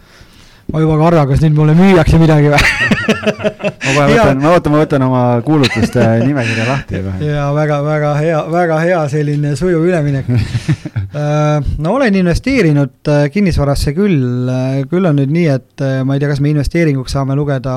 ma 0.75 0.83
juba 0.83 0.99
kardan, 0.99 1.29
kas 1.31 1.43
nüüd 1.45 1.55
mulle 1.55 1.77
müüakse 1.79 2.19
midagi 2.19 2.51
või 2.51 2.95
ma 3.05 3.93
kohe 3.95 4.07
võtan, 4.11 4.41
ma 4.43 4.53
ootan, 4.55 4.75
ma 4.75 4.81
võtan 4.83 5.05
oma 5.07 5.23
kuulutuste 5.47 6.07
nimekirja 6.29 6.67
lahti 6.69 6.99
juba. 7.01 7.15
ja 7.23 7.49
väga, 7.55 7.79
väga 7.87 8.15
hea, 8.19 8.41
väga 8.53 8.81
hea 8.83 9.03
selline 9.13 9.55
sujuv 9.59 9.87
üleminek 9.87 10.31
äh, 10.35 11.71
no 11.79 11.95
olen 11.99 12.19
investeerinud 12.19 13.13
äh, 13.13 13.27
kinnisvarasse 13.35 13.95
küll, 13.97 14.51
äh, 14.51 14.81
küll 14.91 15.07
on 15.07 15.19
nüüd 15.21 15.33
nii, 15.35 15.47
et 15.55 15.87
ma 16.07 16.17
ei 16.17 16.23
tea, 16.23 16.33
kas 16.33 16.43
me 16.43 16.53
investeeringuks 16.55 17.15
saame 17.17 17.37
lugeda 17.39 17.77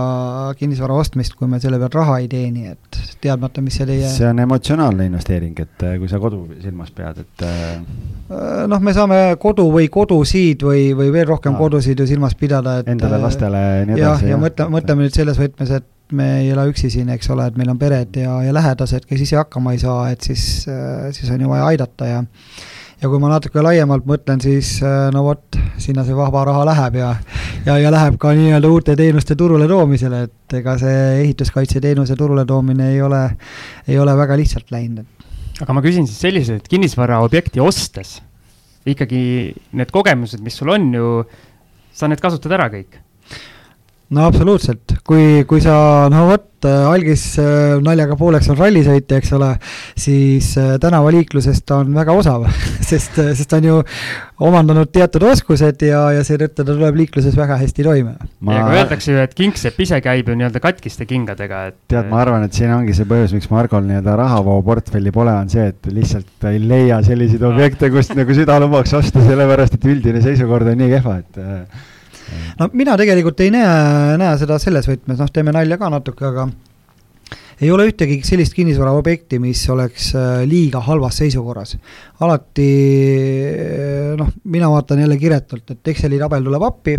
kinnisvara 0.60 0.98
ostmist, 0.98 1.38
kui 1.38 1.50
me 1.52 1.62
selle 1.64 1.80
pealt 1.82 1.98
raha 2.00 2.20
ei 2.24 2.30
teeni, 2.32 2.74
et 2.74 3.02
teadmata, 3.22 3.62
mis 3.66 3.78
see 3.78 3.88
teie 3.90 4.10
see 4.14 4.28
on 4.30 4.42
emotsionaalne 4.42 5.08
investeering, 5.10 5.58
et 5.62 5.88
kui 6.02 6.10
sa 6.10 6.22
kodu 6.22 6.46
silmas 6.64 6.94
pead, 6.96 7.22
et 7.26 7.48
noh, 8.68 8.82
me 8.84 8.94
saame 8.96 9.22
kodu 9.42 9.68
või 9.72 9.88
kodusid 9.92 10.66
või, 10.66 10.90
või 10.98 11.12
veel 11.14 11.28
rohkem 11.30 11.56
no. 11.56 11.62
kodusid 11.62 12.00
ju 12.00 12.08
silmas 12.10 12.36
pidada, 12.38 12.80
et 12.82 12.87
endale, 12.88 13.20
lastele 13.22 13.62
ja 13.62 13.86
nii 13.86 13.98
edasi. 13.98 14.26
jah, 14.26 14.32
ja 14.34 14.40
mõtle, 14.42 14.70
mõtleme 14.74 15.06
nüüd 15.06 15.16
selles 15.16 15.40
võtmes, 15.42 15.74
et 15.80 16.16
me 16.18 16.28
ei 16.42 16.52
ela 16.54 16.64
üksi 16.70 16.90
siin, 16.94 17.12
eks 17.12 17.30
ole, 17.34 17.50
et 17.50 17.60
meil 17.60 17.70
on 17.74 17.80
pered 17.80 18.16
ja, 18.22 18.40
ja 18.46 18.56
lähedased, 18.56 19.06
kes 19.10 19.24
ise 19.28 19.40
hakkama 19.40 19.76
ei 19.76 19.82
saa, 19.84 20.08
et 20.14 20.24
siis, 20.24 20.66
siis 21.18 21.32
on 21.34 21.44
ju 21.44 21.52
vaja 21.52 21.70
aidata 21.74 22.10
ja 22.10 22.26
ja 22.98 23.10
kui 23.12 23.20
ma 23.22 23.30
natuke 23.30 23.62
laiemalt 23.62 24.08
mõtlen, 24.10 24.40
siis 24.42 24.80
no 25.14 25.22
vot, 25.28 25.58
sinna 25.82 26.06
see 26.06 26.16
vaba 26.18 26.46
raha 26.48 26.64
läheb 26.72 26.98
ja 26.98 27.12
ja, 27.68 27.76
ja 27.78 27.92
läheb 27.94 28.18
ka 28.22 28.32
nii-öelda 28.38 28.72
uute 28.74 28.96
teenuste 28.98 29.36
turule 29.38 29.68
toomisele, 29.70 30.24
et 30.26 30.58
ega 30.62 30.78
see 30.82 31.04
ehituskaitseteenuse 31.26 32.18
turule 32.18 32.46
toomine 32.50 32.94
ei 32.96 33.02
ole, 33.06 33.22
ei 33.88 34.00
ole 34.02 34.16
väga 34.18 34.40
lihtsalt 34.40 34.72
läinud. 34.74 35.06
aga 35.62 35.74
ma 35.76 35.84
küsin 35.86 36.08
siis 36.10 36.24
selliselt, 36.26 36.64
et 36.64 36.74
kinnisvaraobjekti 36.74 37.62
ostes 37.62 38.18
ikkagi 38.88 39.22
need 39.76 39.92
kogemused, 39.92 40.42
mis 40.44 40.56
sul 40.58 40.72
on 40.72 40.90
ju 40.96 41.12
sa 41.98 42.10
need 42.10 42.22
kasutad 42.22 42.54
ära 42.54 42.70
kõik? 42.70 43.00
No 44.16 44.28
absoluutselt, 44.28 45.00
kui, 45.08 45.44
kui 45.48 45.64
sa, 45.64 46.08
no 46.12 46.28
vot, 46.30 46.46
algis 46.66 47.24
äh, 47.42 47.76
naljaga 47.84 48.16
pooleks 48.18 48.48
on 48.50 48.58
rallisõitja, 48.58 49.20
eks 49.20 49.34
ole, 49.38 49.50
siis 50.00 50.54
äh, 50.58 50.76
tänavaliiklusest 50.82 51.66
ta 51.68 51.82
on 51.84 51.92
väga 51.94 52.16
osav 52.18 52.48
sest, 52.90 53.20
äh, 53.22 53.34
sest 53.38 53.52
ta 53.52 53.60
on 53.60 53.68
ju 53.68 53.76
omandanud 54.48 54.90
teatud 54.94 55.28
oskused 55.28 55.84
ja, 55.86 56.02
ja 56.16 56.24
seetõttu 56.26 56.64
ta 56.64 56.70
tuleb 56.70 56.98
liikluses 57.02 57.36
väga 57.38 57.60
hästi 57.62 57.86
toime. 57.86 58.16
Ma... 58.40 58.56
ja 58.56 58.64
kui 58.64 58.80
öeldakse 58.80 59.12
ju, 59.12 59.26
et 59.28 59.36
kingsepp 59.38 59.84
ise 59.86 60.00
käib 60.06 60.32
ju 60.32 60.38
nii-öelda 60.40 60.62
katkiste 60.64 61.06
kingadega, 61.10 61.66
et. 61.74 61.78
tead, 61.92 62.08
ma 62.10 62.24
arvan, 62.24 62.48
et 62.48 62.58
siin 62.58 62.72
ongi 62.74 62.96
see 62.98 63.10
põhjus, 63.10 63.36
miks 63.36 63.52
Margol 63.54 63.86
nii-öelda 63.90 64.16
rahavooportfelli 64.24 65.14
pole, 65.14 65.36
on 65.36 65.52
see, 65.52 65.68
et 65.74 65.92
lihtsalt 65.92 66.32
ta 66.42 66.56
ei 66.56 66.64
leia 66.64 67.04
selliseid 67.06 67.44
objekte, 67.52 67.92
kust 67.94 68.16
nagu 68.18 68.40
süda 68.40 68.58
lubaks 68.64 68.96
osta, 68.98 69.22
sellepärast 69.28 69.78
et 69.78 69.92
üldine 69.92 70.24
seisukord 70.26 70.72
on 70.72 70.82
nii 70.82 70.92
kehva, 70.96 71.20
et 71.22 71.96
no 72.60 72.70
mina 72.74 72.98
tegelikult 73.00 73.40
ei 73.46 73.52
näe, 73.54 74.18
näe 74.22 74.38
seda 74.42 74.60
selles 74.62 74.90
võtmes, 74.90 75.20
noh, 75.20 75.34
teeme 75.34 75.56
nalja 75.56 75.78
ka 75.80 75.92
natuke, 75.94 76.26
aga 76.28 76.48
ei 77.62 77.72
ole 77.74 77.88
ühtegi 77.90 78.20
sellist 78.26 78.54
kinnisvaraobjekti, 78.54 79.40
mis 79.42 79.64
oleks 79.74 80.12
äh, 80.16 80.44
liiga 80.50 80.82
halvas 80.86 81.18
seisukorras. 81.24 81.76
alati 82.22 82.68
äh, 83.50 84.12
noh, 84.18 84.30
mina 84.44 84.70
vaatan 84.70 85.02
jälle 85.02 85.18
kiretult, 85.18 85.72
et 85.72 85.94
Exceli 85.94 86.20
tabel 86.22 86.46
tuleb 86.46 86.66
appi. 86.68 86.98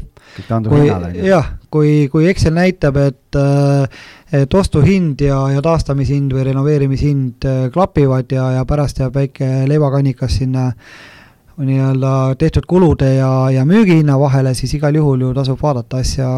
jah, 1.29 1.53
kui, 1.71 1.93
kui 2.11 2.27
Excel 2.31 2.57
näitab, 2.59 2.99
et 3.07 3.39
äh, 3.39 4.01
et 4.33 4.55
ostuhind 4.55 5.23
ja, 5.25 5.39
ja 5.55 5.63
taastamishind 5.65 6.35
või 6.37 6.43
renoveerimishind 6.51 7.47
klapivad 7.73 8.29
ja, 8.35 8.51
ja 8.59 8.67
pärast 8.69 8.99
jääb 9.01 9.15
väike 9.15 9.47
leivakannikas 9.71 10.35
sinna 10.43 10.67
äh, 10.67 11.15
nii-öelda 11.59 12.35
tehtud 12.39 12.67
kulude 12.71 13.09
ja, 13.15 13.31
ja 13.51 13.65
müügihinna 13.67 14.19
vahele, 14.21 14.53
siis 14.55 14.75
igal 14.79 14.95
juhul 14.95 15.25
ju 15.27 15.33
tasub 15.35 15.59
vaadata 15.63 16.03
asja 16.05 16.29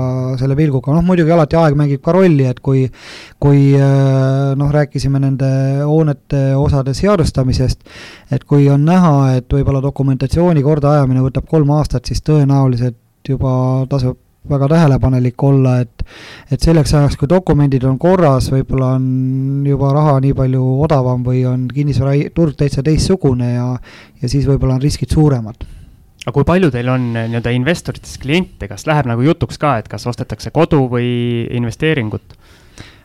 selle 0.41 0.57
pilguga, 0.57 0.95
noh 0.97 1.05
muidugi 1.05 1.35
alati 1.35 1.59
aeg 1.61 1.77
mängib 1.77 2.01
ka 2.05 2.15
rolli, 2.17 2.47
et 2.49 2.63
kui 2.65 2.87
kui 3.41 3.75
äh, 3.77 4.55
noh, 4.57 4.73
rääkisime 4.73 5.21
nende 5.21 5.51
hoonete 5.85 6.55
osade 6.57 6.95
seadustamisest, 6.97 7.85
et 8.33 8.45
kui 8.49 8.69
on 8.73 8.85
näha, 8.89 9.37
et 9.41 9.53
võib-olla 9.53 9.83
dokumentatsiooni 9.85 10.65
kordaajamine 10.65 11.25
võtab 11.29 11.49
kolm 11.51 11.77
aastat, 11.77 12.09
siis 12.09 12.25
tõenäoliselt 12.25 12.99
juba 13.29 13.53
tasub 13.91 14.17
väga 14.49 14.69
tähelepanelik 14.69 15.43
olla, 15.43 15.81
et 15.81 16.05
et 16.51 16.61
selleks 16.61 16.95
ajaks, 16.95 17.17
kui 17.21 17.29
dokumendid 17.29 17.85
on 17.85 17.99
korras, 17.99 18.51
võib-olla 18.53 18.95
on 18.97 19.67
juba 19.69 19.93
raha 19.95 20.17
nii 20.25 20.33
palju 20.37 20.63
odavam 20.87 21.25
või 21.27 21.45
on 21.49 21.67
kinnisvaraturg 21.69 22.57
täitsa 22.57 22.83
teistsugune 22.83 23.53
ja 23.53 23.69
ja 24.23 24.29
siis 24.29 24.49
võib-olla 24.49 24.79
on 24.79 24.83
riskid 24.83 25.13
suuremad. 25.13 25.67
Aga 26.21 26.35
kui 26.37 26.45
palju 26.45 26.71
teil 26.73 26.89
on 26.93 27.15
eh, 27.17 27.29
nii-öelda 27.33 27.53
investoritest 27.57 28.21
kliente, 28.21 28.69
kas 28.69 28.85
läheb 28.89 29.09
nagu 29.09 29.23
jutuks 29.25 29.59
ka, 29.61 29.79
et 29.81 29.89
kas 29.89 30.07
ostetakse 30.07 30.51
kodu 30.51 30.87
või 30.89 31.47
investeeringut? 31.57 32.37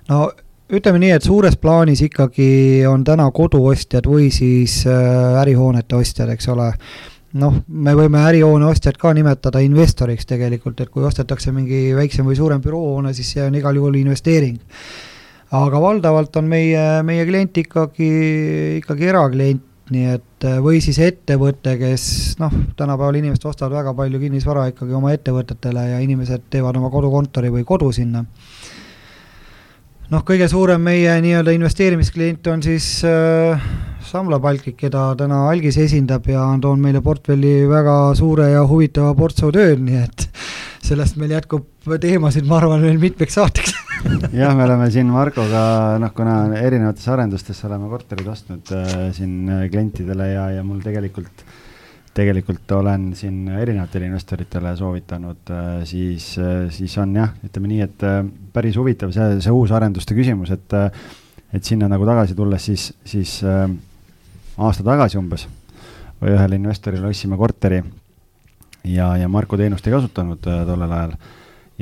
no 0.10 0.30
ütleme 0.74 1.00
nii, 1.02 1.12
et 1.16 1.26
suures 1.26 1.56
plaanis 1.62 2.02
ikkagi 2.06 2.86
on 2.90 3.04
täna 3.06 3.28
koduostjad 3.32 4.08
või 4.10 4.32
siis 4.34 4.82
äh, 4.90 5.40
ärihoonete 5.42 5.96
ostjad, 5.96 6.32
eks 6.34 6.50
ole 6.54 6.72
noh, 7.40 7.58
me 7.68 7.96
võime 7.98 8.22
ärihoone 8.30 8.68
ostjat 8.70 8.98
ka 9.02 9.12
nimetada 9.16 9.62
investoriks 9.64 10.28
tegelikult, 10.30 10.80
et 10.82 10.92
kui 10.92 11.06
ostetakse 11.08 11.54
mingi 11.56 11.90
väiksem 11.98 12.28
või 12.28 12.38
suurem 12.40 12.64
büroohoone, 12.64 13.14
siis 13.16 13.34
see 13.36 13.46
on 13.46 13.56
igal 13.60 13.76
juhul 13.76 14.00
investeering. 14.00 14.60
aga 15.56 15.80
valdavalt 15.80 16.36
on 16.36 16.48
meie, 16.52 16.84
meie 17.04 17.26
klient 17.26 17.58
ikkagi, 17.58 18.12
ikkagi 18.82 19.08
eraklient, 19.12 19.64
nii 19.94 20.06
et 20.16 20.48
või 20.66 20.80
siis 20.82 20.98
ettevõte, 21.00 21.76
kes 21.78 22.06
noh, 22.42 22.54
tänapäeval 22.78 23.20
inimesed 23.20 23.46
ostavad 23.46 23.78
väga 23.78 23.94
palju 23.94 24.20
kinnisvara 24.20 24.66
ikkagi 24.72 24.96
oma 24.98 25.14
ettevõtetele 25.14 25.90
ja 25.92 26.00
inimesed 26.02 26.48
teevad 26.50 26.80
oma 26.80 26.90
kodukontori 26.94 27.54
või 27.54 27.68
kodu 27.68 27.92
sinna 27.94 28.26
noh, 30.12 30.24
kõige 30.26 30.48
suurem 30.52 30.84
meie 30.86 31.16
nii-öelda 31.24 31.54
investeerimisklient 31.56 32.48
on 32.52 32.64
siis 32.66 32.88
äh, 33.08 33.66
Samla 34.06 34.40
Baltic, 34.42 34.78
keda 34.80 35.08
täna 35.18 35.46
Algis 35.50 35.80
esindab 35.82 36.28
ja 36.30 36.44
toon 36.62 36.82
meile 36.84 37.02
portfelli 37.06 37.64
väga 37.70 37.98
suure 38.18 38.52
ja 38.52 38.62
huvitava 38.70 39.16
portsu 39.18 39.50
tööd, 39.56 39.82
nii 39.82 40.04
et 40.04 40.28
sellest 40.86 41.18
meil 41.18 41.34
jätkub 41.34 41.66
teemasid, 42.02 42.46
ma 42.46 42.60
arvan, 42.60 42.84
veel 42.86 43.02
mitmeks 43.02 43.40
saateks. 43.40 43.74
Jah, 44.40 44.54
me 44.54 44.68
oleme 44.68 44.88
siin 44.94 45.10
Markoga, 45.10 45.66
noh, 46.02 46.14
kuna 46.14 46.38
erinevates 46.60 47.08
arendustes 47.10 47.64
oleme 47.66 47.90
korterid 47.90 48.30
ostnud 48.30 48.74
äh, 48.78 48.96
siin 49.16 49.50
äh, 49.50 49.68
klientidele 49.74 50.30
ja, 50.36 50.50
ja 50.60 50.66
mul 50.68 50.84
tegelikult 50.86 51.42
äh, 51.42 51.62
tegelikult 52.16 52.72
olen 52.72 53.10
siin 53.18 53.50
erinevatele 53.52 54.08
investoritele 54.08 54.72
soovitanud, 54.80 55.52
äh, 55.52 55.84
siis, 55.88 56.30
äh, 56.40 56.70
siis 56.72 56.96
on 57.02 57.16
jah, 57.18 57.34
ütleme 57.44 57.72
nii, 57.72 57.82
et 57.84 58.06
äh, 58.08 58.22
päris 58.56 58.78
huvitav 58.80 59.12
see, 59.16 59.42
see 59.44 59.54
uusarenduste 59.54 60.16
küsimus, 60.16 60.54
et, 60.56 60.76
et 61.54 61.68
sinna 61.68 61.90
nagu 61.92 62.08
tagasi 62.08 62.38
tulles, 62.38 62.64
siis, 62.72 62.88
siis 63.08 63.38
aasta 63.44 64.86
tagasi 64.88 65.20
umbes 65.20 65.48
ühele 66.26 66.56
investorile 66.56 67.10
ostsime 67.12 67.36
korteri 67.38 67.82
ja, 68.88 69.10
ja 69.20 69.28
Marko 69.30 69.60
teenust 69.60 69.88
ei 69.88 69.94
kasutanud 69.98 70.40
tollel 70.40 70.94
ajal. 70.96 71.18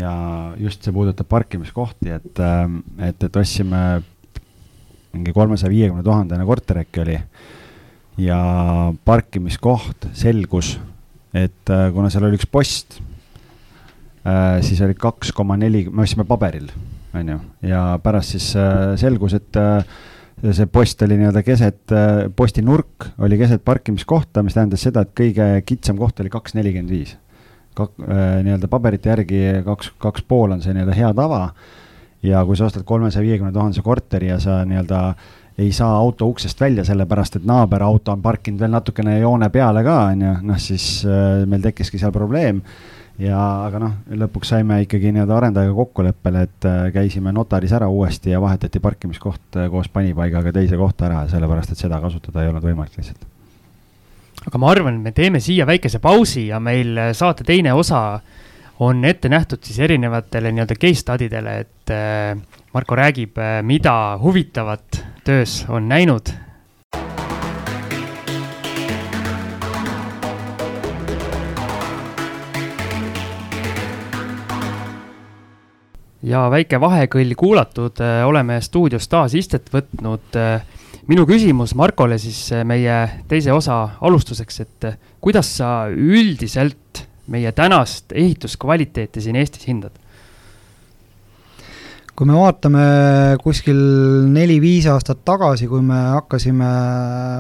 ja 0.02 0.14
just 0.58 0.82
see 0.82 0.94
puudutab 0.96 1.30
parkimiskohti, 1.30 2.10
et, 2.10 2.42
et, 2.98 3.28
et 3.30 3.38
ostsime 3.38 3.84
mingi 5.14 5.34
kolmesaja 5.36 5.70
viiekümne 5.70 6.02
tuhandene 6.04 6.46
korter 6.50 6.82
äkki 6.82 7.04
oli 7.06 7.20
ja 8.20 8.94
parkimiskoht 9.06 10.10
selgus, 10.18 10.76
et 11.34 11.70
äh, 11.72 11.88
kuna 11.94 12.12
seal 12.14 12.28
oli 12.28 12.38
üks 12.38 12.50
post, 12.50 13.00
äh, 14.26 14.60
siis 14.66 14.82
oli 14.86 14.98
kaks 14.98 15.34
koma 15.36 15.58
neli, 15.60 15.86
me 15.90 16.06
ostsime 16.06 16.28
paberil, 16.30 16.70
on 17.18 17.34
ju, 17.34 17.40
ja 17.70 17.84
pärast 18.04 18.36
siis 18.36 18.52
äh, 18.60 18.94
selgus, 19.02 19.38
et 19.38 19.62
see 20.44 20.68
post 20.68 21.02
oli 21.06 21.16
nii-öelda 21.20 21.44
keset, 21.46 21.94
posti 22.36 22.64
nurk 22.66 23.06
oli 23.24 23.38
keset 23.40 23.62
parkimiskohta, 23.64 24.42
mis 24.44 24.58
tähendas 24.58 24.82
seda, 24.84 25.06
et 25.06 25.14
kõige 25.16 25.46
kitsam 25.64 25.96
koht 26.02 26.20
oli 26.20 26.32
kaks 26.34 26.58
nelikümmend 26.58 26.92
viis. 26.92 27.14
Kak-, 27.78 27.96
nii-öelda 28.04 28.68
paberite 28.70 29.10
järgi 29.14 29.40
kaks, 29.64 29.94
kaks 30.04 30.26
pool 30.28 30.52
on 30.52 30.60
see 30.62 30.76
nii-öelda 30.76 30.98
hea 30.98 31.14
tava 31.16 31.46
ja 32.28 32.42
kui 32.48 32.58
sa 32.60 32.68
ostad 32.68 32.84
kolmesaja 32.88 33.24
viiekümne 33.24 33.54
tuhandese 33.56 33.86
korteri 33.86 34.34
ja 34.34 34.40
sa 34.44 34.60
nii-öelda 34.68 35.00
ei 35.58 35.72
saa 35.72 35.92
auto 35.98 36.28
uksest 36.32 36.62
välja, 36.62 36.86
sellepärast 36.86 37.38
et 37.38 37.46
naaberauto 37.46 38.12
on 38.12 38.22
parkinud 38.22 38.60
veel 38.60 38.74
natukene 38.74 39.20
joone 39.20 39.50
peale 39.54 39.84
ka, 39.86 40.00
on 40.14 40.26
ju, 40.26 40.34
noh 40.50 40.60
siis 40.62 40.88
äh, 41.06 41.46
meil 41.50 41.62
tekkiski 41.62 42.02
seal 42.02 42.14
probleem 42.16 42.64
ja 43.22 43.40
aga 43.68 43.82
noh, 43.82 43.94
lõpuks 44.24 44.54
saime 44.56 44.80
ikkagi 44.84 45.12
nii-öelda 45.14 45.36
arendajaga 45.38 45.76
kokkuleppele, 45.78 46.46
et 46.48 46.68
äh, 46.70 46.80
käisime 46.96 47.34
notaris 47.36 47.74
ära 47.76 47.90
uuesti 47.92 48.34
ja 48.34 48.42
vahetati 48.42 48.82
parkimiskoht 48.82 49.60
äh, 49.60 49.70
koos 49.72 49.90
panipaigaga 49.94 50.54
teise 50.56 50.80
kohta 50.80 51.08
ära, 51.10 51.24
sellepärast 51.30 51.76
et 51.76 51.84
seda 51.84 52.02
kasutada 52.02 52.44
ei 52.44 52.50
olnud 52.50 52.66
võimalik 52.66 52.98
lihtsalt. 52.98 53.28
aga 54.48 54.62
ma 54.62 54.72
arvan, 54.72 54.98
et 54.98 55.10
me 55.10 55.14
teeme 55.16 55.44
siia 55.44 55.68
väikese 55.70 56.02
pausi 56.04 56.48
ja 56.48 56.60
meil 56.60 56.98
äh, 56.98 57.12
saate 57.18 57.46
teine 57.46 57.74
osa 57.74 58.20
on 58.84 59.06
ette 59.06 59.30
nähtud 59.32 59.64
siis 59.64 59.80
erinevatele 59.86 60.52
nii-öelda 60.52 60.78
case 60.80 61.02
study 61.02 61.30
dele, 61.32 61.60
et 61.64 61.94
Marko 62.74 62.96
räägib, 62.98 63.38
mida 63.64 63.94
huvitavat 64.22 65.04
töös 65.24 65.62
on 65.70 65.88
näinud 65.92 66.34
ja 76.24 76.48
väike 76.52 76.80
vahekõll 76.82 77.36
kuulatud, 77.38 78.00
äh, 78.04 78.24
oleme 78.28 78.60
stuudios 78.64 79.08
taas 79.12 79.36
istet 79.38 79.70
võtnud. 79.74 80.38
Äh, 80.40 80.64
minu 81.12 81.26
küsimus 81.28 81.76
Markole 81.76 82.18
siis 82.22 82.46
äh, 82.56 82.64
meie 82.68 83.24
teise 83.30 83.54
osa 83.54 83.98
alustuseks, 84.02 84.62
et 84.64 84.88
kuidas 85.24 85.52
sa 85.60 85.74
üldiselt 85.92 87.06
meie 87.28 87.52
tänast 87.52 88.12
ehituskvaliteeti 88.12 89.22
siin 89.22 89.36
Eestis 89.40 89.68
hindad? 89.68 90.00
kui 92.14 92.28
me 92.30 92.36
vaatame 92.38 92.84
kuskil 93.42 93.80
neli-viis 94.30 94.86
aastat 94.92 95.24
tagasi, 95.26 95.66
kui 95.68 95.82
me 95.82 95.98
hakkasime 96.14 96.68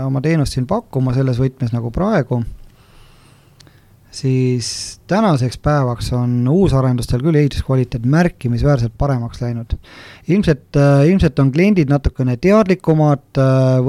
oma 0.08 0.22
teenust 0.22 0.58
siin 0.58 0.66
pakkuma 0.68 1.14
selles 1.14 1.38
võtmes 1.38 1.76
nagu 1.76 1.92
praegu 1.94 2.42
siis 4.14 5.00
tänaseks 5.08 5.58
päevaks 5.58 6.12
on 6.14 6.48
uusarendustel 6.50 7.22
küll 7.24 7.40
ehituskvaliteet 7.42 8.06
märkimisväärselt 8.06 8.94
paremaks 8.98 9.42
läinud. 9.42 9.74
ilmselt, 10.28 10.76
äh, 10.78 11.08
ilmselt 11.10 11.40
on 11.40 11.52
kliendid 11.52 11.90
natukene 11.90 12.38
teadlikumad, 12.38 13.26
äh, 13.38 13.80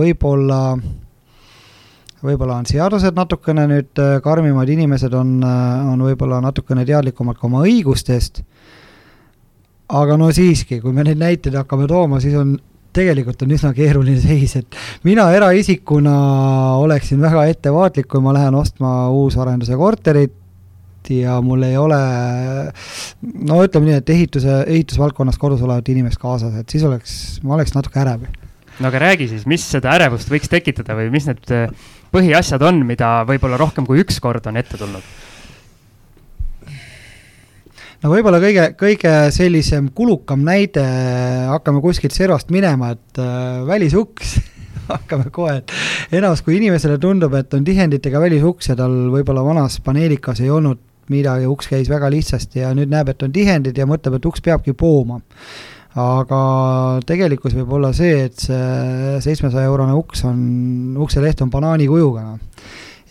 võib-olla, 2.24 2.58
on 2.62 2.68
seadused 2.68 3.16
natukene 3.16 3.66
nüüd 3.70 4.02
äh, 4.02 4.18
karmimad, 4.24 4.70
inimesed 4.72 5.14
on, 5.16 5.38
on 5.44 6.04
võib-olla 6.08 6.40
natukene 6.44 6.86
teadlikumad 6.88 7.38
ka 7.40 7.48
oma 7.48 7.64
õigustest, 7.68 8.42
aga 9.94 10.16
no 10.20 10.30
siiski, 10.34 10.80
kui 10.80 10.94
me 10.96 11.04
neid 11.06 11.20
näiteid 11.20 11.58
hakkame 11.60 11.88
tooma, 11.90 12.20
siis 12.24 12.36
on 12.40 12.56
tegelikult 12.94 13.42
on 13.42 13.52
üsna 13.56 13.72
keeruline 13.74 14.20
seis, 14.22 14.54
et 14.60 14.78
mina 15.06 15.26
eraisikuna 15.34 16.14
oleksin 16.82 17.20
väga 17.22 17.44
ettevaatlik, 17.50 18.08
kui 18.10 18.22
ma 18.22 18.34
lähen 18.36 18.54
ostma 18.58 18.94
uusarenduse 19.10 19.76
korterit 19.78 20.40
ja 21.10 21.40
mul 21.44 21.66
ei 21.66 21.76
ole 21.76 21.98
no 23.50 23.60
ütleme 23.64 23.90
nii, 23.90 23.98
et 24.00 24.14
ehituse, 24.14 24.62
ehitusvaldkonnas 24.62 25.38
kodus 25.40 25.62
olevat 25.66 25.90
inimest 25.92 26.20
kaasas, 26.22 26.54
et 26.60 26.70
siis 26.70 26.86
oleks, 26.86 27.18
ma 27.44 27.58
oleks 27.58 27.74
natuke 27.76 28.00
ärev. 28.00 28.24
No 28.80 28.90
aga 28.90 29.02
räägi 29.08 29.28
siis, 29.30 29.44
mis 29.50 29.66
seda 29.70 29.94
ärevust 29.94 30.30
võiks 30.32 30.50
tekitada 30.50 30.96
või 30.98 31.10
mis 31.14 31.28
need 31.30 31.44
põhiasjad 32.14 32.62
on, 32.66 32.82
mida 32.86 33.20
võib-olla 33.28 33.58
rohkem 33.60 33.86
kui 33.86 34.02
üks 34.02 34.20
kord 34.22 34.46
on 34.50 34.58
ette 34.60 34.78
tulnud? 34.80 35.12
no 38.04 38.12
võib-olla 38.12 38.40
kõige, 38.42 38.70
kõige 38.78 39.12
sellisem 39.34 39.88
kulukam 39.96 40.42
näide, 40.46 40.84
hakkame 41.52 41.82
kuskilt 41.84 42.16
servast 42.16 42.50
minema, 42.54 42.92
et 42.96 43.22
äh, 43.22 43.62
välisuks 43.68 44.38
hakkame 44.92 45.30
kohe, 45.34 45.60
et 45.62 46.18
enamus, 46.18 46.42
kui 46.44 46.58
inimesele 46.58 46.98
tundub, 47.00 47.34
et 47.38 47.54
on 47.56 47.64
tihenditega 47.64 48.20
välisuks 48.20 48.72
ja 48.72 48.78
tal 48.78 48.96
võib-olla 49.14 49.44
vanas 49.46 49.78
paneelikas 49.84 50.42
ei 50.44 50.52
olnud 50.52 50.82
midagi, 51.12 51.48
uks 51.48 51.68
käis 51.68 51.88
väga 51.92 52.08
lihtsasti 52.12 52.62
ja 52.62 52.72
nüüd 52.76 52.92
näeb, 52.92 53.10
et 53.12 53.22
on 53.24 53.32
tihendid 53.32 53.76
ja 53.76 53.86
mõtleb, 53.88 54.18
et 54.18 54.28
uks 54.28 54.44
peabki 54.44 54.72
pooma. 54.76 55.20
Aga 55.94 56.40
tegelikkus 57.06 57.54
võib 57.54 57.76
olla 57.78 57.92
see, 57.94 58.24
et 58.26 58.40
see 58.40 59.20
seitsmesaja 59.22 59.68
eurone 59.70 59.94
uks 59.94 60.24
on, 60.26 60.38
ukseleht 61.04 61.42
on 61.44 61.52
banaani 61.54 61.86
kujuga 61.90 62.34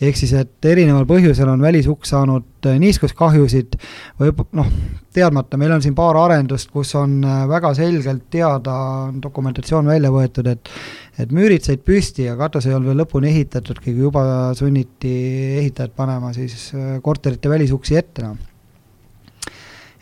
ehk 0.02 0.18
siis, 0.18 0.32
et 0.36 0.68
erineval 0.68 1.06
põhjusel 1.08 1.48
on 1.50 1.62
välisuks 1.62 2.12
saanud 2.14 2.68
äh, 2.68 2.78
niiskuskahjusid 2.82 3.76
või 4.20 4.32
noh, 4.58 4.70
teadmata, 5.14 5.58
meil 5.60 5.76
on 5.76 5.84
siin 5.84 5.94
paar 5.96 6.18
arendust, 6.18 6.72
kus 6.74 6.94
on 6.98 7.20
äh, 7.22 7.44
väga 7.50 7.74
selgelt 7.78 8.26
teada, 8.32 8.76
dokumentatsioon 9.22 9.92
välja 9.94 10.12
võetud, 10.14 10.50
et 10.50 10.72
et 11.14 11.30
müürid 11.30 11.62
said 11.62 11.84
püsti 11.86 12.24
ja 12.26 12.34
katus 12.34 12.66
ei 12.66 12.74
olnud 12.74 12.90
veel 12.90 13.04
lõpuni 13.04 13.30
ehitatudki, 13.30 13.92
juba 13.94 14.24
sunniti 14.58 15.14
ehitajad 15.60 15.94
panema 15.94 16.32
siis 16.34 16.72
äh, 16.74 16.98
korterite 17.02 17.52
välisuksi 17.52 18.00
ette, 18.00 18.26
noh 18.26 18.53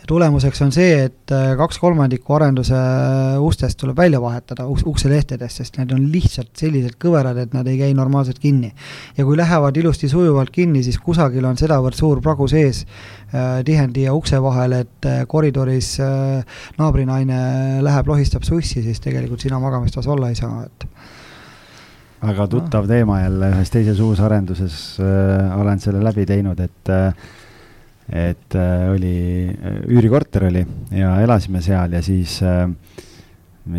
ja 0.03 0.09
tulemuseks 0.11 0.63
on 0.65 0.73
see, 0.75 1.05
et 1.07 1.33
äh, 1.35 1.53
kaks 1.59 1.79
kolmandikku 1.79 2.35
arenduse 2.35 2.75
äh, 2.75 3.39
ustest 3.43 3.79
tuleb 3.79 3.97
välja 3.99 4.19
vahetada, 4.23 4.67
ukselehtedest, 4.67 5.63
sest 5.63 5.79
need 5.79 5.95
on 5.95 6.09
lihtsalt 6.11 6.51
sellised 6.59 6.99
kõverad, 7.03 7.39
et 7.39 7.55
nad 7.55 7.69
ei 7.71 7.79
käi 7.79 7.95
normaalselt 7.95 8.43
kinni. 8.43 8.73
ja 9.17 9.25
kui 9.25 9.39
lähevad 9.39 9.77
ilusti 9.79 10.11
sujuvalt 10.11 10.51
kinni, 10.51 10.83
siis 10.83 10.99
kusagil 10.99 11.47
on 11.47 11.59
sedavõrd 11.61 11.99
suur 11.99 12.21
pragu 12.21 12.49
sees 12.51 12.83
äh, 12.83 13.63
tihendi 13.65 14.09
ja 14.09 14.15
ukse 14.19 14.43
vahel, 14.43 14.81
et 14.83 15.07
äh, 15.07 15.23
koridoris 15.27 15.95
äh, 16.03 16.63
naabrinaine 16.79 17.83
läheb, 17.83 18.11
lohistab 18.11 18.43
sussi, 18.49 18.83
siis 18.83 19.01
tegelikult 19.01 19.41
sina 19.41 19.63
magamistoas 19.63 20.11
olla 20.11 20.33
ei 20.33 20.39
saa, 20.39 20.65
et 20.67 20.89
väga 22.23 22.47
tuttav 22.51 22.87
teema 22.91 23.21
jälle, 23.23 23.53
ühes 23.55 23.71
teises 23.71 24.03
uusarenduses 24.03 24.75
äh, 25.03 25.55
olen 25.61 25.81
selle 25.83 26.03
läbi 26.05 26.27
teinud, 26.27 26.61
et 26.63 26.91
äh, 26.91 27.31
et 28.13 28.55
äh, 28.59 28.91
oli, 28.93 29.17
äh, 29.49 29.81
üürikorter 29.89 30.45
oli 30.51 30.67
ja 30.93 31.15
elasime 31.25 31.63
seal 31.65 31.97
ja 31.97 32.03
siis 32.05 32.37
äh, 32.45 32.69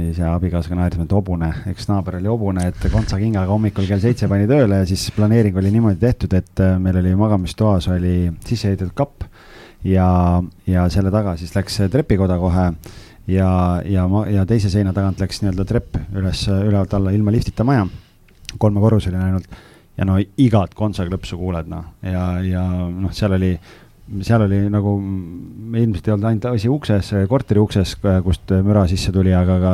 ise 0.10 0.24
abikaasaga 0.26 0.78
naersime, 0.80 1.06
et 1.06 1.14
hobune, 1.14 1.50
üks 1.70 1.90
naaber 1.90 2.18
oli 2.18 2.32
hobune, 2.32 2.66
et 2.72 2.86
kontsakingaga 2.92 3.52
hommikul 3.52 3.86
kell 3.90 4.02
seitse 4.02 4.30
pani 4.32 4.48
tööle 4.50 4.80
ja 4.82 4.88
siis 4.90 5.10
planeering 5.14 5.58
oli 5.60 5.74
niimoodi 5.76 6.00
tehtud, 6.02 6.34
et 6.40 6.64
äh, 6.64 6.78
meil 6.82 6.98
oli 7.04 7.14
magamistoas 7.20 7.90
oli 7.94 8.32
sisse 8.48 8.72
ehitatud 8.72 8.96
kapp 8.98 9.28
ja, 9.86 10.08
ja 10.66 10.88
selle 10.90 11.12
taga 11.14 11.36
siis 11.38 11.54
läks 11.56 11.84
trepikoda 11.94 12.40
kohe 12.42 12.70
ja, 13.28 13.52
ja, 13.86 14.08
ja 14.34 14.48
teise 14.50 14.72
seina 14.74 14.96
tagant 14.96 15.22
läks 15.22 15.44
nii-öelda 15.44 15.68
trepp 15.68 16.00
üles, 16.16 16.48
ülevalt 16.48 16.98
alla 16.98 17.14
ilma 17.14 17.36
liftita 17.36 17.68
maja, 17.68 17.86
kolmekorruseline 18.58 19.30
ainult. 19.30 19.62
Ja 19.94 20.08
no 20.10 20.16
igat 20.18 20.72
kontsaklõpsu 20.74 21.38
kuuled 21.38 21.68
noh, 21.70 21.92
ja, 22.02 22.40
ja 22.42 22.64
noh, 22.90 23.12
seal 23.14 23.36
oli 23.36 23.52
seal 24.22 24.46
oli 24.46 24.60
nagu, 24.72 24.98
ilmselt 25.74 26.08
ei 26.08 26.14
olnud 26.14 26.28
ainult 26.30 26.46
asi 26.52 26.70
ukses, 26.72 27.14
korteri 27.30 27.62
ukses, 27.64 27.96
kust 28.26 28.54
müra 28.66 28.86
sisse 28.90 29.14
tuli, 29.16 29.34
aga 29.36 29.56
ka, 29.62 29.74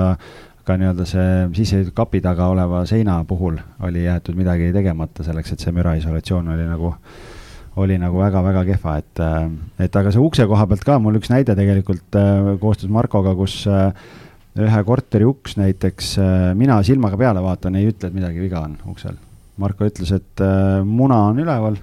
ka 0.68 0.78
nii-öelda 0.80 1.08
see 1.10 1.34
sisse 1.58 1.82
kapi 1.96 2.22
taga 2.24 2.48
oleva 2.54 2.86
seina 2.90 3.18
puhul 3.28 3.58
oli 3.86 4.06
jäetud 4.06 4.38
midagi 4.40 4.72
tegemata 4.76 5.26
selleks, 5.28 5.54
et 5.54 5.66
see 5.66 5.76
müraisolatsioon 5.76 6.54
oli 6.56 6.68
nagu, 6.70 6.94
oli 7.84 7.98
nagu 8.02 8.22
väga-väga 8.22 8.64
kehva, 8.72 8.98
et, 9.02 9.24
et 9.88 10.00
aga 10.02 10.14
see 10.14 10.24
ukse 10.24 10.48
koha 10.50 10.68
pealt 10.70 10.86
ka 10.88 11.00
mul 11.02 11.20
üks 11.20 11.32
näide 11.34 11.58
tegelikult 11.58 12.20
koostöös 12.62 12.92
Markoga, 12.94 13.36
kus 13.40 13.64
ühe 14.60 14.84
korteri 14.86 15.28
uks 15.28 15.60
näiteks, 15.60 16.16
mina 16.60 16.80
silmaga 16.84 17.20
peale 17.20 17.44
vaatan, 17.44 17.78
ei 17.80 17.92
ütle, 17.92 18.10
et 18.10 18.16
midagi 18.16 18.42
viga 18.44 18.64
on 18.66 18.80
uksel. 18.92 19.20
Marko 19.60 19.88
ütles, 19.88 20.12
et 20.16 20.42
muna 20.88 21.26
on 21.30 21.40
üleval 21.44 21.76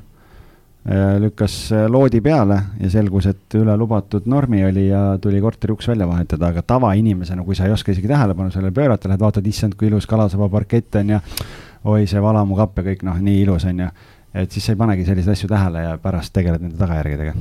lükkas 1.19 1.73
äh, 1.73 1.87
loodi 1.91 2.21
peale 2.23 2.61
ja 2.81 2.91
selgus, 2.91 3.27
et 3.27 3.55
üle 3.59 3.75
lubatud 3.77 4.27
normi 4.31 4.63
oli 4.69 4.89
ja 4.89 5.19
tuli 5.23 5.41
korteri 5.43 5.75
uks 5.75 5.89
välja 5.91 6.07
vahetada, 6.07 6.53
aga 6.53 6.63
tavainimesena, 6.63 7.43
kui 7.45 7.59
sa 7.59 7.67
ei 7.67 7.75
oska 7.75 7.93
isegi 7.93 8.09
tähelepanu 8.09 8.55
sellele 8.55 8.75
pöörata, 8.75 9.11
lähed 9.11 9.25
vaatad, 9.25 9.47
issand, 9.51 9.75
kui 9.75 9.91
ilus 9.91 10.07
kalasaba 10.07 10.49
parkett 10.49 11.01
on 11.01 11.17
ja 11.17 11.21
oi, 11.85 12.07
see 12.07 12.23
valamukapp 12.23 12.79
ja 12.79 12.87
kõik 12.93 13.03
noh, 13.07 13.19
nii 13.19 13.41
ilus 13.43 13.67
on 13.67 13.83
ju. 13.83 13.89
et 14.35 14.53
siis 14.53 14.67
sa 14.67 14.75
ei 14.77 14.79
panegi 14.79 15.07
selliseid 15.09 15.35
asju 15.35 15.51
tähele 15.51 15.83
ja 15.83 15.97
pärast 16.03 16.35
tegeled 16.37 16.63
nende 16.63 16.79
tagajärgedega 16.79 17.35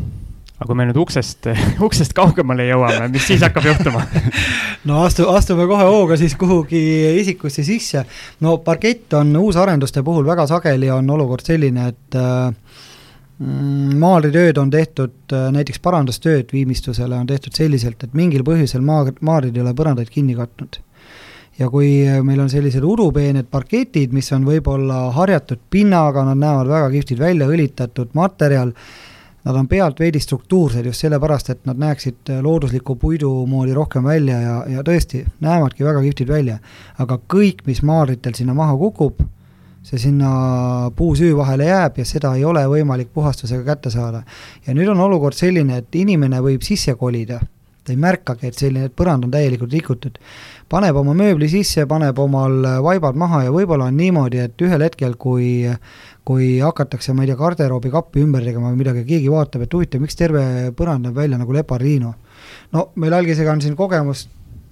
aga 0.55 0.67
kui 0.69 0.77
me 0.79 0.87
nüüd 0.89 0.97
uksest, 1.03 1.49
uksest 1.87 2.15
kaugemale 2.17 2.65
jõuame, 2.69 3.09
mis 3.13 3.27
siis 3.27 3.45
hakkab 3.45 3.67
juhtuma 3.69 4.01
no 4.89 5.03
astu, 5.03 5.27
astume 5.29 5.67
kohe 5.69 5.85
hooga 5.85 6.17
siis 6.17 6.33
kuhugi 6.39 6.81
isikusse 7.21 7.63
sisse. 7.67 8.05
no 8.41 8.57
parkett 8.57 9.13
on 9.21 9.35
uusarenduste 9.37 10.01
puhul 10.03 10.25
väga 10.25 10.47
sageli 10.49 10.89
on 10.89 11.09
olukord 11.13 11.45
selline, 11.45 11.89
et 11.93 12.17
äh, 12.17 12.81
Mm, 13.35 13.97
maalitööd 13.99 14.55
on 14.61 14.69
tehtud, 14.71 15.15
äh, 15.35 15.49
näiteks 15.51 15.81
parandustööd 15.83 16.53
viimistlusele 16.55 17.17
on 17.19 17.27
tehtud 17.27 17.57
selliselt, 17.57 18.03
et 18.03 18.13
mingil 18.15 18.45
põhjusel 18.47 18.79
maa, 18.85 19.09
maarid 19.27 19.57
ei 19.57 19.63
ole 19.63 19.73
põrandaid 19.75 20.11
kinni 20.11 20.37
katnud. 20.37 20.79
ja 21.59 21.69
kui 21.71 22.03
meil 22.23 22.39
on 22.43 22.49
sellised 22.51 22.83
udupeened 22.83 23.47
parketid, 23.47 24.11
mis 24.11 24.31
on 24.35 24.43
võib-olla 24.43 25.11
harjatud 25.15 25.59
pinnaga, 25.71 26.25
nad 26.27 26.39
näevad 26.39 26.67
väga 26.67 26.89
kihvtid 26.91 27.19
välja, 27.19 27.47
õlitatud 27.47 28.09
materjal, 28.13 28.73
nad 29.45 29.55
on 29.55 29.67
pealt 29.67 29.99
veidi 29.99 30.19
struktuursed 30.19 30.85
just 30.85 31.03
sellepärast, 31.03 31.49
et 31.49 31.61
nad 31.65 31.79
näeksid 31.79 32.31
loodusliku 32.43 32.95
puidu 32.99 33.31
moodi 33.47 33.75
rohkem 33.75 34.03
välja 34.03 34.41
ja, 34.41 34.57
ja 34.67 34.83
tõesti, 34.83 35.23
näevadki 35.39 35.87
väga 35.87 36.01
kihvtid 36.07 36.27
välja. 36.31 36.57
aga 36.99 37.19
kõik, 37.33 37.63
mis 37.67 37.83
maardritel 37.83 38.35
sinna 38.35 38.53
maha 38.53 38.75
kukub, 38.79 39.23
see 39.85 39.99
sinna 40.01 40.29
puusüü 40.97 41.35
vahele 41.37 41.69
jääb 41.69 41.99
ja 42.01 42.05
seda 42.09 42.33
ei 42.35 42.45
ole 42.45 42.63
võimalik 42.69 43.11
puhastusega 43.13 43.63
kätte 43.67 43.93
saada. 43.93 44.23
ja 44.67 44.73
nüüd 44.73 44.89
on 44.89 44.99
olukord 44.99 45.37
selline, 45.37 45.83
et 45.83 45.95
inimene 45.95 46.41
võib 46.41 46.65
sisse 46.65 46.95
kolida 46.95 47.41
ta 47.85 47.93
ei 47.93 47.99
märkagi, 48.01 48.49
et 48.49 48.57
selline, 48.57 48.87
et 48.89 48.95
põrand 48.97 49.27
on 49.27 49.31
täielikult 49.31 49.73
rikutud. 49.73 50.17
paneb 50.69 50.97
oma 50.97 51.13
mööbli 51.13 51.45
sisse, 51.49 51.85
paneb 51.85 52.17
omal 52.19 52.63
vaibad 52.81 53.15
maha 53.15 53.43
ja 53.45 53.51
võib-olla 53.53 53.91
on 53.91 53.97
niimoodi, 53.97 54.39
et 54.41 54.61
ühel 54.65 54.81
hetkel, 54.81 55.13
kui 55.21 55.67
kui 56.25 56.57
hakatakse, 56.57 57.13
ma 57.13 57.21
ei 57.21 57.29
tea, 57.29 57.37
garderoobi 57.37 57.91
kappi 57.93 58.23
ümber 58.25 58.41
tegema 58.41 58.71
või 58.71 58.79
midagi, 58.79 59.03
keegi 59.05 59.29
vaatab, 59.29 59.67
et 59.67 59.75
huvitav, 59.77 60.01
miks 60.01 60.17
terve 60.17 60.71
põrand 60.77 61.05
näeb 61.05 61.19
välja 61.19 61.37
nagu 61.37 61.53
lepardiino. 61.53 62.15
no 62.73 62.87
meil 62.95 63.13
algisega 63.13 63.53
on 63.53 63.61
siin 63.61 63.75
kogemust, 63.77 64.31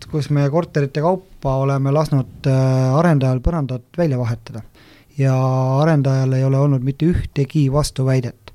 kus 0.09 0.31
me 0.33 0.47
korterite 0.49 1.01
kaupa 1.01 1.55
oleme 1.61 1.93
lasknud 1.93 2.49
äh, 2.49 2.97
arendajal 2.97 3.39
põrandat 3.45 3.85
välja 3.97 4.17
vahetada. 4.17 4.63
Ja 5.17 5.33
arendajal 5.81 6.33
ei 6.37 6.43
ole 6.43 6.59
olnud 6.59 6.85
mitte 6.85 7.05
ühtegi 7.09 7.67
vastuväidet. 7.71 8.53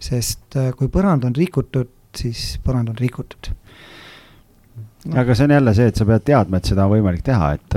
sest 0.00 0.56
äh, 0.56 0.70
kui 0.76 0.88
põrand 0.88 1.24
on 1.28 1.34
rikutud, 1.36 1.90
siis 2.16 2.58
põrand 2.64 2.88
on 2.88 2.96
rikutud 2.96 3.50
no.. 5.04 5.16
aga 5.20 5.34
see 5.34 5.44
on 5.44 5.56
jälle 5.58 5.74
see, 5.76 5.90
et 5.92 5.96
sa 5.96 6.06
pead 6.08 6.24
teadma, 6.24 6.60
et 6.60 6.70
seda 6.70 6.86
on 6.86 6.94
võimalik 6.94 7.24
teha, 7.26 7.52
et 7.58 7.76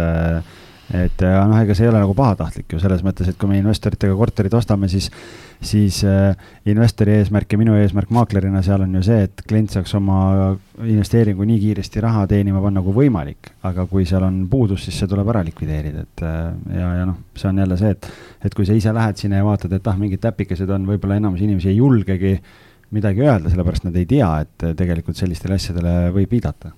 et 0.91 1.23
noh, 1.23 1.55
ega 1.61 1.75
see 1.77 1.86
ei 1.86 1.91
ole 1.91 2.01
nagu 2.01 2.13
pahatahtlik 2.17 2.73
ju 2.75 2.79
selles 2.81 3.03
mõttes, 3.05 3.29
et 3.29 3.38
kui 3.39 3.47
me 3.47 3.55
investoritega 3.61 4.15
korterit 4.19 4.53
ostame, 4.57 4.89
siis, 4.91 5.07
siis 5.63 6.01
äh, 6.07 6.34
investori 6.69 7.15
eesmärk 7.21 7.55
ja 7.55 7.59
minu 7.61 7.77
eesmärk 7.79 8.11
maaklerina 8.13 8.61
seal 8.65 8.84
on 8.84 8.97
ju 8.99 9.03
see, 9.07 9.21
et 9.29 9.45
klient 9.47 9.71
saaks 9.71 9.95
oma 9.99 10.17
investeeringu 10.84 11.47
nii 11.47 11.61
kiiresti 11.61 12.03
raha 12.03 12.25
teenima 12.34 12.61
panna 12.63 12.84
kui 12.84 12.97
võimalik. 13.03 13.53
aga 13.63 13.88
kui 13.88 14.05
seal 14.09 14.27
on 14.27 14.43
puudus, 14.51 14.84
siis 14.84 14.99
see 14.99 15.07
tuleb 15.07 15.31
ära 15.31 15.45
likvideerida, 15.47 16.03
et 16.03 16.25
äh, 16.27 16.43
ja, 16.81 16.91
ja 16.99 17.07
noh, 17.07 17.23
see 17.39 17.49
on 17.53 17.63
jälle 17.63 17.79
see, 17.79 17.95
et, 17.95 18.11
et 18.43 18.53
kui 18.59 18.67
sa 18.67 18.75
ise 18.75 18.93
lähed 18.93 19.23
sinna 19.23 19.39
ja 19.39 19.47
vaatad, 19.47 19.71
et 19.71 19.88
ah, 19.88 19.97
mingid 19.99 20.23
täpikesed 20.23 20.69
on, 20.75 20.88
võib-olla 20.89 21.21
enamus 21.21 21.43
inimesi 21.45 21.71
ei 21.71 21.79
julgegi 21.79 22.36
midagi 22.93 23.23
öelda, 23.23 23.49
sellepärast 23.49 23.88
nad 23.88 23.95
ei 23.97 24.05
tea, 24.05 24.29
et 24.43 24.71
tegelikult 24.77 25.17
sellistele 25.17 25.55
asjadele 25.57 26.11
võib 26.13 26.36
viidata 26.36 26.75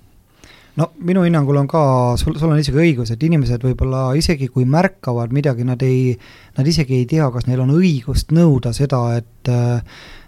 no 0.76 0.90
minu 1.08 1.24
hinnangul 1.24 1.56
on 1.62 1.68
ka, 1.70 1.82
sul, 2.20 2.36
sul 2.38 2.52
on 2.52 2.60
isegi 2.60 2.80
õigus, 2.82 3.12
et 3.14 3.22
inimesed 3.22 3.64
võib-olla 3.64 4.10
isegi 4.18 4.50
kui 4.52 4.66
märkavad 4.68 5.32
midagi, 5.32 5.64
nad 5.68 5.82
ei, 5.86 6.12
nad 6.58 6.68
isegi 6.68 7.00
ei 7.00 7.08
tea, 7.08 7.30
kas 7.32 7.48
neil 7.48 7.64
on 7.64 7.74
õigust 7.78 8.34
nõuda 8.36 8.74
seda, 8.76 9.08
et 9.20 9.52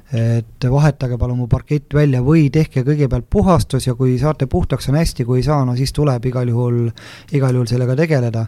et 0.08 0.64
vahetage 0.64 1.18
palun 1.20 1.36
mu 1.36 1.46
parkett 1.52 1.92
välja 1.92 2.22
või 2.24 2.46
tehke 2.48 2.80
kõigepealt 2.80 3.26
puhastus 3.28 3.90
ja 3.90 3.92
kui 3.94 4.14
saate 4.16 4.46
puhtaks, 4.48 4.88
on 4.88 4.96
hästi, 4.96 5.26
kui 5.28 5.42
ei 5.42 5.44
saa, 5.44 5.66
no 5.68 5.74
siis 5.76 5.92
tuleb 5.92 6.24
igal 6.30 6.48
juhul, 6.48 6.86
igal 7.36 7.52
juhul 7.52 7.68
sellega 7.68 7.96
tegeleda. 7.96 8.46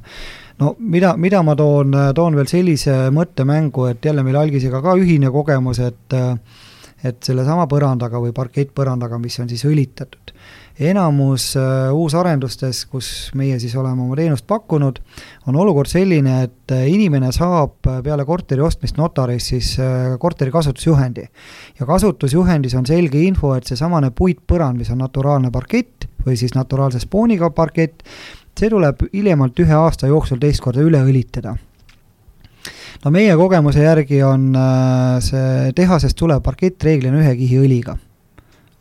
no 0.59 0.75
mida, 0.79 1.13
mida 1.21 1.43
ma 1.43 1.53
toon, 1.57 1.93
toon 2.17 2.37
veel 2.37 2.49
sellise 2.49 2.97
mõttemängu, 3.13 3.91
et 3.91 4.05
jälle 4.05 4.25
meil 4.25 4.41
algisega 4.41 4.81
ka 4.81 4.97
ühine 4.97 5.29
kogemus, 5.31 5.83
et 5.85 6.17
et 7.05 7.23
sellesama 7.25 7.67
põrandaga 7.71 8.21
või 8.21 8.33
parkettpõrandaga, 8.37 9.19
mis 9.19 9.39
on 9.41 9.49
siis 9.49 9.65
õlitatud 9.69 10.35
enamus 10.81 11.57
äh, 11.57 11.93
uusarendustes, 11.93 12.85
kus 12.89 13.31
meie 13.37 13.59
siis 13.61 13.75
oleme 13.77 14.03
oma 14.03 14.17
teenust 14.17 14.47
pakkunud, 14.49 15.01
on 15.51 15.59
olukord 15.61 15.91
selline, 15.91 16.37
et 16.47 16.75
äh, 16.75 16.87
inimene 16.89 17.33
saab 17.37 17.89
äh, 17.89 18.01
peale 18.05 18.25
korteri 18.29 18.65
ostmist 18.65 18.97
notaris 19.01 19.51
siis 19.53 19.75
korteri 20.19 20.51
kasutusjuhendi. 20.51 21.27
ja 21.81 21.87
kasutusjuhendis 21.87 22.75
on 22.75 22.87
selge 22.87 23.21
info, 23.21 23.55
et 23.55 23.69
seesamane 23.69 24.11
puitpõrand, 24.11 24.81
mis 24.81 24.91
on 24.91 25.03
naturaalne 25.05 25.51
parkett 25.51 26.09
või 26.27 26.37
siis 26.37 26.55
naturaalse 26.55 27.01
spooniga 27.01 27.51
parkett, 27.51 28.03
see 28.59 28.71
tuleb 28.71 29.05
hiljemalt 29.13 29.59
ühe 29.61 29.75
aasta 29.75 30.09
jooksul 30.09 30.41
teist 30.41 30.65
korda 30.65 30.85
üle 30.85 31.01
õlitada 31.05 31.57
no 33.05 33.15
meie 33.15 33.35
kogemuse 33.39 33.85
järgi 33.85 34.23
on 34.27 34.53
see 35.25 35.73
tehasest 35.77 36.19
tulev 36.19 36.43
parkett 36.45 36.85
reeglina 36.85 37.23
ühe 37.23 37.35
kihi 37.39 37.61
õliga 37.65 37.97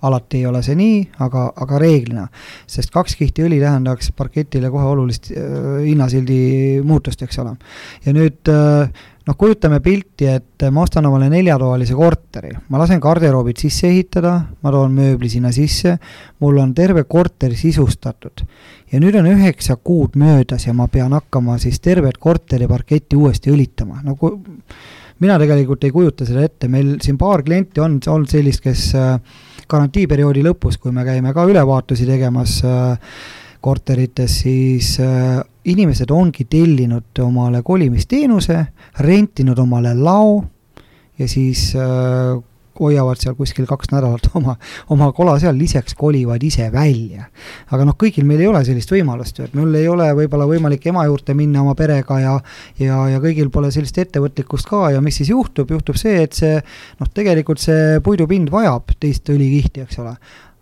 alati 0.02 0.40
ei 0.40 0.48
ole 0.50 0.62
see 0.64 0.78
nii, 0.80 0.98
aga, 1.26 1.50
aga 1.66 1.80
reeglina, 1.82 2.26
sest 2.70 2.94
kaks 2.94 3.18
kihti 3.20 3.46
õli 3.48 3.60
tähendaks 3.62 4.14
parketile 4.16 4.72
kohe 4.72 4.88
olulist 4.94 5.32
äh, 5.34 5.80
hinnasildi 5.86 6.42
muutust, 6.88 7.24
eks 7.26 7.40
ole. 7.44 7.56
ja 8.06 8.16
nüüd 8.16 8.52
äh, 8.54 9.08
noh, 9.30 9.38
kujutame 9.38 9.80
pilti, 9.84 10.28
et 10.30 10.66
ma 10.74 10.84
ostan 10.86 11.06
omale 11.10 11.30
neljatoalise 11.32 11.98
korteri, 11.98 12.54
ma 12.70 12.82
lasen 12.82 13.02
garderoobid 13.04 13.60
sisse 13.62 13.90
ehitada, 13.90 14.36
ma 14.64 14.74
toon 14.74 14.96
mööbli 14.96 15.30
sinna 15.32 15.52
sisse, 15.56 15.98
mul 16.42 16.58
on 16.64 16.74
terve 16.78 17.06
korter 17.10 17.54
sisustatud. 17.58 18.46
ja 18.92 19.00
nüüd 19.00 19.20
on 19.20 19.28
üheksa 19.30 19.76
kuud 19.76 20.16
möödas 20.18 20.66
ja 20.66 20.74
ma 20.74 20.88
pean 20.88 21.14
hakkama 21.14 21.60
siis 21.62 21.80
tervet 21.80 22.18
korteri 22.18 22.68
parketti 22.68 23.16
uuesti 23.20 23.52
õlitama, 23.54 24.02
no 24.04 24.16
kui 24.16 24.40
mina 25.20 25.38
tegelikult 25.40 25.84
ei 25.84 25.92
kujuta 25.92 26.26
seda 26.26 26.44
ette, 26.48 26.68
meil 26.72 26.96
siin 27.04 27.18
paar 27.20 27.44
klienti 27.44 27.84
on 27.84 28.00
olnud 28.08 28.32
sellist, 28.32 28.64
kes 28.64 28.90
äh, 28.98 29.20
garantiiperioodi 29.70 30.44
lõpus, 30.46 30.80
kui 30.82 30.94
me 30.96 31.06
käime 31.08 31.34
ka 31.36 31.46
ülevaatusi 31.50 32.08
tegemas 32.10 32.60
äh, 32.66 33.16
korterites, 33.62 34.40
siis 34.44 34.96
äh, 35.04 35.40
inimesed 35.70 36.12
ongi 36.12 36.46
tellinud 36.50 37.24
omale 37.24 37.62
kolimisteenuse, 37.66 38.60
rentinud 39.06 39.60
omale 39.60 39.94
lao 39.98 40.40
ja 41.20 41.28
siis 41.28 41.74
äh, 41.76 42.38
hoiavad 42.80 43.20
seal 43.22 43.36
kuskil 43.38 43.68
kaks 43.70 43.92
nädalat 43.94 44.30
oma, 44.40 44.56
oma 44.94 45.12
kola 45.16 45.38
seal, 45.42 45.58
lisaks 45.60 45.96
kolivad 46.00 46.44
ise 46.44 46.70
välja. 46.74 47.30
aga 47.72 47.88
noh, 47.88 47.98
kõigil 48.00 48.28
meil 48.28 48.44
ei 48.44 48.50
ole 48.52 48.64
sellist 48.68 48.92
võimalust 48.94 49.40
ju, 49.40 49.48
et 49.50 49.56
mul 49.58 49.76
ei 49.76 49.88
ole 49.92 50.10
võib-olla 50.18 50.48
võimalik 50.50 50.90
ema 50.92 51.06
juurde 51.10 51.36
minna 51.38 51.64
oma 51.64 51.76
perega 51.80 52.20
ja 52.20 52.36
ja, 52.80 53.00
ja 53.14 53.22
kõigil 53.24 53.50
pole 53.54 53.72
sellist 53.72 53.98
ettevõtlikkust 54.02 54.70
ka 54.70 54.90
ja 54.96 55.02
mis 55.02 55.20
siis 55.22 55.32
juhtub, 55.34 55.72
juhtub 55.72 55.98
see, 56.00 56.24
et 56.24 56.38
see 56.38 56.60
noh, 56.60 57.10
tegelikult 57.14 57.62
see 57.62 58.00
puidupind 58.04 58.52
vajab 58.54 58.96
teist 59.00 59.30
õlikihti, 59.30 59.86
eks 59.86 60.00
ole 60.04 60.16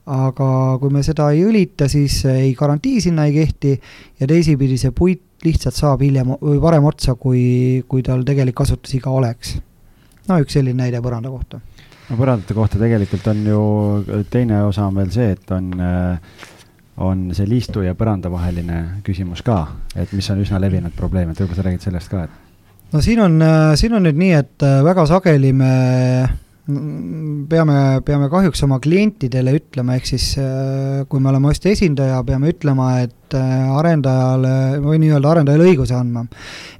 aga 0.07 0.49
kui 0.80 0.91
me 0.93 1.03
seda 1.03 1.30
ei 1.36 1.43
õlita, 1.43 1.89
siis 1.91 2.22
ei 2.32 2.53
garantii 2.55 3.01
sinna 3.03 3.28
ei 3.28 3.36
kehti 3.36 3.74
ja 4.22 4.28
teisipidi 4.30 4.78
see 4.80 4.93
puit 4.95 5.24
lihtsalt 5.45 5.76
saab 5.78 6.01
hiljem 6.01 6.34
või 6.39 6.59
varem 6.61 6.88
otsa, 6.89 7.15
kui, 7.20 7.84
kui 7.88 8.03
tal 8.05 8.24
tegelik 8.26 8.55
kasutusiga 8.57 9.11
oleks. 9.13 9.57
no 10.28 10.39
üks 10.43 10.57
selline 10.57 10.82
näide 10.82 11.01
põranda 11.03 11.32
kohta 11.32 11.59
no 12.07 12.17
põrandate 12.17 12.55
kohta 12.55 12.79
tegelikult 12.79 13.27
on 13.31 13.43
ju 13.47 13.61
teine 14.31 14.61
osa 14.67 14.87
on 14.87 14.99
veel 15.01 15.11
see, 15.13 15.31
et 15.35 15.53
on, 15.55 15.69
äh, 15.83 16.41
on 17.03 17.27
see 17.35 17.47
liistu 17.49 17.83
ja 17.85 17.95
põranda 17.97 18.31
vaheline 18.31 19.01
küsimus 19.05 19.43
ka, 19.45 19.59
et 19.95 20.13
mis 20.15 20.29
on 20.31 20.43
üsna 20.43 20.61
levinud 20.63 20.95
probleem, 20.97 21.31
et 21.31 21.41
võib-olla 21.41 21.61
sa 21.61 21.67
räägid 21.67 21.87
sellest 21.87 22.11
ka, 22.13 22.25
et 22.27 22.93
no 22.93 23.03
siin 23.03 23.23
on, 23.23 23.39
äh, 23.43 23.71
siin 23.79 23.97
on 23.97 24.07
nüüd 24.07 24.19
nii, 24.19 24.33
et 24.39 24.67
äh, 24.67 24.79
väga 24.87 25.07
sageli 25.09 25.53
me 25.55 25.71
peame, 26.68 27.76
peame 28.03 28.28
kahjuks 28.32 28.63
oma 28.65 28.80
klientidele 28.84 29.53
ütlema, 29.55 29.95
ehk 29.95 30.09
siis 30.09 30.26
äh, 30.41 31.05
kui 31.07 31.22
me 31.24 31.32
oleme 31.32 31.51
ostja 31.51 31.72
esindaja, 31.72 32.20
peame 32.28 32.51
ütlema, 32.51 32.89
et 33.05 33.38
äh, 33.38 33.70
arendajale 33.78 34.82
või 34.84 34.99
nii-öelda 35.03 35.32
arendajale 35.32 35.70
õiguse 35.72 35.95
andma. 35.95 36.26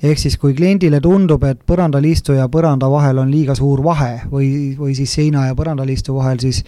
ehk 0.04 0.20
siis, 0.20 0.36
kui 0.42 0.56
kliendile 0.58 1.00
tundub, 1.04 1.46
et 1.48 1.64
põrandaliistu 1.68 2.36
ja 2.36 2.50
põranda 2.52 2.92
vahel 2.92 3.24
on 3.24 3.32
liiga 3.32 3.56
suur 3.56 3.84
vahe 3.86 4.28
või, 4.32 4.76
või 4.80 4.98
siis 4.98 5.16
seina 5.20 5.48
ja 5.48 5.56
põrandaliistu 5.56 6.18
vahel, 6.20 6.44
siis 6.44 6.66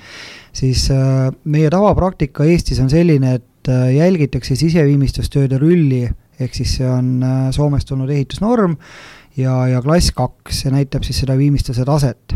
siis 0.56 0.88
äh, 0.94 1.28
meie 1.44 1.70
tavapraktika 1.70 2.48
Eestis 2.48 2.80
on 2.80 2.90
selline, 2.92 3.36
et 3.40 3.46
jälgitakse 3.70 4.56
siseviimistlustööde 4.58 5.60
rülli, 5.62 6.06
ehk 6.40 6.56
siis 6.56 6.78
see 6.80 6.88
on 6.90 7.20
Soomest 7.54 7.90
tulnud 7.92 8.10
ehitusnorm, 8.10 8.78
ja, 9.40 9.56
ja 9.68 9.82
klass 9.82 10.12
kaks, 10.16 10.64
see 10.64 10.74
näitab 10.74 11.06
siis 11.08 11.22
seda 11.24 11.38
viimistluse 11.40 11.86
taset. 11.88 12.36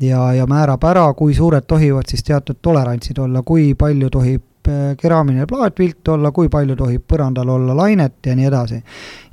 ja, 0.00 0.32
ja 0.34 0.46
määrab 0.50 0.84
ära, 0.84 1.06
kui 1.14 1.34
suured 1.34 1.66
tohivad 1.68 2.08
siis 2.10 2.24
teatud 2.26 2.60
tolerantsid 2.62 3.18
olla, 3.18 3.42
kui 3.46 3.74
palju 3.78 4.10
tohib 4.10 4.68
äh, 4.68 4.92
keraamiline 5.00 5.46
plaatvilt 5.46 6.08
olla, 6.08 6.32
kui 6.32 6.48
palju 6.48 6.76
tohib 6.76 7.06
põrandal 7.08 7.48
olla 7.56 7.76
lainet 7.76 8.26
ja 8.26 8.36
nii 8.36 8.46
edasi. 8.50 8.82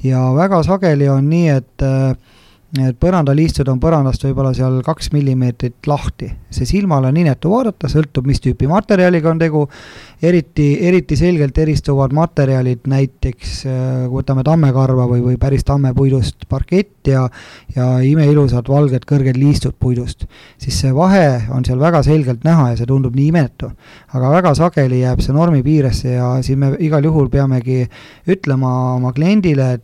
ja 0.03 0.24
väga 0.36 0.63
sageli 0.63 1.09
on 1.09 1.30
nii, 1.30 1.47
et 1.49 1.86
äh, 1.86 2.36
et 2.84 2.97
põrandaliistud 2.99 3.67
on 3.71 3.80
põrandast 3.82 4.23
võib-olla 4.28 4.53
seal 4.55 4.80
kaks 4.86 5.11
millimeetrit 5.13 5.88
lahti. 5.88 6.32
see 6.49 6.65
silmale 6.65 7.09
on 7.11 7.17
inetu 7.17 7.51
vaadata, 7.51 7.89
sõltub, 7.91 8.28
mis 8.28 8.39
tüüpi 8.43 8.67
materjaliga 8.69 9.30
on 9.30 9.39
tegu, 9.39 9.63
eriti, 10.23 10.67
eriti 10.88 11.17
selgelt 11.19 11.57
eristuvad 11.57 12.13
materjalid 12.15 12.88
näiteks, 12.88 13.55
äh, 13.65 14.05
võtame 14.11 14.43
tammekarva 14.47 15.07
või, 15.09 15.23
või 15.25 15.38
päris 15.41 15.65
tammepuidust 15.67 16.47
parkett 16.49 17.07
ja 17.07 17.28
ja 17.75 17.88
imeilusad 18.05 18.69
valged 18.69 19.05
kõrged 19.07 19.38
liistud 19.38 19.75
puidust, 19.80 20.25
siis 20.57 20.80
see 20.82 20.93
vahe 20.95 21.49
on 21.53 21.65
seal 21.65 21.80
väga 21.80 22.01
selgelt 22.05 22.45
näha 22.47 22.71
ja 22.71 22.80
see 22.80 22.89
tundub 22.89 23.15
nii 23.15 23.28
imetu. 23.34 23.71
aga 24.13 24.32
väga 24.32 24.55
sageli 24.55 25.01
jääb 25.01 25.21
see 25.21 25.36
normi 25.36 25.63
piiresse 25.63 26.15
ja 26.15 26.32
siin 26.41 26.59
me 26.59 26.73
igal 26.80 27.03
juhul 27.03 27.30
peamegi 27.30 27.84
ütlema 28.28 28.73
oma 28.95 29.13
kliendile, 29.13 29.73
et 29.78 29.84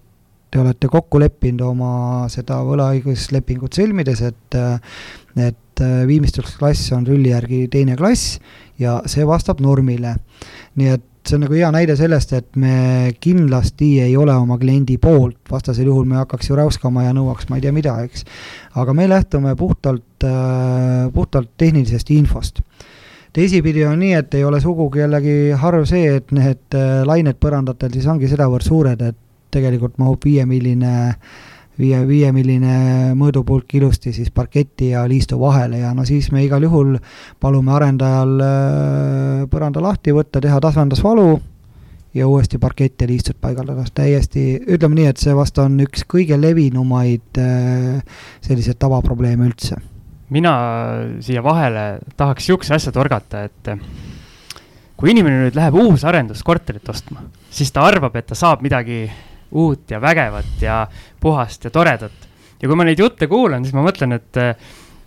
te 0.54 0.62
olete 0.62 0.90
kokku 0.92 1.18
leppinud 1.22 1.64
oma 1.66 1.94
seda 2.30 2.60
võlaõiguslepingut 2.68 3.74
sõlmides, 3.80 4.22
et 4.30 4.60
et 5.42 5.82
viimistlusklass 6.06 6.92
on 6.94 7.08
rulli 7.08 7.32
järgi 7.32 7.64
teine 7.74 7.96
klass 7.98 8.38
ja 8.78 9.00
see 9.10 9.26
vastab 9.26 9.64
normile. 9.66 10.14
nii 10.78 10.92
et 10.94 11.08
see 11.26 11.38
on 11.40 11.46
nagu 11.46 11.56
hea 11.58 11.72
näide 11.74 11.96
sellest, 11.98 12.36
et 12.38 12.60
me 12.60 13.14
kindlasti 13.24 13.96
ei 14.04 14.14
ole 14.20 14.36
oma 14.36 14.60
kliendi 14.62 15.00
poolt, 15.02 15.40
vastasel 15.50 15.88
juhul 15.90 16.06
me 16.06 16.20
hakkaks 16.20 16.52
ju 16.52 16.60
räuskama 16.60 17.08
ja 17.08 17.16
nõuaks 17.18 17.50
ma 17.50 17.58
ei 17.58 17.66
tea 17.66 17.74
mida, 17.74 17.96
eks. 18.06 18.26
aga 18.76 18.94
me 18.94 19.08
lähtume 19.10 19.56
puhtalt, 19.58 20.28
puhtalt 21.14 21.50
tehnilisest 21.58 22.14
infost 22.14 22.62
teisipidi 23.34 23.86
on 23.90 23.98
nii, 23.98 24.14
et 24.20 24.36
ei 24.38 24.44
ole 24.46 24.60
sugugi 24.62 25.02
jällegi 25.02 25.36
harv 25.58 25.88
see, 25.90 26.20
et 26.20 26.32
need 26.36 26.78
lained 27.10 27.40
põrandatel 27.42 27.94
siis 27.96 28.06
ongi 28.12 28.30
sedavõrd 28.30 28.68
suured, 28.68 29.02
et 29.02 29.18
tegelikult 29.54 29.98
mahub 30.02 30.26
viiemilline, 30.26 30.94
viie, 31.80 32.02
viiemilline 32.08 32.76
mõõdupulk 33.20 33.78
ilusti 33.80 34.14
siis 34.16 34.32
parketi 34.34 34.92
ja 34.94 35.06
liistu 35.10 35.40
vahele 35.42 35.84
ja 35.84 35.94
no 35.96 36.06
siis 36.08 36.32
me 36.34 36.44
igal 36.46 36.66
juhul 36.66 36.98
palume 37.42 37.74
arendajal 37.78 38.36
äh, 38.44 39.48
põranda 39.52 39.84
lahti 39.84 40.16
võtta, 40.16 40.42
teha 40.44 40.60
tasandusvalu 40.64 41.28
ja 42.14 42.28
uuesti 42.30 42.60
parkett 42.62 43.02
ja 43.02 43.10
liistud 43.10 43.40
paigaldada, 43.42 43.86
täiesti, 43.94 44.46
ütleme 44.76 45.00
nii, 45.00 45.08
et 45.10 45.22
see 45.22 45.34
vast 45.38 45.58
on 45.62 45.80
üks 45.86 46.06
kõige 46.10 46.38
levinumaid 46.38 47.42
äh, 47.42 48.22
selliseid 48.46 48.80
tavaprobleeme 48.82 49.50
üldse. 49.50 49.82
mina 50.34 50.54
siia 51.22 51.44
vahele 51.44 52.00
tahaks 52.18 52.48
niisuguse 52.48 52.74
asja 52.74 52.92
torgata, 52.92 53.44
et 53.44 53.74
kui 54.98 55.12
inimene 55.12 55.44
nüüd 55.44 55.58
läheb 55.58 55.76
uusarenduskorterit 55.82 56.90
ostma, 56.90 57.26
siis 57.52 57.72
ta 57.74 57.84
arvab, 57.86 58.16
et 58.16 58.30
ta 58.30 58.38
saab 58.38 58.62
midagi 58.64 59.04
uut 59.54 59.92
ja 59.92 60.02
vägevat 60.02 60.62
ja 60.62 60.84
puhast 61.22 61.64
ja 61.64 61.72
toredat. 61.72 62.30
ja 62.62 62.68
kui 62.68 62.76
ma 62.80 62.88
neid 62.88 63.00
jutte 63.00 63.28
kuulan, 63.28 63.66
siis 63.66 63.76
ma 63.76 63.86
mõtlen, 63.86 64.18
et 64.18 64.42
eh, 64.42 64.56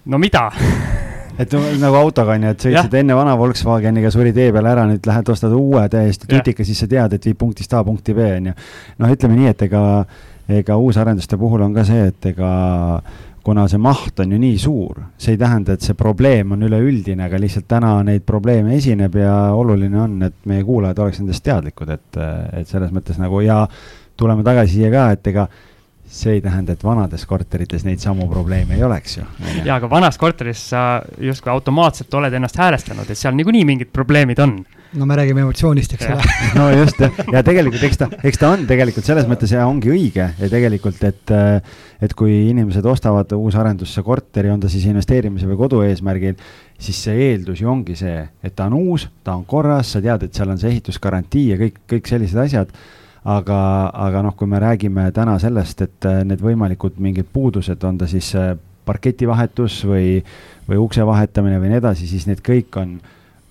no 0.06 0.18
mida 0.22 0.48
et 1.40 1.52
nagu 1.80 1.98
autoga 1.98 2.36
on 2.36 2.46
ju, 2.46 2.54
et 2.54 2.66
sõitsid 2.68 2.94
ja. 2.94 3.02
enne 3.02 3.18
vana 3.18 3.36
Volkswageniga, 3.38 4.10
suri 4.14 4.32
tee 4.36 4.52
peal 4.54 4.70
ära, 4.70 4.86
nüüd 4.88 5.06
lähed 5.06 5.32
ostad 5.32 5.54
uue 5.56 5.84
täiesti 5.92 6.30
tutika, 6.30 6.64
siis 6.64 6.80
sa 6.84 6.88
tead, 6.90 7.16
et 7.16 7.28
viib 7.28 7.38
punktist 7.40 7.74
A 7.76 7.84
punkti 7.84 8.16
B 8.16 8.30
on 8.38 8.50
ju. 8.50 8.56
noh, 9.02 9.14
ütleme 9.18 9.38
nii, 9.40 9.52
et 9.52 9.66
ega, 9.68 9.84
ega 10.60 10.80
uusarenduste 10.80 11.38
puhul 11.40 11.66
on 11.66 11.76
ka 11.76 11.84
see, 11.88 12.10
et 12.12 12.30
ega 12.32 12.50
kuna 13.46 13.68
see 13.70 13.78
maht 13.78 14.18
on 14.24 14.32
ju 14.34 14.38
nii 14.42 14.56
suur, 14.58 15.04
see 15.22 15.36
ei 15.36 15.38
tähenda, 15.38 15.76
et 15.76 15.84
see 15.84 15.94
probleem 15.94 16.56
on 16.56 16.66
üleüldine, 16.66 17.28
aga 17.28 17.38
lihtsalt 17.38 17.68
täna 17.70 17.92
neid 18.06 18.24
probleeme 18.26 18.74
esineb 18.74 19.20
ja 19.20 19.36
oluline 19.54 20.00
on, 20.02 20.16
et 20.26 20.40
meie 20.50 20.64
kuulajad 20.66 21.04
oleks 21.04 21.20
nendest 21.22 21.44
teadlikud, 21.46 21.92
et, 21.94 22.18
et 22.58 22.66
selles 22.66 22.90
mõttes 22.96 23.20
nagu 23.22 23.44
ja 23.44 23.60
tuleme 24.16 24.44
tagasi 24.46 24.78
siia 24.80 24.92
ka, 24.92 25.08
et 25.16 25.32
ega 25.32 25.48
see 26.06 26.36
ei 26.36 26.40
tähenda, 26.40 26.76
et 26.76 26.84
vanades 26.86 27.24
korterites 27.26 27.82
neid 27.86 27.98
samu 28.02 28.28
probleeme 28.30 28.76
ei 28.76 28.84
oleks 28.86 29.18
ju. 29.18 29.24
ja, 29.64 29.76
aga 29.76 29.90
vanas 29.90 30.18
korteris 30.18 30.62
sa 30.70 31.02
justkui 31.18 31.50
automaatselt 31.50 32.14
oled 32.14 32.34
ennast 32.38 32.58
häälestanud, 32.60 33.10
et 33.10 33.18
seal 33.18 33.34
niikuinii 33.34 33.64
mingid 33.66 33.90
probleemid 33.92 34.38
on. 34.42 34.54
no 34.94 35.06
me 35.06 35.16
räägime 35.18 35.42
emotsioonist, 35.42 35.96
eks 35.96 36.06
ole. 36.14 36.28
no 36.54 36.68
just, 36.70 37.02
ja 37.32 37.42
tegelikult 37.46 37.82
eks 37.88 37.98
ta, 37.98 38.08
eks 38.22 38.38
ta 38.38 38.52
on 38.54 38.62
tegelikult 38.68 39.08
selles 39.08 39.26
mõttes 39.26 39.50
ja 39.52 39.66
ongi 39.66 39.90
õige 39.90 40.28
ja 40.38 40.50
tegelikult, 40.52 41.02
et, 41.08 41.32
et 42.06 42.14
kui 42.14 42.36
inimesed 42.52 42.86
ostavad 42.86 43.34
uusarendusse 43.34 44.04
korteri, 44.06 44.52
on 44.54 44.62
ta 44.62 44.70
siis 44.70 44.86
investeerimise 44.86 45.48
või 45.50 45.58
kodu 45.64 45.82
eesmärgil, 45.88 46.38
siis 46.78 47.00
see 47.08 47.32
eeldus 47.32 47.64
ju 47.64 47.72
ongi 47.72 47.98
see, 47.98 48.22
et 48.46 48.54
ta 48.54 48.70
on 48.70 48.78
uus, 48.78 49.08
ta 49.26 49.34
on 49.34 49.42
korras, 49.44 49.90
sa 49.96 50.04
tead, 50.04 50.28
et 50.28 50.38
seal 50.38 50.54
on 50.54 50.62
see 50.62 50.70
ehitusgarantii 50.76 51.48
ja 51.50 51.58
kõik, 51.64 51.82
kõik 51.90 52.14
sellised 52.14 52.46
asjad 52.46 52.70
aga, 53.26 53.60
aga 54.06 54.22
noh, 54.22 54.36
kui 54.38 54.48
me 54.50 54.60
räägime 54.62 55.10
täna 55.14 55.36
sellest, 55.42 55.82
et 55.82 56.06
äh, 56.06 56.22
need 56.28 56.42
võimalikud 56.42 57.00
mingid 57.02 57.28
puudused, 57.32 57.82
on 57.84 57.98
ta 57.98 58.08
siis 58.10 58.30
äh, 58.38 58.54
parketivahetus 58.86 59.80
või, 59.88 60.20
või 60.68 60.80
ukse 60.84 61.06
vahetamine 61.06 61.58
või 61.62 61.72
nii 61.72 61.80
edasi, 61.82 62.06
siis 62.06 62.28
need 62.30 62.42
kõik 62.46 62.78
on 62.78 62.96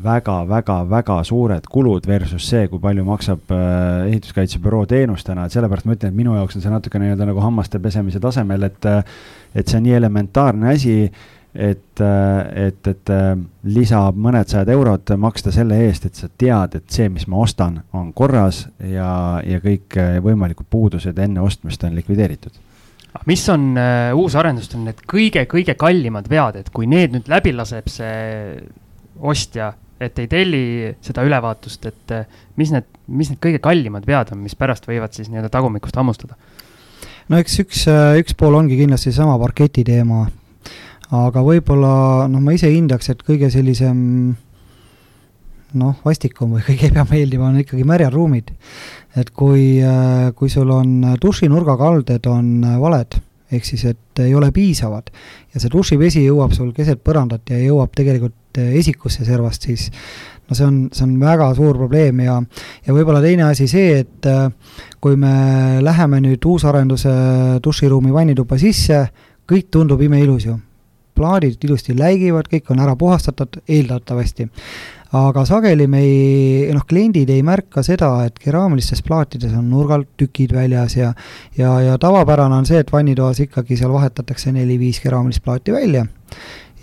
väga-väga-väga 0.06 1.22
suured 1.28 1.68
kulud 1.72 2.08
versus 2.08 2.48
see, 2.52 2.68
kui 2.72 2.82
palju 2.84 3.06
maksab 3.08 3.52
äh, 3.56 4.08
ehituskaitsebüroo 4.12 4.86
teenustena, 4.92 5.46
et 5.46 5.56
sellepärast 5.56 5.88
ma 5.88 5.96
ütlen, 5.96 6.12
et 6.12 6.20
minu 6.24 6.36
jaoks 6.40 6.58
on 6.58 6.66
see 6.66 6.74
natuke 6.74 7.00
nii-öelda 7.02 7.28
nagu 7.28 7.44
hammaste 7.44 7.80
pesemise 7.84 8.24
tasemel, 8.24 8.68
et, 8.70 8.92
et 9.56 9.68
see 9.68 9.80
on 9.80 9.88
nii 9.88 9.98
elementaarne 10.00 10.72
asi 10.72 10.98
et, 11.56 12.02
et, 12.02 12.88
et 12.92 13.12
lisab 13.72 14.18
mõned 14.20 14.50
sajad 14.52 14.70
eurod 14.74 15.16
maksta 15.18 15.54
selle 15.56 15.80
eest, 15.88 16.10
et 16.10 16.20
sa 16.20 16.28
tead, 16.28 16.76
et 16.76 16.86
see, 16.92 17.10
mis 17.10 17.28
ma 17.32 17.40
ostan, 17.44 17.80
on 17.96 18.12
korras 18.14 18.66
ja, 18.84 19.42
ja 19.46 19.62
kõik 19.64 19.98
võimalikud 20.26 20.68
puudused 20.70 21.20
enne 21.24 21.44
ostmist 21.46 21.84
on 21.88 21.96
likvideeritud 21.96 22.64
mis 23.26 23.46
on 23.50 23.72
uh, 23.78 24.12
uusarendustel 24.20 24.84
need 24.84 25.00
kõige-kõige 25.10 25.78
kallimad 25.80 26.28
vead, 26.30 26.60
et 26.60 26.70
kui 26.74 26.90
need 26.90 27.16
nüüd 27.16 27.30
läbi 27.32 27.54
laseb 27.56 27.88
see 27.92 28.60
ostja, 29.24 29.72
et 30.02 30.20
ei 30.20 30.28
telli 30.28 30.64
seda 31.06 31.24
ülevaatust, 31.26 31.88
et 31.88 32.16
uh, 32.16 32.42
mis 32.60 32.74
need, 32.76 32.90
mis 33.08 33.32
need 33.32 33.42
kõige 33.44 33.62
kallimad 33.64 34.08
vead 34.08 34.34
on, 34.36 34.44
mis 34.44 34.58
pärast 34.60 34.90
võivad 34.90 35.16
siis 35.16 35.32
nii-öelda 35.32 35.54
tagumikust 35.54 35.96
hammustada? 36.02 36.36
no 37.32 37.40
eks 37.42 37.62
üks, 37.64 37.86
üks 38.20 38.36
pool 38.38 38.60
ongi 38.60 38.78
kindlasti 38.82 39.10
seesama 39.14 39.40
parketi 39.42 39.86
teema, 39.88 40.26
aga 41.14 41.44
võib-olla 41.46 42.26
noh, 42.32 42.42
ma 42.42 42.56
ise 42.56 42.72
hindaks, 42.72 43.12
et 43.14 43.22
kõige 43.26 43.52
sellisem 43.54 44.36
noh, 45.80 45.96
vastikum 46.06 46.56
või 46.56 46.66
kõige 46.70 46.90
ebameeldivam 46.92 47.54
on 47.54 47.62
ikkagi 47.64 47.86
märjad 47.88 48.16
ruumid. 48.16 48.52
et 49.16 49.30
kui, 49.32 49.80
äh, 49.84 50.32
kui 50.36 50.50
sul 50.50 50.72
on 50.72 51.16
dušinurga 51.22 51.78
kalded 51.80 52.28
on 52.28 52.64
äh, 52.64 52.78
valed, 52.82 53.20
ehk 53.52 53.66
siis 53.68 53.86
et 53.86 54.24
ei 54.24 54.34
ole 54.36 54.50
piisavad 54.52 55.12
ja 55.54 55.62
see 55.62 55.72
dušivesi 55.72 56.26
jõuab 56.26 56.56
sul 56.56 56.74
keset 56.74 57.04
põrandat 57.06 57.54
ja 57.54 57.60
jõuab 57.62 57.94
tegelikult 57.96 58.60
äh, 58.60 58.74
esikusse 58.80 59.26
servast, 59.28 59.70
siis 59.70 59.92
no 60.50 60.58
see 60.58 60.66
on, 60.66 60.82
see 60.94 61.06
on 61.06 61.16
väga 61.22 61.54
suur 61.58 61.78
probleem 61.78 62.20
ja, 62.26 62.40
ja 62.86 62.96
võib-olla 62.96 63.22
teine 63.24 63.48
asi 63.50 63.68
see, 63.70 64.02
et 64.04 64.28
kui 65.02 65.18
me 65.18 65.82
läheme 65.82 66.22
nüüd 66.22 66.46
uusarenduse 66.46 67.16
duširuumi 67.66 68.14
vannituppa 68.14 68.60
sisse, 68.62 69.08
kõik 69.50 69.72
tundub 69.74 70.02
imeilus 70.06 70.46
ju 70.46 70.60
plaadid 71.16 71.64
ilusti 71.66 71.96
läigivad, 71.98 72.50
kõik 72.52 72.72
on 72.74 72.82
ära 72.84 72.96
puhastatud, 73.00 73.62
eeldatavasti. 73.68 74.50
aga 75.16 75.46
sageli 75.48 75.88
me 75.88 76.02
ei, 76.04 76.74
noh, 76.76 76.84
kliendid 76.88 77.30
ei 77.32 77.44
märka 77.46 77.84
seda, 77.86 78.10
et 78.26 78.40
keraamilistes 78.42 79.04
plaatides 79.06 79.54
on 79.56 79.70
nurgalt 79.70 80.10
tükid 80.20 80.52
väljas 80.54 80.98
ja 80.98 81.14
ja, 81.58 81.80
ja 81.82 81.98
tavapärane 81.98 82.56
on 82.56 82.66
see, 82.66 82.82
et 82.84 82.92
vannitoas 82.92 83.40
ikkagi 83.40 83.78
seal 83.80 83.94
vahetatakse 83.94 84.52
neli-viis 84.52 85.00
keraamilist 85.00 85.44
plaati 85.44 85.72
välja. 85.72 86.06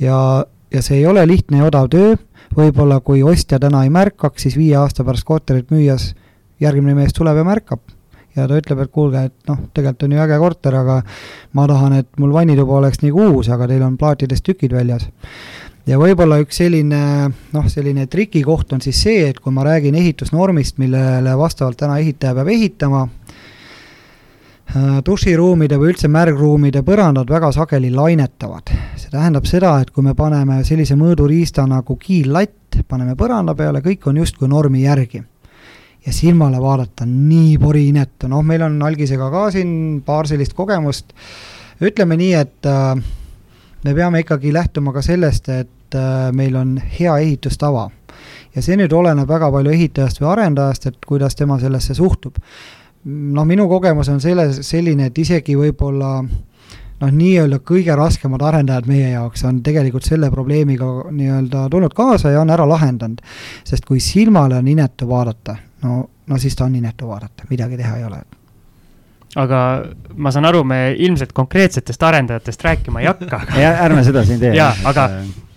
ja, 0.00 0.44
ja 0.72 0.82
see 0.82 1.02
ei 1.02 1.06
ole 1.06 1.26
lihtne 1.26 1.60
ja 1.60 1.68
odav 1.68 1.90
töö, 1.92 2.16
võib-olla 2.56 3.00
kui 3.00 3.22
ostja 3.22 3.58
täna 3.60 3.84
ei 3.84 3.90
märkaks, 3.90 4.42
siis 4.42 4.56
viie 4.56 4.76
aasta 4.76 5.04
pärast 5.04 5.28
korterit 5.28 5.70
müües 5.70 6.14
järgmine 6.60 6.94
mees 6.94 7.12
tuleb 7.12 7.36
ja 7.36 7.44
märkab 7.44 7.82
ja 8.36 8.46
ta 8.48 8.58
ütleb, 8.58 8.82
et 8.84 8.92
kuulge, 8.92 9.26
et 9.28 9.50
noh, 9.50 9.60
tegelikult 9.74 10.06
on 10.06 10.16
ju 10.16 10.22
äge 10.24 10.38
korter, 10.40 10.76
aga 10.78 10.98
ma 11.58 11.66
tahan, 11.68 11.98
et 12.00 12.08
mul 12.20 12.32
vannituba 12.34 12.78
oleks 12.80 13.02
nagu 13.04 13.28
uus, 13.28 13.50
aga 13.52 13.68
teil 13.70 13.84
on 13.86 13.98
plaatidest 14.00 14.44
tükid 14.46 14.74
väljas. 14.76 15.08
ja 15.86 15.98
võib-olla 15.98 16.38
üks 16.42 16.60
selline 16.62 17.02
noh, 17.52 17.64
selline 17.68 18.06
trikikoht 18.06 18.72
on 18.72 18.80
siis 18.80 19.02
see, 19.02 19.26
et 19.28 19.40
kui 19.40 19.52
ma 19.52 19.64
räägin 19.66 19.98
ehitusnormist, 19.98 20.78
millele 20.78 21.34
vastavalt 21.38 21.76
täna 21.80 21.98
ehitaja 21.98 22.36
peab 22.38 22.48
ehitama, 22.48 23.02
äh, 24.76 25.00
duširuumide 25.04 25.76
või 25.80 25.92
üldse 25.92 26.08
märgruumide 26.08 26.84
põrandad 26.86 27.28
väga 27.28 27.52
sageli 27.52 27.90
lainetavad. 27.90 28.72
see 28.96 29.10
tähendab 29.10 29.44
seda, 29.44 29.80
et 29.80 29.90
kui 29.90 30.04
me 30.04 30.14
paneme 30.14 30.62
sellise 30.64 30.96
mõõduriista 30.96 31.66
nagu 31.68 31.96
kiillatt, 31.96 32.80
paneme 32.88 33.14
põranda 33.14 33.54
peale, 33.54 33.82
kõik 33.82 34.06
on 34.06 34.16
justkui 34.16 34.48
normi 34.48 34.86
järgi 34.86 35.24
ja 36.06 36.12
silmale 36.12 36.60
vaadata 36.60 37.06
nii 37.06 37.56
poriinetu, 37.62 38.28
noh, 38.28 38.42
meil 38.42 38.62
on 38.66 38.80
algisega 38.82 39.30
ka 39.30 39.48
siin 39.54 40.02
paar 40.06 40.26
sellist 40.30 40.54
kogemust, 40.58 41.12
ütleme 41.82 42.18
nii, 42.18 42.34
et 42.38 42.68
äh, 42.70 42.96
me 43.84 43.94
peame 43.94 44.22
ikkagi 44.22 44.52
lähtuma 44.54 44.92
ka 44.92 45.02
sellest, 45.02 45.48
et 45.48 45.98
äh, 45.98 46.30
meil 46.34 46.56
on 46.56 46.76
hea 46.98 47.16
ehitustava. 47.18 47.90
ja 48.54 48.62
see 48.62 48.76
nüüd 48.76 48.92
oleneb 48.92 49.28
väga 49.28 49.48
palju 49.50 49.72
ehitajast 49.72 50.20
või 50.20 50.28
arendajast, 50.34 50.86
et 50.86 51.04
kuidas 51.06 51.36
tema 51.38 51.58
sellesse 51.60 51.94
suhtub. 51.94 52.38
noh, 53.04 53.44
minu 53.44 53.68
kogemus 53.68 54.08
on 54.08 54.20
selles, 54.20 54.60
selline, 54.66 55.06
et 55.06 55.18
isegi 55.18 55.56
võib-olla 55.56 56.16
noh, 57.02 57.10
nii-öelda 57.10 57.58
kõige 57.66 57.96
raskemad 57.98 58.42
arendajad 58.42 58.86
meie 58.90 59.10
jaoks 59.14 59.44
on 59.48 59.60
tegelikult 59.62 60.06
selle 60.06 60.30
probleemiga 60.30 60.88
nii-öelda 61.10 61.66
tulnud 61.70 61.94
kaasa 61.94 62.30
ja 62.34 62.40
on 62.40 62.50
ära 62.50 62.68
lahendanud. 62.68 63.22
sest 63.64 63.84
kui 63.84 64.00
silmale 64.00 64.58
on 64.58 64.68
inetu 64.68 65.08
vaadata, 65.08 65.56
no, 65.82 65.98
no 66.26 66.38
siis 66.38 66.56
ta 66.56 66.68
on 66.68 66.76
inetu 66.78 67.08
vaadata, 67.10 67.48
midagi 67.50 67.80
teha 67.80 67.96
ei 68.00 68.06
ole 68.08 68.22
aga 69.42 69.58
ma 70.20 70.32
saan 70.34 70.46
aru, 70.48 70.62
me 70.68 70.92
ilmselt 70.92 71.32
konkreetsetest 71.36 72.02
arendajatest 72.04 72.64
rääkima 72.68 73.00
ei 73.02 73.08
hakka 73.08 73.42
ärme 73.86 74.04
seda 74.04 74.24
siin 74.28 74.40
tee. 74.42 74.54
jaa, 74.58 74.72
aga 74.88 75.08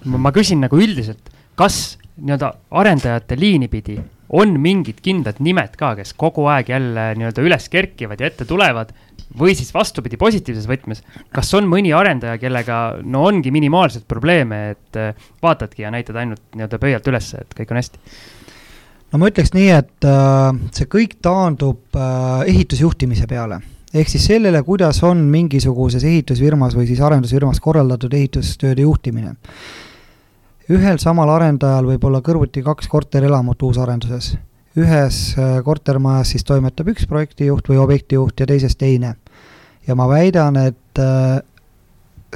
ma 0.05 0.32
küsin 0.36 0.61
nagu 0.63 0.80
üldiselt, 0.80 1.32
kas 1.59 1.97
nii-öelda 2.15 2.53
arendajate 2.71 3.36
liini 3.39 3.67
pidi 3.67 3.97
on 4.36 4.55
mingid 4.61 5.01
kindlad 5.05 5.41
nimed 5.43 5.76
ka, 5.78 5.93
kes 5.99 6.13
kogu 6.17 6.47
aeg 6.49 6.69
jälle 6.71 7.09
nii-öelda 7.19 7.43
üles 7.45 7.67
kerkivad 7.69 8.21
ja 8.21 8.30
ette 8.32 8.47
tulevad 8.49 8.93
või 9.38 9.55
siis 9.57 9.73
vastupidi, 9.73 10.17
positiivses 10.17 10.67
võtmes, 10.69 11.01
kas 11.34 11.51
on 11.57 11.67
mõni 11.69 11.91
arendaja, 11.95 12.39
kellega 12.41 12.80
no 13.03 13.26
ongi 13.28 13.51
minimaalselt 13.53 14.07
probleeme, 14.07 14.61
et 14.76 14.99
äh, 14.99 15.28
vaatadki 15.43 15.84
ja 15.84 15.91
näitad 15.93 16.17
ainult 16.21 16.41
nii-öelda 16.55 16.80
pöialt 16.82 17.11
üles, 17.11 17.34
et 17.38 17.55
kõik 17.57 17.73
on 17.73 17.82
hästi? 17.82 18.01
No 19.16 19.22
ma 19.22 19.30
ütleks 19.32 19.53
nii, 19.55 19.70
et 19.72 20.05
äh, 20.09 20.57
see 20.76 20.89
kõik 20.91 21.16
taandub 21.24 21.95
äh, 21.95 22.43
ehitusjuhtimise 22.51 23.30
peale 23.32 23.61
ehk 23.95 24.09
siis 24.11 24.26
sellele, 24.28 24.59
kuidas 24.68 24.99
on 25.07 25.22
mingisuguses 25.32 26.03
ehitusfirmas 26.03 26.76
või 26.76 26.89
siis 26.89 26.99
arendusfirmas 26.99 27.61
korraldatud 27.63 28.11
ehitustööde 28.11 28.84
juhtimine. 28.84 29.36
ühel 30.68 30.99
samal 30.99 31.32
arendajal 31.32 31.88
võib 31.88 32.03
olla 32.09 32.20
kõrvuti 32.20 32.63
kaks 32.66 32.91
korterelamut 32.91 33.63
uusarenduses 33.63 34.34
ühes 34.76 35.20
äh, 35.39 35.61
kortermajas 35.63 36.36
siis 36.36 36.43
toimetab 36.43 36.91
üks 36.91 37.07
projektijuht 37.07 37.72
või 37.72 37.80
objektijuht 37.80 38.43
ja 38.43 38.51
teises 38.51 38.76
teine. 38.76 39.16
ja 39.88 39.95
ma 39.95 40.09
väidan, 40.11 40.57
et 40.59 40.99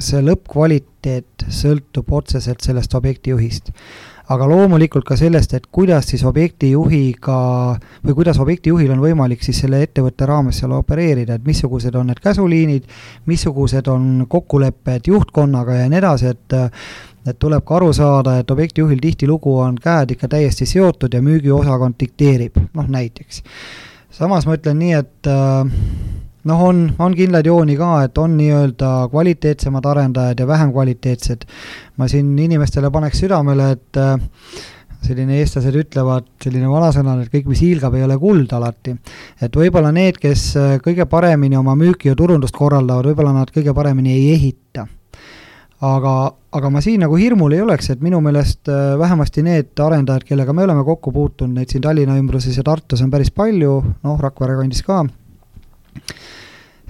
see 0.00 0.20
lõppkvaliteet 0.24 1.44
sõltub 1.50 2.12
otseselt 2.12 2.62
sellest 2.64 2.94
objektijuhist. 2.94 3.72
Aga 4.30 4.46
loomulikult 4.46 5.04
ka 5.08 5.16
sellest, 5.18 5.54
et 5.58 5.66
kuidas 5.74 6.06
siis 6.12 6.22
objektijuhiga 6.28 7.38
või 8.06 8.14
kuidas 8.14 8.38
objektijuhil 8.42 8.92
on 8.94 9.02
võimalik 9.02 9.42
siis 9.42 9.58
selle 9.64 9.82
ettevõtte 9.82 10.28
raames 10.28 10.60
seal 10.62 10.74
opereerida, 10.76 11.34
et 11.34 11.46
missugused 11.46 11.94
on 11.98 12.10
need 12.12 12.22
käsuliinid, 12.22 12.86
missugused 13.26 13.90
on 13.90 14.26
kokkulepped 14.30 15.10
juhtkonnaga 15.10 15.80
ja 15.80 15.88
nii 15.90 16.02
edasi, 16.02 16.34
et 16.34 16.60
et 17.28 17.36
tuleb 17.36 17.60
ka 17.68 17.76
aru 17.76 17.90
saada, 17.92 18.38
et 18.40 18.50
objektijuhil 18.50 19.00
tihtilugu 19.02 19.58
on 19.60 19.74
käed 19.82 20.14
ikka 20.14 20.28
täiesti 20.32 20.66
seotud 20.66 21.12
ja 21.12 21.20
müügiosakond 21.20 21.98
dikteerib, 22.00 22.56
noh 22.74 22.88
näiteks. 22.88 23.42
samas 24.10 24.46
ma 24.46 24.56
ütlen 24.56 24.78
nii, 24.80 24.94
et 24.96 25.28
äh, 25.28 26.19
noh, 26.48 26.64
on, 26.64 26.82
on 26.98 27.14
kindlaid 27.16 27.46
jooni 27.46 27.76
ka, 27.78 27.92
et 28.06 28.18
on 28.18 28.36
nii-öelda 28.38 28.90
kvaliteetsemad 29.12 29.86
arendajad 29.92 30.40
ja 30.40 30.46
vähem 30.48 30.72
kvaliteetsed. 30.72 31.46
ma 31.96 32.08
siin 32.08 32.38
inimestele 32.38 32.90
paneks 32.90 33.20
südamele, 33.24 33.70
et 33.76 34.00
äh, 34.00 34.14
selline 35.06 35.40
eestlased 35.40 35.76
ütlevad, 35.76 36.28
selline 36.42 36.68
vanasõna, 36.68 37.16
et 37.22 37.32
kõik, 37.32 37.48
mis 37.50 37.64
hiilgab, 37.64 37.96
ei 37.96 38.04
ole 38.04 38.18
kuld 38.20 38.52
alati. 38.56 38.96
et 39.40 39.56
võib-olla 39.56 39.92
need, 39.92 40.20
kes 40.20 40.46
äh, 40.56 40.78
kõige 40.84 41.06
paremini 41.06 41.56
oma 41.56 41.76
müüki 41.76 42.12
ja 42.12 42.16
turundust 42.16 42.56
korraldavad, 42.56 43.10
võib-olla 43.12 43.34
nad 43.36 43.52
kõige 43.54 43.74
paremini 43.76 44.16
ei 44.16 44.32
ehita 44.36 44.86
aga, 45.80 46.14
aga 46.52 46.70
ma 46.72 46.82
siin 46.84 47.00
nagu 47.04 47.16
hirmul 47.16 47.54
ei 47.56 47.62
oleks, 47.64 47.90
et 47.92 48.02
minu 48.04 48.20
meelest 48.24 48.68
äh, 48.68 48.96
vähemasti 49.00 49.44
need 49.44 49.80
arendajad, 49.80 50.26
kellega 50.28 50.52
me 50.56 50.64
oleme 50.66 50.84
kokku 50.86 51.12
puutunud, 51.14 51.56
neid 51.56 51.72
siin 51.72 51.84
Tallinna 51.84 52.18
ümbruses 52.20 52.56
ja 52.56 52.64
Tartus 52.66 53.02
on 53.04 53.12
päris 53.12 53.32
palju, 53.34 53.76
noh, 54.04 54.20
Rakvere 54.20 54.58
kandis 54.60 54.84
ka, 54.86 55.02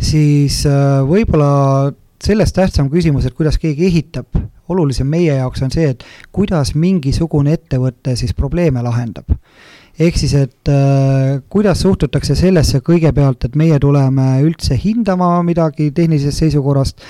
siis 0.00 0.62
äh, 0.68 1.00
võib-olla 1.06 1.92
sellest 2.20 2.56
tähtsam 2.56 2.90
küsimus, 2.92 3.26
et 3.26 3.36
kuidas 3.36 3.58
keegi 3.60 3.86
ehitab, 3.88 4.36
olulisem 4.70 5.08
meie 5.08 5.34
jaoks 5.38 5.62
on 5.64 5.72
see, 5.72 5.88
et 5.94 6.04
kuidas 6.32 6.74
mingisugune 6.78 7.56
ettevõte 7.56 8.16
siis 8.18 8.34
probleeme 8.36 8.82
lahendab. 8.84 9.28
Ehk 10.00 10.16
siis, 10.16 10.32
et 10.38 10.70
äh, 10.72 11.40
kuidas 11.52 11.82
suhtutakse 11.84 12.36
sellesse 12.38 12.80
kõigepealt, 12.84 13.44
et 13.44 13.56
meie 13.58 13.78
tuleme 13.82 14.38
üldse 14.46 14.78
hindama 14.80 15.34
midagi 15.44 15.90
tehnilisest 15.96 16.44
seisukorrast 16.44 17.04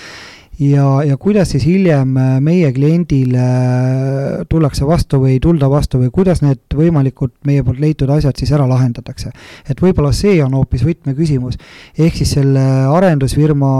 ja, 0.60 0.86
ja 1.06 1.16
kuidas 1.16 1.50
siis 1.54 1.64
hiljem 1.66 2.16
äh, 2.20 2.32
meie 2.44 2.70
kliendile 2.76 3.44
äh, 3.44 4.40
tullakse 4.50 4.86
vastu 4.88 5.20
või 5.22 5.36
ei 5.36 5.42
tulda 5.42 5.70
vastu 5.72 6.00
või 6.02 6.10
kuidas 6.14 6.42
need 6.44 6.76
võimalikud 6.76 7.32
meie 7.48 7.64
poolt 7.64 7.80
leitud 7.80 8.10
asjad 8.12 8.36
siis 8.38 8.52
ära 8.56 8.66
lahendatakse. 8.68 9.32
et 9.68 9.80
võib-olla 9.80 10.12
see 10.16 10.40
on 10.44 10.54
hoopis 10.58 10.84
võtmeküsimus, 10.84 11.56
ehk 11.98 12.20
siis 12.20 12.34
selle 12.36 12.66
arendusfirma 12.90 13.70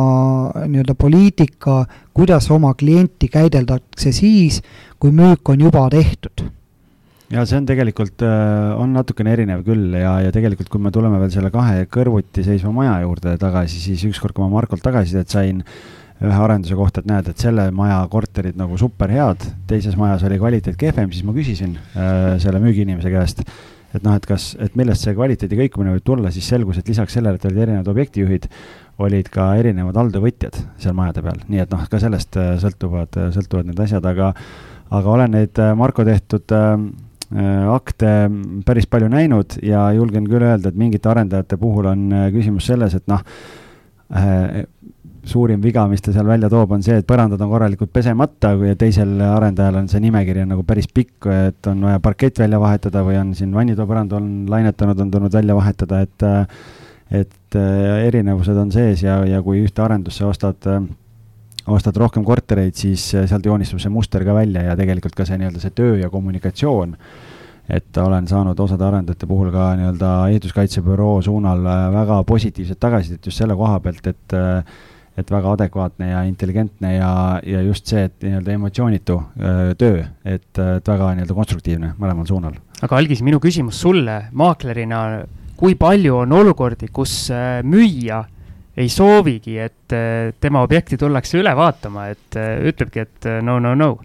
nii-öelda 0.64 0.96
poliitika, 0.96 1.84
kuidas 2.16 2.48
oma 2.50 2.72
klienti 2.74 3.28
käideldakse 3.28 4.12
siis, 4.16 4.62
kui 4.98 5.12
müük 5.12 5.52
on 5.52 5.68
juba 5.68 5.84
tehtud 5.92 6.46
ja 7.30 7.44
see 7.46 7.60
on 7.60 7.68
tegelikult, 7.68 8.24
äh, 8.24 8.72
on 8.80 8.96
natukene 8.96 9.36
erinev 9.36 9.66
küll 9.68 10.00
ja, 10.00 10.16
ja 10.24 10.32
tegelikult, 10.32 10.72
kui 10.72 10.80
me 10.80 10.90
tuleme 10.94 11.20
veel 11.20 11.36
selle 11.36 11.52
kahe 11.52 11.84
kõrvuti 11.92 12.46
seisva 12.46 12.72
maja 12.72 13.02
juurde 13.04 13.36
tagasi, 13.38 13.84
siis 13.84 14.08
ükskord, 14.08 14.32
kui 14.32 14.48
ma 14.48 14.54
Markolt 14.56 14.82
tagasisidet 14.82 15.28
sain 15.28 15.60
äh, 15.60 15.99
ühe 16.20 16.36
arenduse 16.44 16.76
kohta, 16.76 17.00
et 17.00 17.08
näed, 17.08 17.30
et 17.32 17.42
selle 17.42 17.70
maja 17.72 18.00
korterid 18.12 18.58
nagu 18.60 18.76
super 18.80 19.12
head, 19.12 19.44
teises 19.70 19.96
majas 19.96 20.24
oli 20.28 20.38
kvaliteet 20.40 20.76
kehvem, 20.80 21.12
siis 21.14 21.24
ma 21.24 21.34
küsisin 21.36 21.76
äh, 21.76 22.36
selle 22.42 22.60
müügiinimese 22.62 23.12
käest, 23.12 23.40
et 23.94 24.04
noh, 24.04 24.14
et 24.14 24.26
kas, 24.28 24.52
et 24.60 24.76
millest 24.78 25.06
see 25.06 25.16
kvaliteedi 25.16 25.58
kõikumine 25.64 25.96
võib 25.96 26.06
tulla, 26.06 26.32
siis 26.34 26.48
selgus, 26.52 26.78
et 26.78 26.90
lisaks 26.92 27.16
sellele, 27.16 27.40
et 27.40 27.46
olid 27.48 27.62
erinevad 27.64 27.88
objektijuhid, 27.90 28.50
olid 29.00 29.30
ka 29.32 29.54
erinevad 29.58 29.96
alltöövõtjad 30.02 30.58
seal 30.82 30.96
majade 30.98 31.24
peal, 31.24 31.40
nii 31.48 31.62
et 31.64 31.72
noh, 31.72 31.86
ka 31.88 32.02
sellest 32.02 32.36
äh, 32.40 32.52
sõltuvad, 32.60 33.16
äh, 33.16 33.30
sõltuvad 33.34 33.70
need 33.70 33.80
asjad, 33.86 34.04
aga 34.12 34.34
aga 34.90 35.14
olen 35.14 35.34
neid 35.38 35.62
äh, 35.62 35.72
Marko 35.78 36.04
tehtud 36.06 36.52
äh, 36.52 36.74
akte 37.70 38.12
päris 38.66 38.88
palju 38.90 39.08
näinud 39.08 39.60
ja 39.62 39.84
julgen 39.94 40.26
küll 40.26 40.42
öelda, 40.42 40.68
et 40.72 40.78
mingite 40.78 41.12
arendajate 41.12 41.56
puhul 41.60 41.86
on 41.86 42.08
küsimus 42.34 42.66
selles, 42.66 42.96
et 42.98 43.06
noh, 43.06 43.22
suurim 45.26 45.60
viga, 45.62 45.86
mis 45.90 46.02
ta 46.04 46.14
seal 46.14 46.28
välja 46.28 46.48
toob, 46.52 46.72
on 46.76 46.84
see, 46.84 46.96
et 47.00 47.08
põrandad 47.08 47.40
on 47.44 47.50
korralikult 47.52 47.92
pesemata 47.92 48.54
ja 48.56 48.76
teisel 48.78 49.18
arendajal 49.24 49.80
on 49.82 49.88
see 49.90 50.00
nimekiri 50.04 50.44
on 50.44 50.54
nagu 50.54 50.64
päris 50.66 50.88
pikk, 50.88 51.28
et 51.50 51.70
on 51.70 51.82
vaja 51.88 52.00
parkett 52.04 52.40
välja 52.40 52.60
vahetada 52.60 53.02
või 53.06 53.18
on 53.20 53.34
siin 53.36 53.52
vannitoapõrand 53.54 54.14
on 54.16 54.30
lainetanud, 54.50 55.02
on 55.04 55.10
tulnud 55.12 55.36
välja 55.40 55.58
vahetada, 55.58 56.04
et 56.06 56.28
et 57.10 57.56
äh, 57.58 58.06
erinevused 58.06 58.54
on 58.54 58.70
sees 58.70 59.02
ja, 59.02 59.16
ja 59.26 59.40
kui 59.42 59.64
ühte 59.64 59.82
arendusse 59.82 60.22
ostad 60.24 60.68
ostad 61.70 61.96
rohkem 62.00 62.24
kortereid, 62.24 62.76
siis 62.78 63.02
sealt 63.12 63.46
joonistub 63.46 63.80
see 63.82 63.92
muster 63.92 64.24
ka 64.26 64.34
välja 64.34 64.62
ja 64.70 64.76
tegelikult 64.78 65.16
ka 65.18 65.26
see 65.28 65.38
nii-öelda 65.40 65.62
see 65.62 65.74
töö 65.76 65.98
ja 66.00 66.10
kommunikatsioon, 66.10 66.94
et 67.70 68.00
olen 68.02 68.28
saanud 68.30 68.58
osade 68.62 68.86
arendajate 68.86 69.28
puhul 69.30 69.50
ka 69.54 69.72
nii-öelda 69.78 70.12
ehituskaitsebüroo 70.32 71.20
suunal 71.26 71.66
väga 71.94 72.22
positiivset 72.28 72.80
tagasisidet 72.80 73.26
just 73.26 73.42
selle 73.42 73.58
koha 73.58 73.80
pealt, 73.84 74.06
et 74.06 74.38
et 75.18 75.30
väga 75.30 75.54
adekvaatne 75.56 76.10
ja 76.12 76.22
intelligentne 76.28 76.94
ja, 76.94 77.12
ja 77.46 77.62
just 77.66 77.90
see, 77.90 78.06
et 78.08 78.16
nii-öelda 78.24 78.54
emotsioonitu 78.56 79.16
öö, 79.18 79.74
töö, 79.78 80.04
et, 80.24 80.50
et 80.54 80.90
väga 80.92 81.12
nii-öelda 81.16 81.36
konstruktiivne 81.36 81.94
mõlemal 82.00 82.28
suunal. 82.28 82.58
aga 82.80 83.00
Algis, 83.00 83.24
minu 83.26 83.40
küsimus 83.42 83.80
sulle 83.82 84.22
maaklerina, 84.32 85.24
kui 85.60 85.76
palju 85.78 86.22
on 86.22 86.36
olukordi, 86.40 86.88
kus 86.92 87.26
müüja 87.66 88.22
ei 88.80 88.88
soovigi, 88.88 89.58
et 89.60 89.96
tema 90.40 90.62
objekti 90.64 90.96
tullakse 90.96 91.40
üle 91.40 91.52
vaatama, 91.58 92.06
et 92.14 92.38
ütlebki, 92.70 93.04
et 93.04 93.28
no, 93.44 93.58
no, 93.60 93.74
no? 93.76 93.96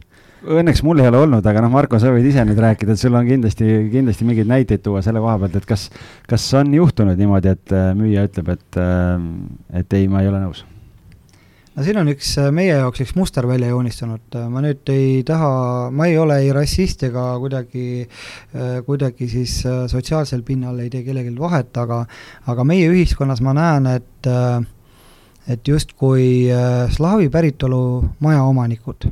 Õnneks 0.46 0.84
mul 0.86 1.00
ei 1.02 1.08
ole 1.10 1.24
olnud, 1.24 1.46
aga 1.48 1.64
noh, 1.64 1.72
Marko, 1.74 1.98
sa 2.02 2.12
võid 2.14 2.28
ise 2.30 2.44
nüüd 2.46 2.60
rääkida, 2.62 2.94
et 2.94 3.02
sul 3.02 3.16
on 3.18 3.26
kindlasti, 3.26 3.66
kindlasti 3.94 4.28
mingeid 4.28 4.52
näiteid 4.52 4.84
tuua 4.86 5.02
selle 5.06 5.24
koha 5.24 5.40
pealt, 5.42 5.58
et 5.58 5.66
kas, 5.70 5.88
kas 6.30 6.46
on 6.60 6.76
juhtunud 6.76 7.18
niimoodi, 7.18 7.56
et 7.56 7.76
müüja 7.98 8.28
ütleb, 8.28 8.54
et, 8.58 8.80
et 9.82 10.00
ei, 10.02 10.10
ma 10.12 10.22
ei 10.22 10.34
ole 10.34 10.44
nõus 10.44 10.66
no 11.76 11.84
siin 11.84 12.00
on 12.00 12.10
üks 12.12 12.36
äh, 12.40 12.52
meie 12.56 12.78
jaoks 12.78 13.04
üks 13.04 13.16
muster 13.18 13.48
välja 13.50 13.72
joonistunud, 13.72 14.24
äh, 14.38 14.48
ma 14.52 14.64
nüüd 14.64 14.88
ei 14.94 15.20
taha, 15.28 15.90
ma 15.92 16.08
ei 16.10 16.18
ole 16.20 16.40
ei 16.46 16.54
rassist 16.56 17.04
ega 17.08 17.28
kuidagi, 17.42 18.06
äh, 18.56 18.78
kuidagi 18.88 19.28
siis 19.32 19.58
sotsiaalsel 19.92 20.46
pinnal 20.48 20.80
ei 20.84 20.92
tee 20.94 21.04
kellelgi 21.08 21.36
vahet, 21.40 21.76
aga 21.82 22.06
aga 22.52 22.68
meie 22.68 22.88
ühiskonnas 22.94 23.44
ma 23.46 23.56
näen, 23.58 23.92
et 23.92 24.32
et 25.46 25.68
justkui 25.70 26.48
slaavi 26.96 27.28
päritolu 27.30 27.80
majaomanikud 28.26 29.06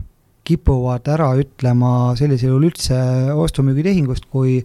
kipuvad 0.43 1.05
ära 1.13 1.27
ütlema 1.39 2.15
sellisel 2.19 2.49
juhul 2.49 2.65
üldse 2.71 2.97
ostu-müügitehingust, 3.37 4.25
kui 4.31 4.63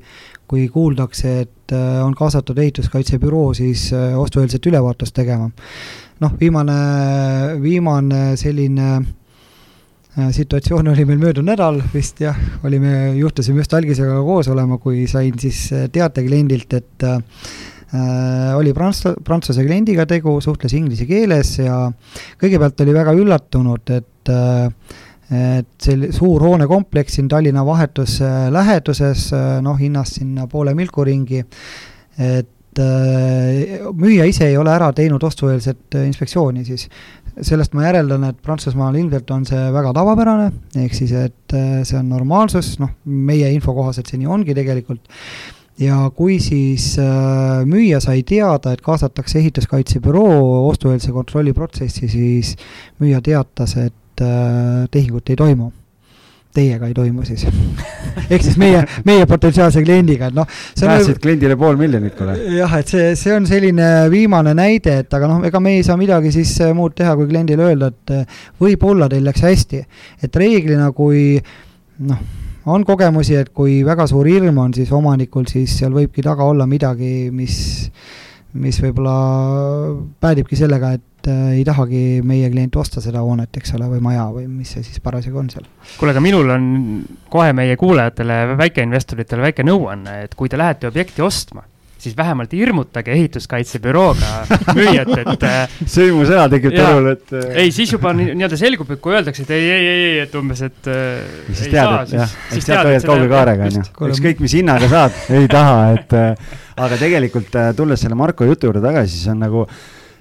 kui 0.48 0.62
kuuldakse, 0.72 1.32
et 1.44 1.74
on 2.00 2.14
kaasatud 2.16 2.56
ehituskaitsebüroo 2.56 3.50
siis 3.52 3.90
ostueelset 3.92 4.64
ülevaatust 4.70 5.12
tegema 5.12 5.50
noh, 6.22 6.34
viimane, 6.40 6.78
viimane 7.62 8.20
selline 8.38 8.88
äh, 8.98 10.28
situatsioon 10.34 10.92
oli 10.92 11.06
meil 11.08 11.20
möödunud 11.22 11.52
nädal 11.52 11.80
vist 11.92 12.20
jah, 12.22 12.36
olime, 12.66 13.14
juhtusime 13.18 13.62
just 13.62 13.74
algisega 13.78 14.18
koos 14.26 14.50
olema, 14.52 14.80
kui 14.82 15.06
sain 15.10 15.38
siis 15.40 15.68
äh, 15.72 15.88
teate 15.94 16.24
kliendilt, 16.26 16.74
et 16.74 17.06
äh, 17.06 17.18
äh,. 17.94 18.56
oli 18.58 18.74
prants-, 18.76 19.14
prantsuse 19.24 19.64
kliendiga 19.66 20.06
tegu, 20.10 20.38
suhtles 20.44 20.74
inglise 20.76 21.06
keeles 21.08 21.54
ja 21.62 21.84
kõigepealt 22.40 22.82
oli 22.84 22.96
väga 22.96 23.14
üllatunud, 23.18 23.94
et 23.98 24.34
äh, 24.34 24.96
et 25.28 25.84
see 25.84 26.08
suur 26.16 26.40
hoonekompleks 26.40 27.18
siin 27.18 27.26
Tallinna 27.28 27.60
vahetus 27.60 28.14
läheduses, 28.48 29.26
noh, 29.60 29.74
hinnast 29.76 30.22
sinna 30.22 30.46
poole 30.48 30.72
milku 30.72 31.04
ringi, 31.04 31.42
et 32.16 32.48
äh, 32.82 33.88
müüja 33.96 34.26
ise 34.28 34.48
ei 34.48 34.56
ole 34.60 34.72
ära 34.74 34.90
teinud 34.96 35.22
ostueelset 35.24 35.98
inspektsiooni, 36.04 36.66
siis. 36.68 36.88
Sellest 37.38 37.70
ma 37.78 37.84
järeldan, 37.84 38.24
et 38.26 38.38
Prantsusmaal 38.42 38.96
ilmselt 38.98 39.28
on 39.30 39.44
see 39.46 39.60
väga 39.70 39.92
tavapärane, 39.94 40.48
ehk 40.82 40.96
siis 40.96 41.12
et 41.14 41.54
äh, 41.54 41.84
see 41.86 41.98
on 42.00 42.08
normaalsus, 42.10 42.72
noh, 42.82 42.96
meie 43.06 43.52
info 43.54 43.76
kohaselt 43.76 44.10
see 44.10 44.18
nii 44.18 44.32
ongi 44.34 44.56
tegelikult, 44.58 45.04
ja 45.78 46.00
kui 46.18 46.40
siis 46.42 46.96
äh, 46.98 47.62
müüja 47.68 48.00
sai 48.02 48.24
teada, 48.26 48.74
et 48.74 48.82
kaasatakse 48.82 49.38
ehituskaitsebüroo 49.38 50.66
ostueelse 50.66 51.14
kontrolli 51.14 51.54
protsessi, 51.54 52.10
siis 52.10 52.56
müüja 52.98 53.22
teatas, 53.22 53.76
et 53.86 54.24
äh, 54.24 54.88
tehingut 54.90 55.30
ei 55.30 55.38
toimu 55.38 55.70
teiega 56.58 56.88
ei 56.90 56.96
toimu 56.96 57.24
siis 57.28 57.46
ehk 58.32 58.44
siis 58.44 58.58
meie, 58.60 58.82
meie 59.08 59.26
potentsiaalse 59.30 59.82
kliendiga, 59.84 60.30
et 60.30 60.36
noh. 60.36 60.48
päästsid 60.80 61.20
kliendile 61.22 61.56
pool 61.60 61.78
miljonit, 61.80 62.16
kuule. 62.18 62.36
jah, 62.58 62.74
et 62.80 62.90
see, 62.90 63.12
see 63.18 63.34
on 63.36 63.46
selline 63.48 63.88
viimane 64.12 64.54
näide, 64.58 64.98
et 65.04 65.18
aga 65.18 65.30
noh, 65.30 65.44
ega 65.48 65.62
me 65.62 65.76
ei 65.78 65.86
saa 65.86 65.98
midagi 66.00 66.32
siis 66.34 66.56
äh, 66.64 66.74
muud 66.76 66.96
teha, 66.98 67.14
kui 67.18 67.30
kliendile 67.30 67.70
öelda, 67.70 67.92
et 67.94 68.14
äh, 68.16 68.44
võib-olla 68.60 69.08
teil 69.12 69.26
läks 69.28 69.46
hästi. 69.46 69.82
et 70.26 70.42
reeglina, 70.42 70.90
kui 70.96 71.38
noh, 72.08 72.22
on 72.68 72.84
kogemusi, 72.84 73.38
et 73.40 73.52
kui 73.56 73.80
väga 73.86 74.06
suur 74.10 74.28
hirm 74.28 74.58
on, 74.60 74.74
siis 74.76 74.90
omanikul, 74.92 75.48
siis 75.48 75.78
seal 75.80 75.94
võibki 75.94 76.24
taga 76.26 76.46
olla 76.48 76.66
midagi, 76.68 77.28
mis 77.32 77.58
mis 78.58 78.78
võib-olla 78.80 79.14
päädibki 80.22 80.56
sellega, 80.56 80.94
et 80.96 81.17
äh, 81.30 81.54
ei 81.58 81.64
tahagi 81.68 82.02
meie 82.26 82.50
klient 82.52 82.76
osta 82.80 83.02
seda 83.04 83.22
hoonet, 83.24 83.54
eks 83.60 83.74
ole, 83.78 83.88
või 83.94 84.02
maja 84.04 84.28
või 84.34 84.46
mis 84.50 84.74
see 84.74 84.84
siis 84.86 85.02
parasjagu 85.04 85.40
on 85.40 85.50
seal. 85.52 85.66
kuule, 85.96 86.14
aga 86.14 86.22
minul 86.24 86.54
on 86.54 86.68
kohe 87.32 87.54
meie 87.56 87.76
kuulajatele, 87.80 88.58
väikeinvestoritele 88.58 89.50
väike 89.50 89.66
nõuanne, 89.66 90.22
et 90.28 90.38
kui 90.38 90.50
te 90.50 90.60
lähete 90.60 90.90
objekti 90.90 91.24
ostma, 91.24 91.64
siis 91.98 92.16
vähemalt 92.16 92.52
hirmutage 92.52 93.12
ehituskaitsebürooga 93.12 94.30
müüjat, 94.78 95.10
et 95.18 95.46
äh, 95.48 95.74
sõimusõna 95.82 96.46
tekib 96.52 96.76
turul, 96.76 97.10
et 97.14 97.34
äh, 97.34 97.50
ei, 97.64 97.74
siis 97.74 97.92
juba 97.96 98.12
nii-öelda 98.16 98.58
selgub, 98.60 98.92
et 98.94 99.02
kui 99.02 99.16
öeldakse, 99.18 99.44
et 99.44 99.52
ei, 99.56 99.66
ei, 99.66 99.90
ei, 99.90 100.06
ei, 100.12 100.22
et 100.26 100.38
umbes, 100.38 100.62
et 100.68 100.90
äh, 100.92 101.26
siis 101.50 101.66
tead, 101.66 101.94
siis, 102.06 102.16
jah, 102.20 102.38
siis 102.54 102.70
tead, 102.70 102.92
et 102.94 103.08
kauge 103.08 103.28
kaarega, 103.32 103.68
on 103.68 103.80
ju. 103.80 104.10
ükskõik, 104.12 104.42
mis 104.44 104.56
hinnaga 104.60 104.90
saad, 104.92 105.22
ei 105.40 105.50
taha, 105.50 105.78
et 105.98 106.18
aga 106.78 107.00
tegelikult 107.00 107.62
tulles 107.76 108.06
selle 108.06 108.18
Marko 108.18 108.46
jutu 108.46 108.70
juurde 108.70 108.84
tagasi, 108.84 109.16
siis 109.18 109.32
on 109.34 109.42
nagu 109.42 109.66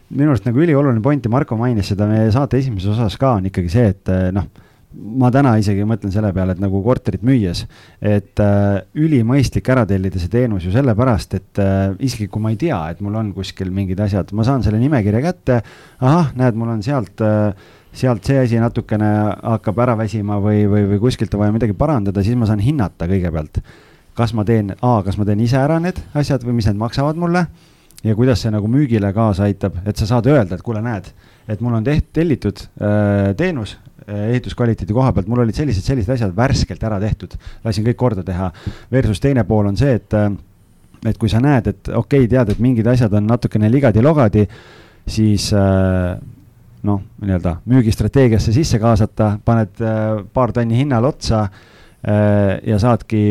minu 0.10 0.32
arust 0.32 0.48
nagu 0.48 0.62
ülioluline 0.64 1.02
point 1.04 1.26
ja 1.26 1.32
Marko 1.32 1.58
mainis 1.60 1.92
seda 1.92 2.08
meie 2.10 2.32
saate 2.32 2.62
esimeses 2.62 2.94
osas 2.94 3.18
ka, 3.20 3.36
on 3.40 3.50
ikkagi 3.50 3.72
see, 3.74 3.92
et 3.96 4.16
noh 4.36 4.48
ma 4.98 5.30
täna 5.34 5.54
isegi 5.60 5.86
mõtlen 5.88 6.12
selle 6.14 6.30
peale, 6.36 6.56
et 6.56 6.62
nagu 6.62 6.80
korterit 6.86 7.24
müües, 7.26 7.64
et 8.02 8.40
äh, 8.42 8.80
ülimõistlik 8.98 9.68
ära 9.74 9.84
tellida 9.90 10.20
see 10.22 10.32
teenus 10.32 10.66
ju 10.66 10.72
sellepärast, 10.74 11.36
et 11.38 11.62
äh, 11.62 11.92
isegi 12.08 12.30
kui 12.32 12.44
ma 12.44 12.54
ei 12.54 12.60
tea, 12.62 12.80
et 12.94 13.02
mul 13.04 13.18
on 13.20 13.34
kuskil 13.36 13.72
mingid 13.74 14.00
asjad, 14.04 14.32
ma 14.38 14.46
saan 14.48 14.64
selle 14.66 14.80
nimekirja 14.82 15.22
kätte. 15.26 15.60
ahah, 16.00 16.32
näed, 16.40 16.58
mul 16.58 16.72
on 16.78 16.84
sealt 16.86 17.22
äh,, 17.26 17.52
sealt 17.98 18.26
see 18.28 18.40
asi 18.40 18.62
natukene 18.62 19.12
hakkab 19.36 19.80
ära 19.86 19.98
väsima 20.00 20.40
või, 20.42 20.66
või, 20.70 20.86
või 20.94 21.02
kuskilt 21.08 21.34
on 21.36 21.46
vaja 21.46 21.56
midagi 21.56 21.78
parandada, 21.78 22.24
siis 22.24 22.38
ma 22.40 22.50
saan 22.50 22.64
hinnata 22.64 23.10
kõigepealt. 23.10 23.62
kas 24.18 24.34
ma 24.34 24.46
teen, 24.46 24.74
A, 24.82 25.02
kas 25.06 25.18
ma 25.18 25.26
teen 25.26 25.42
ise 25.44 25.60
ära 25.60 25.80
need 25.84 26.00
asjad 26.18 26.46
või 26.46 26.58
mis 26.58 26.70
need 26.70 26.80
maksavad 26.80 27.20
mulle 27.20 27.48
ja 28.04 28.16
kuidas 28.16 28.44
see 28.44 28.54
nagu 28.54 28.70
müügile 28.70 29.10
kaasa 29.14 29.48
aitab, 29.48 29.80
et 29.86 29.98
sa 29.98 30.06
saad 30.10 30.30
öelda, 30.30 30.58
et 30.58 30.66
kuule, 30.66 30.82
näed, 30.86 31.10
et 31.48 31.62
mul 31.62 31.80
on 31.80 31.86
teht-, 31.86 32.12
tellitud 32.14 32.62
äh, 32.78 33.34
teenus 33.38 33.78
Eh, 34.08 34.30
ehituskvaliteedi 34.32 34.96
koha 34.96 35.10
pealt, 35.12 35.28
mul 35.28 35.42
olid 35.44 35.58
sellised, 35.58 35.84
sellised 35.84 36.14
asjad 36.14 36.32
värskelt 36.36 36.84
ära 36.88 36.96
tehtud, 37.02 37.34
lasin 37.66 37.84
kõik 37.90 37.98
korda 38.00 38.24
teha. 38.24 38.46
Versus 38.94 39.20
teine 39.20 39.44
pool 39.44 39.68
on 39.68 39.76
see, 39.76 39.98
et, 40.00 40.14
eh, 40.16 40.30
et 41.12 41.18
kui 41.20 41.28
sa 41.28 41.42
näed, 41.44 41.68
et 41.68 41.90
okei 41.90 42.24
okay,, 42.24 42.30
tead, 42.32 42.54
et 42.54 42.62
mingid 42.64 42.88
asjad 42.88 43.12
on 43.20 43.28
natukene 43.28 43.68
ligadi-logadi, 43.74 44.46
siis 45.12 45.50
eh, 45.52 46.14
noh, 46.88 47.02
nii-öelda 47.20 47.58
müügistrateegiasse 47.68 48.56
sisse 48.56 48.80
kaasata, 48.80 49.34
paned 49.44 49.84
paar 50.32 50.56
tonni 50.56 50.80
hinnale 50.80 51.12
otsa 51.12 51.44
ja 52.08 52.78
saadki, 52.80 53.22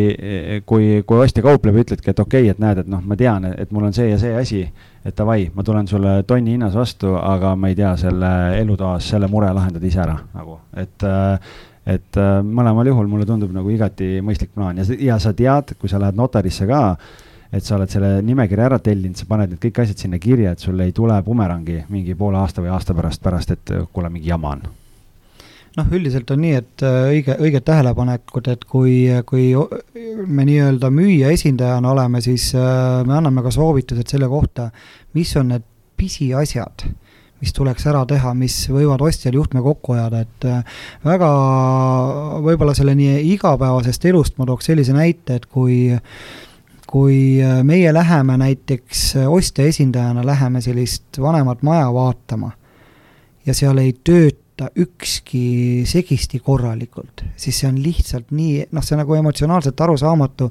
kui, 0.69 0.89
kui 1.09 1.21
ostja 1.23 1.41
kaupleb, 1.41 1.79
ütledki, 1.81 2.13
et 2.13 2.19
okei 2.21 2.43
okay,, 2.45 2.53
et 2.53 2.59
näed, 2.61 2.83
et 2.83 2.91
noh, 2.93 3.01
ma 3.01 3.17
tean, 3.17 3.47
et 3.49 3.71
mul 3.73 3.87
on 3.89 3.95
see 3.97 4.11
ja 4.11 4.19
see 4.21 4.35
asi 4.37 4.61
et 5.07 5.15
davai, 5.17 5.47
ma 5.55 5.63
tulen 5.65 5.87
sulle 5.87 6.19
tonni 6.27 6.57
hinnas 6.57 6.75
vastu, 6.75 7.15
aga 7.21 7.55
ma 7.59 7.71
ei 7.71 7.79
tea, 7.79 7.93
selle 8.01 8.31
elutoas 8.59 9.07
selle 9.13 9.31
mure 9.31 9.53
lahendad 9.55 9.85
ise 9.87 10.03
ära 10.03 10.17
nagu, 10.35 10.59
et 10.77 11.07
äh, 11.07 11.53
et 11.87 12.19
äh, 12.19 12.41
mõlemal 12.43 12.89
juhul 12.91 13.07
mulle 13.07 13.27
tundub 13.29 13.53
nagu 13.55 13.71
igati 13.71 14.17
mõistlik 14.27 14.51
plaan. 14.57 14.81
Ja, 14.81 14.97
ja 15.13 15.19
sa 15.23 15.31
tead, 15.39 15.77
kui 15.79 15.91
sa 15.91 16.01
lähed 16.03 16.19
notarisse 16.19 16.67
ka, 16.67 16.81
et 17.55 17.63
sa 17.63 17.77
oled 17.77 17.93
selle 17.93 18.17
nimekirja 18.27 18.65
ära 18.67 18.81
tellinud, 18.83 19.15
sa 19.21 19.29
paned 19.31 19.53
need 19.53 19.63
kõik 19.63 19.85
asjad 19.85 20.03
sinna 20.03 20.19
kirja, 20.19 20.57
et 20.57 20.65
sul 20.67 20.83
ei 20.83 20.91
tule 20.97 21.21
bumerangi 21.23 21.85
mingi 21.95 22.19
poole 22.19 22.43
aasta 22.43 22.65
või 22.65 22.75
aasta 22.75 22.97
pärast, 22.99 23.23
pärast, 23.23 23.55
et 23.55 23.75
kuule, 23.93 24.11
mingi 24.11 24.35
jama 24.35 24.57
on 24.57 24.67
noh, 25.77 25.89
üldiselt 25.93 26.31
on 26.33 26.43
nii, 26.43 26.55
et 26.57 26.85
äh, 26.85 26.99
õige, 27.13 27.37
õiged 27.43 27.65
tähelepanekud, 27.67 28.49
et 28.53 28.65
kui, 28.69 28.95
kui 29.29 29.51
me 30.27 30.47
nii-öelda 30.49 30.91
müüja 30.93 31.33
esindajana 31.35 31.93
oleme, 31.93 32.23
siis 32.25 32.49
äh, 32.57 33.03
me 33.07 33.19
anname 33.19 33.45
ka 33.45 33.53
soovitused 33.55 34.09
selle 34.09 34.31
kohta, 34.33 34.71
mis 35.17 35.35
on 35.37 35.53
need 35.53 35.67
pisiasjad, 35.97 36.87
mis 37.43 37.53
tuleks 37.57 37.87
ära 37.91 38.03
teha, 38.09 38.33
mis 38.37 38.57
võivad 38.73 39.05
ostjal 39.05 39.37
juhtme 39.37 39.63
kokku 39.65 39.97
ajada, 39.97 40.25
et 40.25 40.49
äh, 40.49 40.83
väga 41.05 41.31
võib-olla 42.45 42.77
selle 42.77 42.97
nii 42.97 43.21
igapäevasest 43.35 44.09
elust 44.09 44.41
ma 44.41 44.49
tooks 44.49 44.73
sellise 44.73 44.97
näite, 44.97 45.41
et 45.41 45.49
kui 45.51 45.93
kui 46.87 47.43
meie 47.67 47.91
läheme 47.91 48.37
näiteks 48.39 49.01
ostja 49.27 49.65
esindajana, 49.67 50.23
läheme 50.25 50.61
sellist 50.63 51.19
vanemat 51.19 51.65
maja 51.67 51.89
vaatama 51.93 52.53
ja 53.47 53.55
seal 53.59 53.81
ei 53.83 53.91
tööta 54.07 54.46
tööta 54.57 54.71
ükski 54.81 55.85
segisti 55.87 56.41
korralikult, 56.41 57.25
siis 57.37 57.59
see 57.61 57.69
on 57.69 57.79
lihtsalt 57.83 58.33
nii, 58.33 58.67
noh, 58.73 58.85
see 58.85 58.97
on 58.97 59.03
nagu 59.05 59.17
emotsionaalselt 59.19 59.81
arusaamatu. 59.81 60.51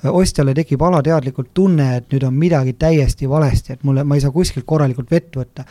ostjale 0.00 0.54
tekib 0.56 0.80
alateadlikult 0.80 1.50
tunne, 1.52 1.96
et 1.96 2.06
nüüd 2.12 2.22
on 2.24 2.32
midagi 2.34 2.72
täiesti 2.72 3.28
valesti, 3.28 3.74
et 3.74 3.82
mulle, 3.84 4.04
ma 4.04 4.16
ei 4.16 4.20
saa 4.20 4.30
kuskilt 4.30 4.64
korralikult 4.66 5.10
vett 5.10 5.36
võtta. 5.36 5.64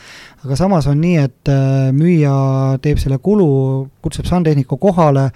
aga 0.44 0.56
samas 0.56 0.86
on 0.86 1.00
nii, 1.00 1.16
et 1.16 1.48
äh, 1.48 1.90
müüja 1.92 2.78
teeb 2.82 2.98
selle 2.98 3.18
kulu, 3.18 3.88
kutsub 4.02 4.26
sandtehniku 4.26 4.76
kohale 4.76 5.30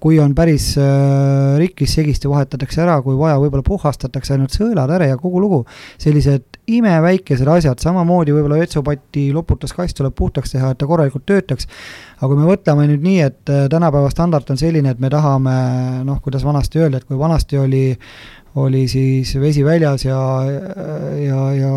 kui 0.00 0.16
on 0.20 0.32
päris 0.32 0.70
äh, 0.80 1.58
rikkis, 1.60 1.92
segisti 1.98 2.28
vahetatakse 2.30 2.80
ära, 2.80 2.94
kui 3.04 3.16
vaja, 3.18 3.36
võib-olla 3.42 3.64
puhastatakse 3.66 4.32
ainult 4.32 4.54
sõelad 4.56 4.88
ära 4.96 5.10
ja 5.10 5.18
kogu 5.20 5.40
lugu. 5.42 5.58
sellised 6.00 6.46
imeväikesed 6.70 7.48
asjad, 7.48 7.80
samamoodi 7.82 8.32
võib-olla 8.32 8.56
vetsupati 8.62 9.26
loputaskast 9.36 9.98
tuleb 9.98 10.14
puhtaks 10.16 10.54
teha, 10.54 10.70
et 10.72 10.80
ta 10.80 10.88
korralikult 10.88 11.26
töötaks. 11.28 11.68
aga 12.16 12.28
kui 12.32 12.40
me 12.40 12.48
võtame 12.48 12.86
nüüd 12.88 13.04
nii, 13.04 13.20
et 13.20 13.52
äh, 13.52 13.66
tänapäeva 13.68 14.08
standard 14.10 14.48
on 14.48 14.60
selline, 14.60 14.94
et 14.94 15.00
me 15.00 15.10
tahame 15.12 15.56
noh, 16.08 16.20
kuidas 16.24 16.44
vanasti 16.46 16.80
öeldi, 16.80 17.02
et 17.02 17.08
kui 17.08 17.18
vanasti 17.18 17.60
oli 17.60 17.84
oli 18.60 18.88
siis 18.88 19.30
vesi 19.38 19.60
väljas 19.64 20.04
ja, 20.04 20.18
ja, 21.22 21.42
ja 21.54 21.74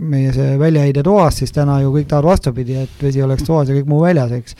meie 0.00 0.32
see 0.34 0.56
väljaheide 0.58 1.04
toas, 1.06 1.36
siis 1.38 1.52
täna 1.54 1.76
ju 1.84 1.92
kõik 1.94 2.08
tahavad 2.10 2.32
vastupidi, 2.32 2.80
et 2.82 3.04
vesi 3.04 3.22
oleks 3.22 3.44
toas 3.46 3.68
ja 3.68 3.76
kõik 3.76 3.92
muu 3.92 4.00
väljas, 4.02 4.32
eks 4.40 4.56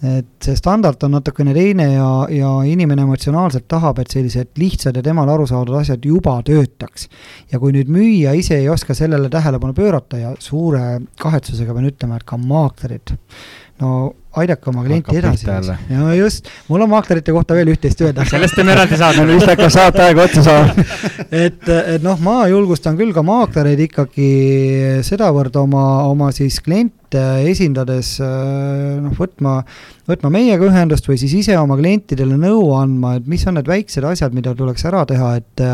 et 0.00 0.44
see 0.44 0.56
standard 0.56 1.02
on 1.04 1.12
natukene 1.12 1.52
teine 1.52 1.90
ja, 1.92 2.08
ja 2.32 2.50
inimene 2.64 3.04
emotsionaalselt 3.04 3.66
tahab, 3.68 3.98
et 4.00 4.12
sellised 4.12 4.56
lihtsad 4.60 4.96
ja 4.96 5.02
temale 5.04 5.34
arusaadavad 5.34 5.82
asjad 5.82 6.06
juba 6.08 6.38
töötaks. 6.46 7.08
ja 7.52 7.60
kui 7.60 7.74
nüüd 7.76 7.90
müüja 7.92 8.32
ise 8.36 8.56
ei 8.56 8.68
oska 8.72 8.96
sellele 8.96 9.28
tähelepanu 9.28 9.76
pöörata 9.76 10.20
ja 10.20 10.34
suure 10.38 11.02
kahetsusega 11.20 11.76
pean 11.76 11.90
ütlema, 11.90 12.16
et 12.16 12.24
ka 12.24 12.38
maaklerid, 12.40 13.16
no 13.80 13.92
aidake 14.38 14.70
oma 14.70 14.84
klienti 14.84 15.16
edasi. 15.18 15.46
ja 15.90 16.14
just, 16.14 16.48
mul 16.68 16.84
on 16.84 16.90
maaklerite 16.92 17.32
kohta 17.34 17.56
veel 17.58 17.72
üht-teist 17.72 18.02
öelda. 18.04 18.26
sellest 18.28 18.54
teeme 18.58 18.74
eraldi 18.76 18.98
saate. 19.00 19.22
meil 19.24 19.40
vist 19.40 19.50
hakkab 19.50 19.72
saateaeg 19.74 20.20
otsa 20.22 20.44
saama 20.46 20.84
et, 21.46 21.66
et 21.66 22.04
noh, 22.04 22.20
ma 22.22 22.36
julgustan 22.50 22.98
küll 23.00 23.14
ka 23.16 23.24
maaklereid 23.26 23.82
ikkagi 23.88 24.30
sedavõrd 25.06 25.58
oma, 25.62 25.86
oma 26.10 26.30
siis 26.36 26.60
kliente 26.62 27.24
esindades 27.50 28.16
noh, 28.22 29.16
võtma, 29.18 29.58
võtma 30.10 30.30
meiega 30.36 30.68
ühendust 30.68 31.10
või 31.10 31.18
siis 31.22 31.34
ise 31.42 31.58
oma 31.58 31.78
klientidele 31.80 32.38
nõu 32.38 32.70
andma, 32.78 33.16
et 33.18 33.26
mis 33.30 33.42
on 33.50 33.58
need 33.58 33.70
väiksed 33.70 34.06
asjad, 34.06 34.36
mida 34.36 34.54
tuleks 34.54 34.86
ära 34.92 35.02
teha, 35.10 35.34
et 35.40 35.66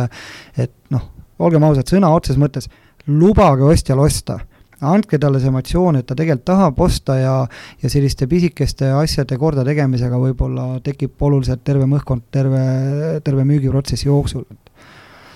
et 0.56 0.72
noh, 0.94 1.10
olgem 1.44 1.64
ausad, 1.68 1.88
sõna 1.90 2.08
otseses 2.16 2.40
mõttes, 2.40 2.70
lubage 3.06 3.66
ostjal 3.68 4.00
osta 4.00 4.40
andke 4.84 5.18
talle 5.18 5.40
see 5.40 5.48
emotsioon, 5.52 6.00
et 6.00 6.06
ta 6.06 6.16
tegelikult 6.18 6.46
tahab 6.50 6.80
osta 6.84 7.16
ja, 7.16 7.34
ja 7.82 7.90
selliste 7.92 8.28
pisikeste 8.28 8.90
asjade 8.92 9.38
kordategemisega 9.40 10.18
võib-olla 10.20 10.66
tekib 10.84 11.22
oluliselt 11.28 11.64
tervem 11.64 11.96
õhkkond 11.96 12.26
terve, 12.30 12.64
terve 13.24 13.46
müügiprotsessi 13.48 14.10
jooksul. 14.10 14.44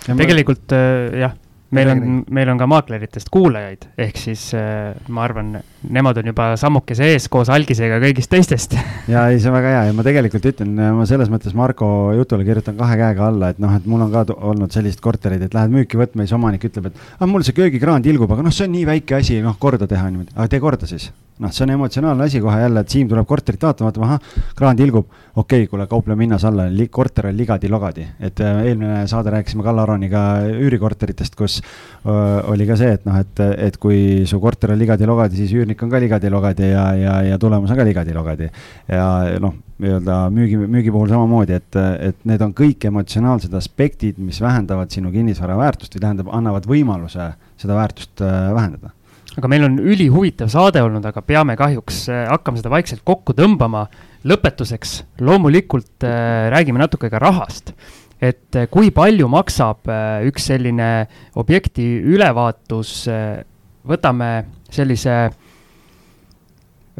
tegelikult 0.06 0.76
äh, 0.76 1.22
jah 1.24 1.38
meil 1.76 1.90
on, 1.92 2.00
meil 2.34 2.50
on 2.52 2.58
ka 2.60 2.66
maakleritest 2.70 3.30
kuulajaid, 3.32 3.86
ehk 4.00 4.18
siis 4.18 4.48
äh, 4.58 4.90
ma 5.12 5.24
arvan, 5.26 5.52
nemad 5.94 6.18
on 6.20 6.30
juba 6.32 6.48
sammukese 6.60 7.10
ees 7.12 7.28
koos 7.32 7.50
algisega 7.52 8.00
kõigist 8.02 8.32
teistest. 8.32 8.76
ja 9.12 9.26
ei, 9.30 9.38
see 9.40 9.52
on 9.52 9.56
väga 9.58 9.74
hea 9.76 9.86
ja 9.90 9.96
ma 9.96 10.06
tegelikult 10.06 10.50
ütlen, 10.52 10.74
ma 10.98 11.06
selles 11.08 11.30
mõttes 11.32 11.56
Marko 11.58 12.10
jutule 12.18 12.46
kirjutan 12.48 12.78
kahe 12.80 12.98
käega 13.00 13.30
alla, 13.30 13.52
et 13.54 13.62
noh, 13.62 13.74
et 13.76 13.88
mul 13.90 14.06
on 14.06 14.12
ka 14.14 14.26
olnud 14.34 14.74
sellised 14.74 15.02
korterid, 15.04 15.46
et 15.46 15.56
lähed 15.56 15.74
müüki 15.74 16.00
võtma 16.00 16.24
ja 16.24 16.30
siis 16.30 16.38
omanik 16.40 16.66
ütleb, 16.70 16.90
et 16.90 17.02
ah, 17.18 17.26
mul 17.30 17.46
see 17.46 17.56
köögikraan 17.56 18.04
tilgub, 18.06 18.30
aga 18.34 18.46
noh, 18.46 18.54
see 18.54 18.66
on 18.68 18.74
nii 18.74 18.86
väike 18.94 19.20
asi, 19.20 19.40
noh, 19.44 19.58
korda 19.60 19.90
teha 19.90 20.10
niimoodi, 20.10 20.34
aga 20.36 20.50
tee 20.50 20.62
korda 20.62 20.90
siis 20.90 21.10
noh, 21.40 21.52
see 21.54 21.64
on 21.64 21.72
emotsionaalne 21.74 22.26
asi 22.26 22.40
kohe 22.42 22.60
jälle, 22.60 22.84
et 22.84 22.92
Siim 22.92 23.08
tuleb 23.08 23.26
korterit 23.28 23.62
vaatama, 23.64 23.90
vaatab, 23.90 24.04
ahah, 24.06 24.44
kraan 24.56 24.78
tilgub, 24.78 25.06
okei 25.34 25.64
okay,, 25.64 25.70
kuule, 25.70 25.86
kaupleme 25.90 26.26
hinnas 26.26 26.44
alla, 26.48 26.66
korter 26.90 27.30
on 27.30 27.36
ligadi-logadi. 27.36 28.06
et 28.20 28.40
äh, 28.40 28.60
eelmine 28.66 29.06
saade 29.08 29.30
rääkisime 29.30 29.64
Kalle 29.64 29.82
Aroniga 29.82 30.22
üürikorteritest, 30.50 31.36
kus 31.36 31.60
öö, 32.06 32.42
oli 32.52 32.66
ka 32.66 32.76
see, 32.76 32.92
et 32.98 33.04
noh, 33.08 33.16
et, 33.20 33.40
et 33.56 33.76
kui 33.80 34.26
su 34.26 34.40
korter 34.40 34.74
on 34.74 34.78
ligadi-logadi, 34.78 35.36
siis 35.40 35.54
üürnik 35.56 35.82
on 35.82 35.90
ka 35.90 36.00
ligadi-logadi 36.02 36.70
ja, 36.72 36.84
ja, 36.98 37.16
ja 37.30 37.38
tulemus 37.38 37.70
on 37.70 37.80
ka 37.80 37.86
ligadi-logadi. 37.88 38.50
ja 38.88 39.06
noh, 39.40 39.56
nii-öelda 39.80 40.20
müügi, 40.34 40.60
müügi 40.60 40.92
puhul 40.92 41.08
samamoodi, 41.08 41.56
et, 41.56 41.80
et 42.10 42.24
need 42.28 42.42
on 42.44 42.54
kõik 42.56 42.84
emotsionaalsed 42.90 43.54
aspektid, 43.56 44.20
mis 44.20 44.40
vähendavad 44.42 44.92
sinu 44.92 45.12
kinnisvara 45.14 45.56
väärtust 45.56 45.96
või 45.96 46.04
tähendab, 46.04 46.32
annavad 46.36 46.68
võimaluse 46.68 47.32
seda 47.60 47.76
väärtust 47.78 48.24
äh, 48.24 48.50
vähendada 48.56 48.92
aga 49.38 49.50
meil 49.50 49.64
on 49.66 49.78
ülihuvitav 49.78 50.50
saade 50.50 50.82
olnud, 50.82 51.04
aga 51.06 51.22
peame 51.22 51.56
kahjuks 51.58 52.02
äh, 52.10 52.24
hakkama 52.30 52.60
seda 52.60 52.72
vaikselt 52.72 53.04
kokku 53.06 53.36
tõmbama. 53.36 53.86
lõpetuseks 54.20 54.98
loomulikult 55.24 56.04
äh, 56.04 56.50
räägime 56.52 56.82
natuke 56.82 57.10
ka 57.10 57.18
rahast. 57.18 57.72
et 58.20 58.56
äh, 58.56 58.66
kui 58.70 58.90
palju 58.90 59.28
maksab 59.28 59.88
äh, 59.88 60.26
üks 60.28 60.50
selline 60.50 61.06
objekti 61.34 61.86
ülevaatus 62.04 63.08
äh,, 63.08 63.44
võtame 63.86 64.44
sellise 64.70 65.30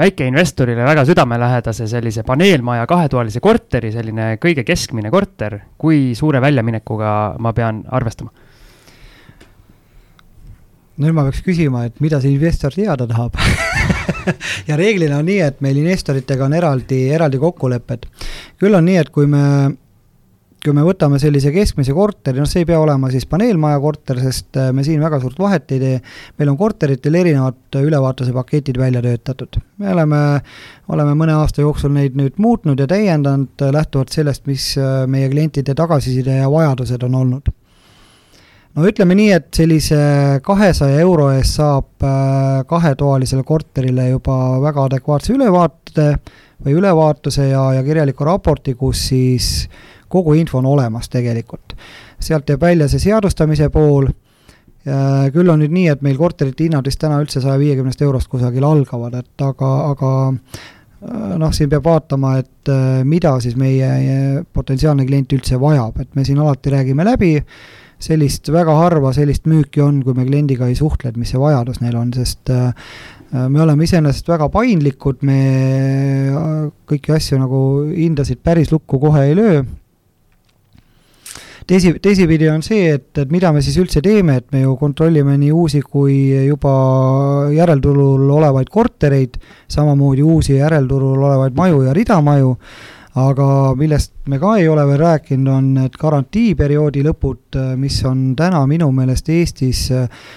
väikeinvestorile 0.01 0.85
väga 0.87 1.05
südamelähedase 1.05 1.87
sellise 1.91 2.22
paneelmaja 2.24 2.87
kahetoalise 2.89 3.41
korteri, 3.45 3.91
selline 3.93 4.37
kõige 4.41 4.64
keskmine 4.64 5.11
korter, 5.12 5.59
kui 5.78 6.14
suure 6.16 6.41
väljaminekuga 6.41 7.11
ma 7.39 7.53
pean 7.53 7.83
arvestama? 7.91 8.33
Nüüd 11.01 11.16
ma 11.16 11.26
peaks 11.26 11.42
küsima, 11.44 11.86
et 11.88 12.01
mida 12.05 12.20
see 12.20 12.34
investor 12.34 12.74
teada 12.74 13.07
tahab 13.09 13.38
ja 14.68 14.78
reeglina 14.78 15.20
on 15.20 15.28
nii, 15.28 15.42
et 15.44 15.61
meil 15.64 15.78
investoritega 15.80 16.46
on 16.46 16.57
eraldi, 16.57 17.07
eraldi 17.14 17.40
kokkulepped. 17.40 18.09
küll 18.61 18.76
on 18.76 18.84
nii, 18.86 18.98
et 19.01 19.12
kui 19.14 19.28
me, 19.30 19.42
kui 20.61 20.74
me 20.76 20.84
võtame 20.84 21.20
sellise 21.22 21.53
keskmise 21.55 21.94
korteri, 21.96 22.40
noh, 22.42 22.48
see 22.48 22.64
ei 22.64 22.68
pea 22.68 22.80
olema 22.82 23.11
siis 23.12 23.24
paneelmaja 23.30 23.80
korter, 23.80 24.20
sest 24.22 24.61
äh, 24.61 24.70
me 24.76 24.84
siin 24.86 25.01
väga 25.03 25.22
suurt 25.22 25.40
vahet 25.40 25.72
ei 25.76 25.80
tee, 25.82 26.03
meil 26.40 26.53
on 26.53 26.59
korteritel 26.61 27.16
erinevad 27.22 27.80
ülevaatuse 27.80 28.34
paketid 28.36 28.80
välja 28.80 29.03
töötatud. 29.05 29.61
me 29.80 29.94
oleme, 29.94 30.20
oleme 30.92 31.16
mõne 31.22 31.38
aasta 31.38 31.64
jooksul 31.64 31.94
neid 31.96 32.18
nüüd 32.18 32.36
muutnud 32.42 32.80
ja 32.80 32.88
täiendanud 32.90 33.64
äh, 33.64 33.72
lähtuvalt 33.76 34.12
sellest, 34.12 34.44
mis 34.51 34.74
äh, 34.78 35.07
meie 35.09 35.32
klientide 35.32 35.74
tagasiside 35.78 36.42
ja 36.42 36.53
vajadused 36.53 37.09
on 37.09 37.18
olnud 37.24 37.55
no 38.77 38.87
ütleme 38.87 39.16
nii, 39.18 39.31
et 39.35 39.49
sellise 39.55 40.01
kahesaja 40.47 41.01
euro 41.03 41.31
eest 41.35 41.59
saab 41.61 42.07
äh, 42.07 42.62
kahetoalisele 42.71 43.43
korterile 43.47 44.11
juba 44.11 44.37
väga 44.62 44.87
adekvaatse 44.91 45.35
ülevaate 45.35 46.09
või 46.64 46.77
ülevaatuse 46.77 47.49
ja, 47.51 47.71
ja 47.79 47.85
kirjaliku 47.85 48.27
raporti, 48.29 48.75
kus 48.77 49.07
siis 49.11 49.68
kogu 50.11 50.35
info 50.35 50.59
on 50.59 50.66
olemas 50.66 51.09
tegelikult. 51.09 51.77
sealt 52.21 52.49
jääb 52.51 52.61
välja 52.61 52.89
see 52.89 53.01
seadustamise 53.01 53.71
pool, 53.73 54.11
küll 55.33 55.53
on 55.53 55.61
nüüd 55.61 55.73
nii, 55.73 55.89
et 55.93 56.03
meil 56.05 56.16
korterite 56.18 56.64
hinnad 56.64 56.87
vist 56.89 57.01
täna 57.01 57.21
üldse 57.21 57.41
saja 57.41 57.59
viiekümnest 57.61 58.01
eurost 58.03 58.31
kusagil 58.33 58.64
algavad, 58.64 59.14
et 59.21 59.45
aga, 59.45 59.71
aga 59.91 60.12
äh, 60.31 61.37
noh, 61.41 61.53
siin 61.53 61.68
peab 61.73 61.85
vaatama, 61.85 62.39
et 62.41 62.73
äh, 62.73 63.03
mida 63.05 63.35
siis 63.45 63.59
meie 63.61 64.43
potentsiaalne 64.53 65.07
klient 65.09 65.37
üldse 65.37 65.61
vajab, 65.61 66.01
et 66.01 66.16
me 66.16 66.25
siin 66.25 66.41
alati 66.41 66.73
räägime 66.73 67.05
läbi, 67.05 67.35
sellist 68.01 68.48
väga 68.53 68.74
harva 68.78 69.12
sellist 69.16 69.48
müüki 69.51 69.82
on, 69.84 70.01
kui 70.05 70.16
me 70.16 70.26
kliendiga 70.28 70.68
ei 70.70 70.76
suhtle, 70.78 71.12
et 71.12 71.18
mis 71.20 71.30
see 71.32 71.40
vajadus 71.40 71.82
neil 71.82 71.98
on, 72.01 72.12
sest 72.16 72.53
äh, 72.55 72.70
me 73.30 73.61
oleme 73.62 73.86
iseenesest 73.86 74.30
väga 74.32 74.48
paindlikud, 74.53 75.20
me 75.26 75.40
äh, 76.30 76.57
kõiki 76.90 77.14
asju 77.16 77.40
nagu 77.42 77.61
hindasid 77.92 78.40
päris 78.44 78.72
lukku 78.72 79.01
kohe 79.03 79.26
ei 79.28 79.36
löö. 79.36 79.62
teisi, 81.70 81.92
teisipidi 82.03 82.48
on 82.51 82.64
see, 82.66 82.88
et, 82.96 83.11
et 83.18 83.30
mida 83.30 83.53
me 83.53 83.61
siis 83.62 83.76
üldse 83.78 84.01
teeme, 84.03 84.40
et 84.40 84.48
me 84.53 84.64
ju 84.64 84.72
kontrollime 84.80 85.36
nii 85.38 85.53
uusi 85.53 85.82
kui 85.84 86.16
juba 86.48 86.72
järelturul 87.55 88.24
olevaid 88.38 88.72
kortereid, 88.72 89.36
samamoodi 89.70 90.24
uusi 90.24 90.57
järelturul 90.57 91.20
olevaid 91.28 91.55
maju 91.55 91.84
ja 91.84 91.94
ridamaju 91.94 92.57
aga 93.19 93.75
millest 93.75 94.13
me 94.31 94.39
ka 94.39 94.53
ei 94.61 94.69
ole 94.71 94.85
veel 94.87 95.01
rääkinud, 95.01 95.49
on 95.51 95.71
need 95.75 95.97
garantiiperioodi 95.99 97.03
lõpud, 97.03 97.59
mis 97.81 97.97
on 98.07 98.37
täna 98.39 98.61
minu 98.71 98.91
meelest 98.95 99.29
Eestis, 99.35 99.89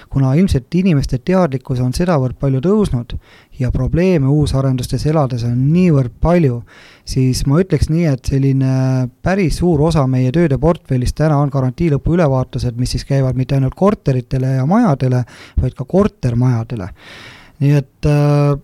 kuna 0.10 0.34
ilmselt 0.40 0.74
inimeste 0.80 1.20
teadlikkus 1.22 1.84
on 1.84 1.94
sedavõrd 1.94 2.40
palju 2.42 2.64
tõusnud 2.66 3.14
ja 3.60 3.70
probleeme 3.72 4.32
uusarendustes 4.34 5.06
elades 5.06 5.46
on 5.46 5.60
niivõrd 5.74 6.18
palju, 6.22 6.64
siis 7.06 7.44
ma 7.46 7.62
ütleks 7.62 7.92
nii, 7.94 8.08
et 8.10 8.34
selline 8.34 8.74
päris 9.22 9.62
suur 9.62 9.86
osa 9.86 10.08
meie 10.10 10.34
tööde 10.34 10.58
portfellist 10.58 11.20
täna 11.20 11.38
on 11.44 11.54
garantii 11.54 11.92
lõpu 11.94 12.18
ülevaatused, 12.18 12.78
mis 12.80 12.96
siis 12.96 13.06
käivad 13.06 13.38
mitte 13.38 13.60
ainult 13.60 13.78
korteritele 13.78 14.58
ja 14.58 14.66
majadele, 14.66 15.24
vaid 15.62 15.78
ka 15.78 15.86
kortermajadele. 15.86 16.90
nii 17.62 17.76
et 17.78 18.08
äh, 18.10 18.58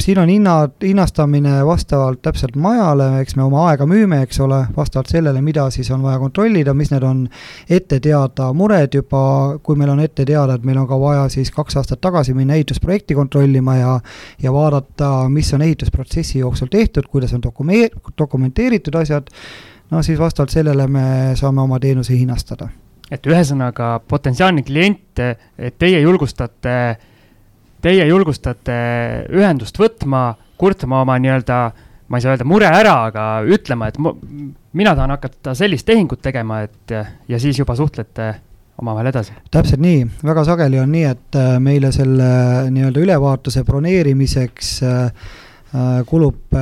siin 0.00 0.18
on 0.18 0.28
hinnad, 0.28 0.70
hinnastamine 0.82 1.66
vastavalt 1.66 2.22
täpselt 2.22 2.56
majale, 2.56 3.20
eks 3.20 3.36
me 3.36 3.42
oma 3.46 3.66
aega 3.70 3.86
müüme, 3.88 4.20
eks 4.22 4.40
ole, 4.44 4.58
vastavalt 4.76 5.10
sellele, 5.10 5.40
mida 5.42 5.68
siis 5.70 5.90
on 5.94 6.02
vaja 6.02 6.18
kontrollida, 6.18 6.74
mis 6.74 6.90
need 6.92 7.06
on 7.06 7.22
ette 7.70 8.00
teada 8.00 8.50
mured 8.56 8.94
juba, 8.94 9.22
kui 9.62 9.78
meil 9.78 9.92
on 9.94 10.02
ette 10.04 10.24
teada, 10.28 10.56
et 10.56 10.66
meil 10.68 10.78
on 10.82 10.88
ka 10.88 10.98
vaja 11.00 11.26
siis 11.32 11.50
kaks 11.54 11.80
aastat 11.80 12.00
tagasi 12.04 12.34
minna 12.34 12.58
ehitusprojekti 12.58 13.14
kontrollima 13.14 13.76
ja 13.76 13.96
ja 14.42 14.52
vaadata, 14.52 15.28
mis 15.32 15.54
on 15.54 15.62
ehitusprotsessi 15.62 16.38
jooksul 16.38 16.70
tehtud, 16.70 17.08
kuidas 17.10 17.34
on 17.34 17.42
dokume-, 17.46 17.90
dokumenteeritud 18.18 18.94
asjad, 18.94 19.32
no 19.90 20.02
siis 20.02 20.18
vastavalt 20.18 20.50
sellele 20.50 20.86
me 20.86 21.08
saame 21.34 21.60
oma 21.60 21.80
teenuse 21.80 22.18
hinnastada. 22.18 22.68
et 23.10 23.26
ühesõnaga, 23.26 24.00
potentsiaalne 24.08 24.62
klient, 24.66 25.20
teie 25.78 26.00
julgustate 26.00 26.72
äh, 26.90 26.96
teie 27.86 28.06
julgustate 28.08 28.76
ühendust 29.30 29.78
võtma, 29.78 30.28
kurtma 30.58 31.04
oma 31.04 31.18
nii-öelda, 31.22 31.60
ma 32.08 32.18
ei 32.18 32.24
saa 32.24 32.34
öelda 32.34 32.48
mure 32.48 32.70
ära, 32.70 32.96
aga 33.10 33.28
ütlema, 33.46 33.90
et 33.90 34.00
mina 34.76 34.96
tahan 34.96 35.14
hakata 35.14 35.54
sellist 35.58 35.86
tehingut 35.86 36.22
tegema, 36.24 36.64
et 36.66 36.96
ja 37.30 37.40
siis 37.42 37.58
juba 37.62 37.76
suhtlete 37.78 38.34
omavahel 38.80 39.10
edasi. 39.10 39.32
täpselt 39.50 39.80
nii, 39.80 40.04
väga 40.26 40.44
sageli 40.44 40.80
on 40.80 40.92
nii, 40.92 41.04
et 41.08 41.38
äh, 41.40 41.56
meile 41.62 41.92
selle 41.94 42.28
nii-öelda 42.72 43.02
ülevaatuse 43.02 43.64
broneerimiseks 43.64 44.72
äh, 44.84 44.96
äh, 45.06 45.34
kulub 46.08 46.54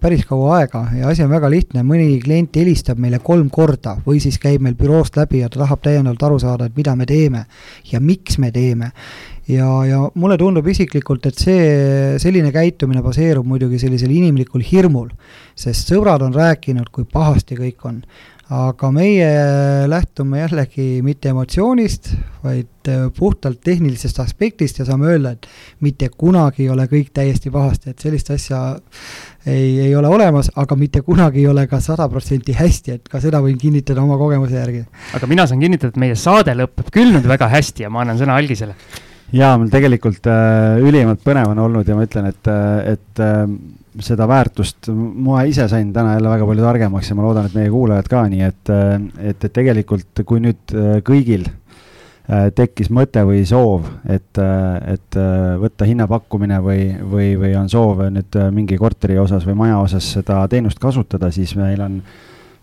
päris 0.00 0.22
kaua 0.24 0.58
aega 0.58 0.86
ja 0.96 1.10
asi 1.10 1.24
on 1.24 1.32
väga 1.32 1.50
lihtne, 1.52 1.82
mõni 1.84 2.16
klient 2.22 2.56
helistab 2.56 3.00
meile 3.02 3.18
kolm 3.24 3.50
korda 3.52 3.98
või 4.06 4.22
siis 4.24 4.38
käib 4.40 4.64
meil 4.64 4.76
büroost 4.78 5.18
läbi 5.20 5.42
ja 5.42 5.50
ta 5.52 5.60
tahab 5.64 5.82
täiendavalt 5.84 6.22
aru 6.24 6.40
saada, 6.40 6.68
et 6.68 6.76
mida 6.76 6.94
me 6.96 7.06
teeme 7.08 7.44
ja 7.90 8.00
miks 8.00 8.38
me 8.40 8.48
teeme 8.54 8.92
ja, 9.48 9.68
ja 9.88 10.00
mulle 10.14 10.38
tundub 10.40 10.66
isiklikult, 10.70 11.26
et 11.28 11.40
see, 11.40 11.64
selline 12.22 12.52
käitumine 12.54 13.02
baseerub 13.04 13.46
muidugi 13.48 13.80
sellisel 13.82 14.12
inimlikul 14.14 14.64
hirmul, 14.64 15.10
sest 15.58 15.92
sõbrad 15.92 16.24
on 16.24 16.34
rääkinud, 16.34 16.90
kui 16.92 17.08
pahasti 17.10 17.58
kõik 17.58 17.84
on. 17.88 18.00
Aga 18.52 18.90
meie 18.92 19.28
lähtume 19.88 20.42
jällegi 20.42 21.00
mitte 21.04 21.30
emotsioonist, 21.32 22.10
vaid 22.44 22.90
äh, 22.92 23.06
puhtalt 23.16 23.62
tehnilisest 23.64 24.20
aspektist 24.20 24.78
ja 24.78 24.84
saame 24.84 25.08
öelda, 25.14 25.32
et 25.32 25.48
mitte 25.84 26.10
kunagi 26.12 26.66
ei 26.66 26.72
ole 26.74 26.84
kõik 26.90 27.08
täiesti 27.16 27.52
pahasti, 27.54 27.94
et 27.94 28.04
sellist 28.04 28.28
asja 28.34 28.60
ei, 29.46 29.86
ei 29.86 29.94
ole 29.96 30.10
olemas, 30.12 30.50
aga 30.60 30.76
mitte 30.76 31.00
kunagi 31.06 31.40
ei 31.40 31.48
ole 31.48 31.64
ka 31.70 31.80
sada 31.84 32.08
protsenti 32.12 32.52
hästi, 32.58 32.98
et 32.98 33.08
ka 33.08 33.22
seda 33.24 33.40
võin 33.44 33.56
kinnitada 33.60 34.04
oma 34.04 34.20
kogemuse 34.20 34.60
järgi. 34.60 34.84
aga 35.16 35.30
mina 35.30 35.48
saan 35.48 35.64
kinnitada, 35.64 35.94
et 35.94 36.04
meie 36.04 36.20
saade 36.20 36.52
lõpeb 36.58 36.92
küll 36.92 37.16
nüüd 37.16 37.28
väga 37.28 37.48
hästi 37.48 37.88
ja 37.88 37.92
ma 37.92 38.04
annan 38.04 38.20
sõna 38.20 38.36
algisele 38.36 38.76
jaa, 39.34 39.54
mul 39.58 39.70
tegelikult 39.72 40.28
äh, 40.30 40.82
ülimalt 40.84 41.22
põnev 41.24 41.50
on 41.54 41.62
olnud 41.64 41.88
ja 41.88 41.96
ma 41.96 42.04
ütlen, 42.06 42.28
et, 42.30 42.50
äh, 42.50 42.94
et 42.94 43.22
äh, 43.24 43.46
seda 44.02 44.26
väärtust. 44.28 44.88
Ma 44.90 45.42
ise 45.48 45.68
sain 45.70 45.92
täna 45.92 46.16
jälle 46.16 46.30
väga 46.32 46.46
palju 46.46 46.64
targemaks 46.64 47.10
ja 47.10 47.16
ma 47.18 47.26
loodan, 47.26 47.46
et 47.46 47.58
meie 47.58 47.70
kuulajad 47.70 48.08
ka, 48.10 48.24
nii 48.30 48.46
et, 48.46 48.72
äh, 48.72 48.94
et, 49.30 49.44
et 49.44 49.54
tegelikult 49.54 50.24
kui 50.26 50.42
nüüd 50.42 50.74
äh, 50.74 50.98
kõigil 51.06 51.46
äh, 51.46 52.50
tekkis 52.56 52.90
mõte 52.94 53.22
või 53.26 53.44
soov, 53.46 53.86
et, 54.10 54.42
et 54.90 55.18
võtta 55.60 55.88
hinnapakkumine 55.88 56.60
või, 56.64 56.90
või, 56.98 57.32
või 57.40 57.54
on 57.60 57.70
soov 57.70 58.06
nüüd 58.10 58.38
mingi 58.54 58.78
korteri 58.80 59.18
osas 59.20 59.46
või 59.46 59.58
maja 59.64 59.80
osas 59.84 60.12
seda 60.18 60.42
teenust 60.50 60.82
kasutada, 60.82 61.30
siis 61.34 61.54
meil 61.58 61.82
on 61.84 62.00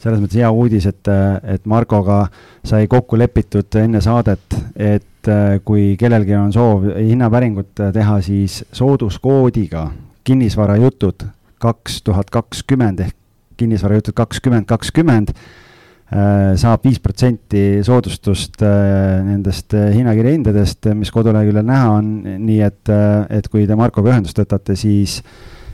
selles 0.01 0.17
mõttes 0.17 0.39
hea 0.41 0.49
uudis, 0.49 0.87
et, 0.89 1.07
et 1.45 1.65
Markoga 1.69 2.25
sai 2.65 2.87
kokku 2.89 3.19
lepitud 3.21 3.77
enne 3.77 4.01
saadet, 4.01 4.57
et 4.75 5.29
kui 5.63 5.91
kellelgi 6.01 6.33
on 6.33 6.49
soov 6.53 6.87
hinnapäringut 6.97 7.83
teha, 7.93 8.15
siis 8.25 8.63
sooduskoodiga 8.73 9.91
kinnisvarajutud 10.27 11.25
kaks 11.61 12.01
tuhat 12.05 12.29
kakskümmend 12.33 13.03
ehk 13.05 13.17
kinnisvarajutud 13.61 14.15
kakskümmend 14.17 14.65
kakskümmend 14.69 15.33
äh, 15.33 16.53
saab 16.59 16.85
viis 16.87 16.99
protsenti 16.99 17.81
soodustust 17.85 18.61
nendest 18.61 19.73
hinnakirja 19.73 20.35
hindadest, 20.35 20.91
mis 20.97 21.13
koduleheküljel 21.13 21.65
näha 21.67 21.89
on, 21.99 22.13
nii 22.45 22.61
et, 22.65 22.93
et 23.29 23.49
kui 23.51 23.67
te 23.69 23.77
Markoga 23.79 24.15
ühendust 24.15 24.41
võtate, 24.41 24.77
siis 24.79 25.21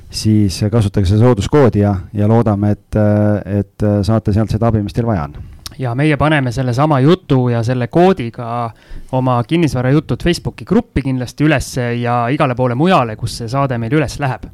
siis 0.07 0.61
kasutage 0.71 1.09
seda 1.09 1.25
sooduskoodi 1.25 1.81
ja, 1.81 1.91
ja 2.15 2.29
loodame, 2.31 2.71
et, 2.77 2.99
et 3.51 3.87
saate 4.07 4.31
sealt 4.31 4.53
seda 4.53 4.69
abi, 4.71 4.79
mis 4.85 4.95
teil 4.95 5.09
vaja 5.09 5.27
on 5.27 5.56
ja 5.79 5.93
meie 5.95 6.17
paneme 6.17 6.51
sellesama 6.51 6.99
jutu 6.99 7.47
ja 7.49 7.63
selle 7.63 7.87
koodiga 7.87 8.69
oma 9.11 9.39
kinnisvarajutud 9.43 10.23
Facebooki 10.23 10.65
gruppi 10.65 11.01
kindlasti 11.05 11.47
ülesse 11.47 11.89
ja 12.01 12.25
igale 12.33 12.55
poole 12.55 12.75
mujale, 12.75 13.15
kus 13.15 13.37
see 13.41 13.49
saade 13.51 13.77
meil 13.77 13.93
üles 13.93 14.19
läheb. 14.19 14.47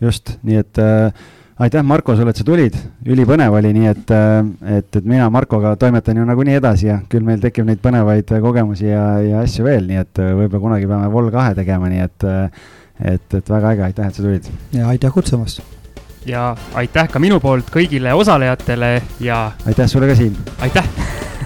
just, 0.00 0.36
nii 0.42 0.56
et 0.56 0.78
äh, 0.80 1.12
aitäh, 1.58 1.82
Marko, 1.84 2.16
sulle, 2.16 2.32
et 2.32 2.40
sa 2.40 2.44
tulid, 2.44 2.76
ülipõnev 3.04 3.56
oli, 3.58 3.72
nii 3.76 3.90
et 3.90 4.12
äh,, 4.16 4.38
et, 4.78 4.96
et 4.96 5.04
mina 5.04 5.30
Markoga 5.30 5.74
toimetan 5.76 6.16
ju 6.16 6.28
nagunii 6.28 6.56
edasi 6.60 6.88
ja 6.88 7.00
küll 7.08 7.24
meil 7.26 7.40
tekib 7.40 7.68
neid 7.68 7.82
põnevaid 7.84 8.32
kogemusi 8.40 8.88
ja, 8.88 9.06
ja 9.24 9.42
asju 9.44 9.66
veel, 9.68 9.88
nii 9.88 10.04
et 10.04 10.22
äh, 10.22 10.32
võib-olla 10.36 10.66
kunagi 10.68 10.88
peame 10.90 11.10
Vol 11.12 11.32
kahe 11.34 11.56
tegema, 11.58 11.92
nii 11.92 12.06
et 12.06 12.28
äh, 12.28 12.68
et, 13.00 13.34
et 13.34 13.48
väga 13.48 13.74
äge, 13.74 13.84
aitäh, 13.88 14.08
et 14.08 14.16
sa 14.16 14.22
tulid. 14.22 14.48
ja 14.76 14.88
aitäh 14.92 15.12
kutsumast 15.12 15.79
ja 16.26 16.56
aitäh 16.74 17.08
ka 17.08 17.22
minu 17.22 17.40
poolt 17.40 17.70
kõigile 17.72 18.14
osalejatele 18.16 18.92
ja. 19.20 19.40
aitäh 19.66 19.88
sulle 19.88 20.10
ka, 20.10 20.18
Siim. 20.18 20.36
aitäh 20.60 20.84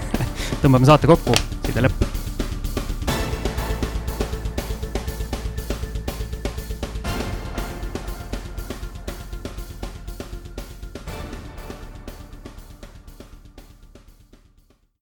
tõmbame 0.63 0.87
saate 0.87 1.07
kokku, 1.11 1.35
side 1.67 1.87
lõpp 1.87 2.14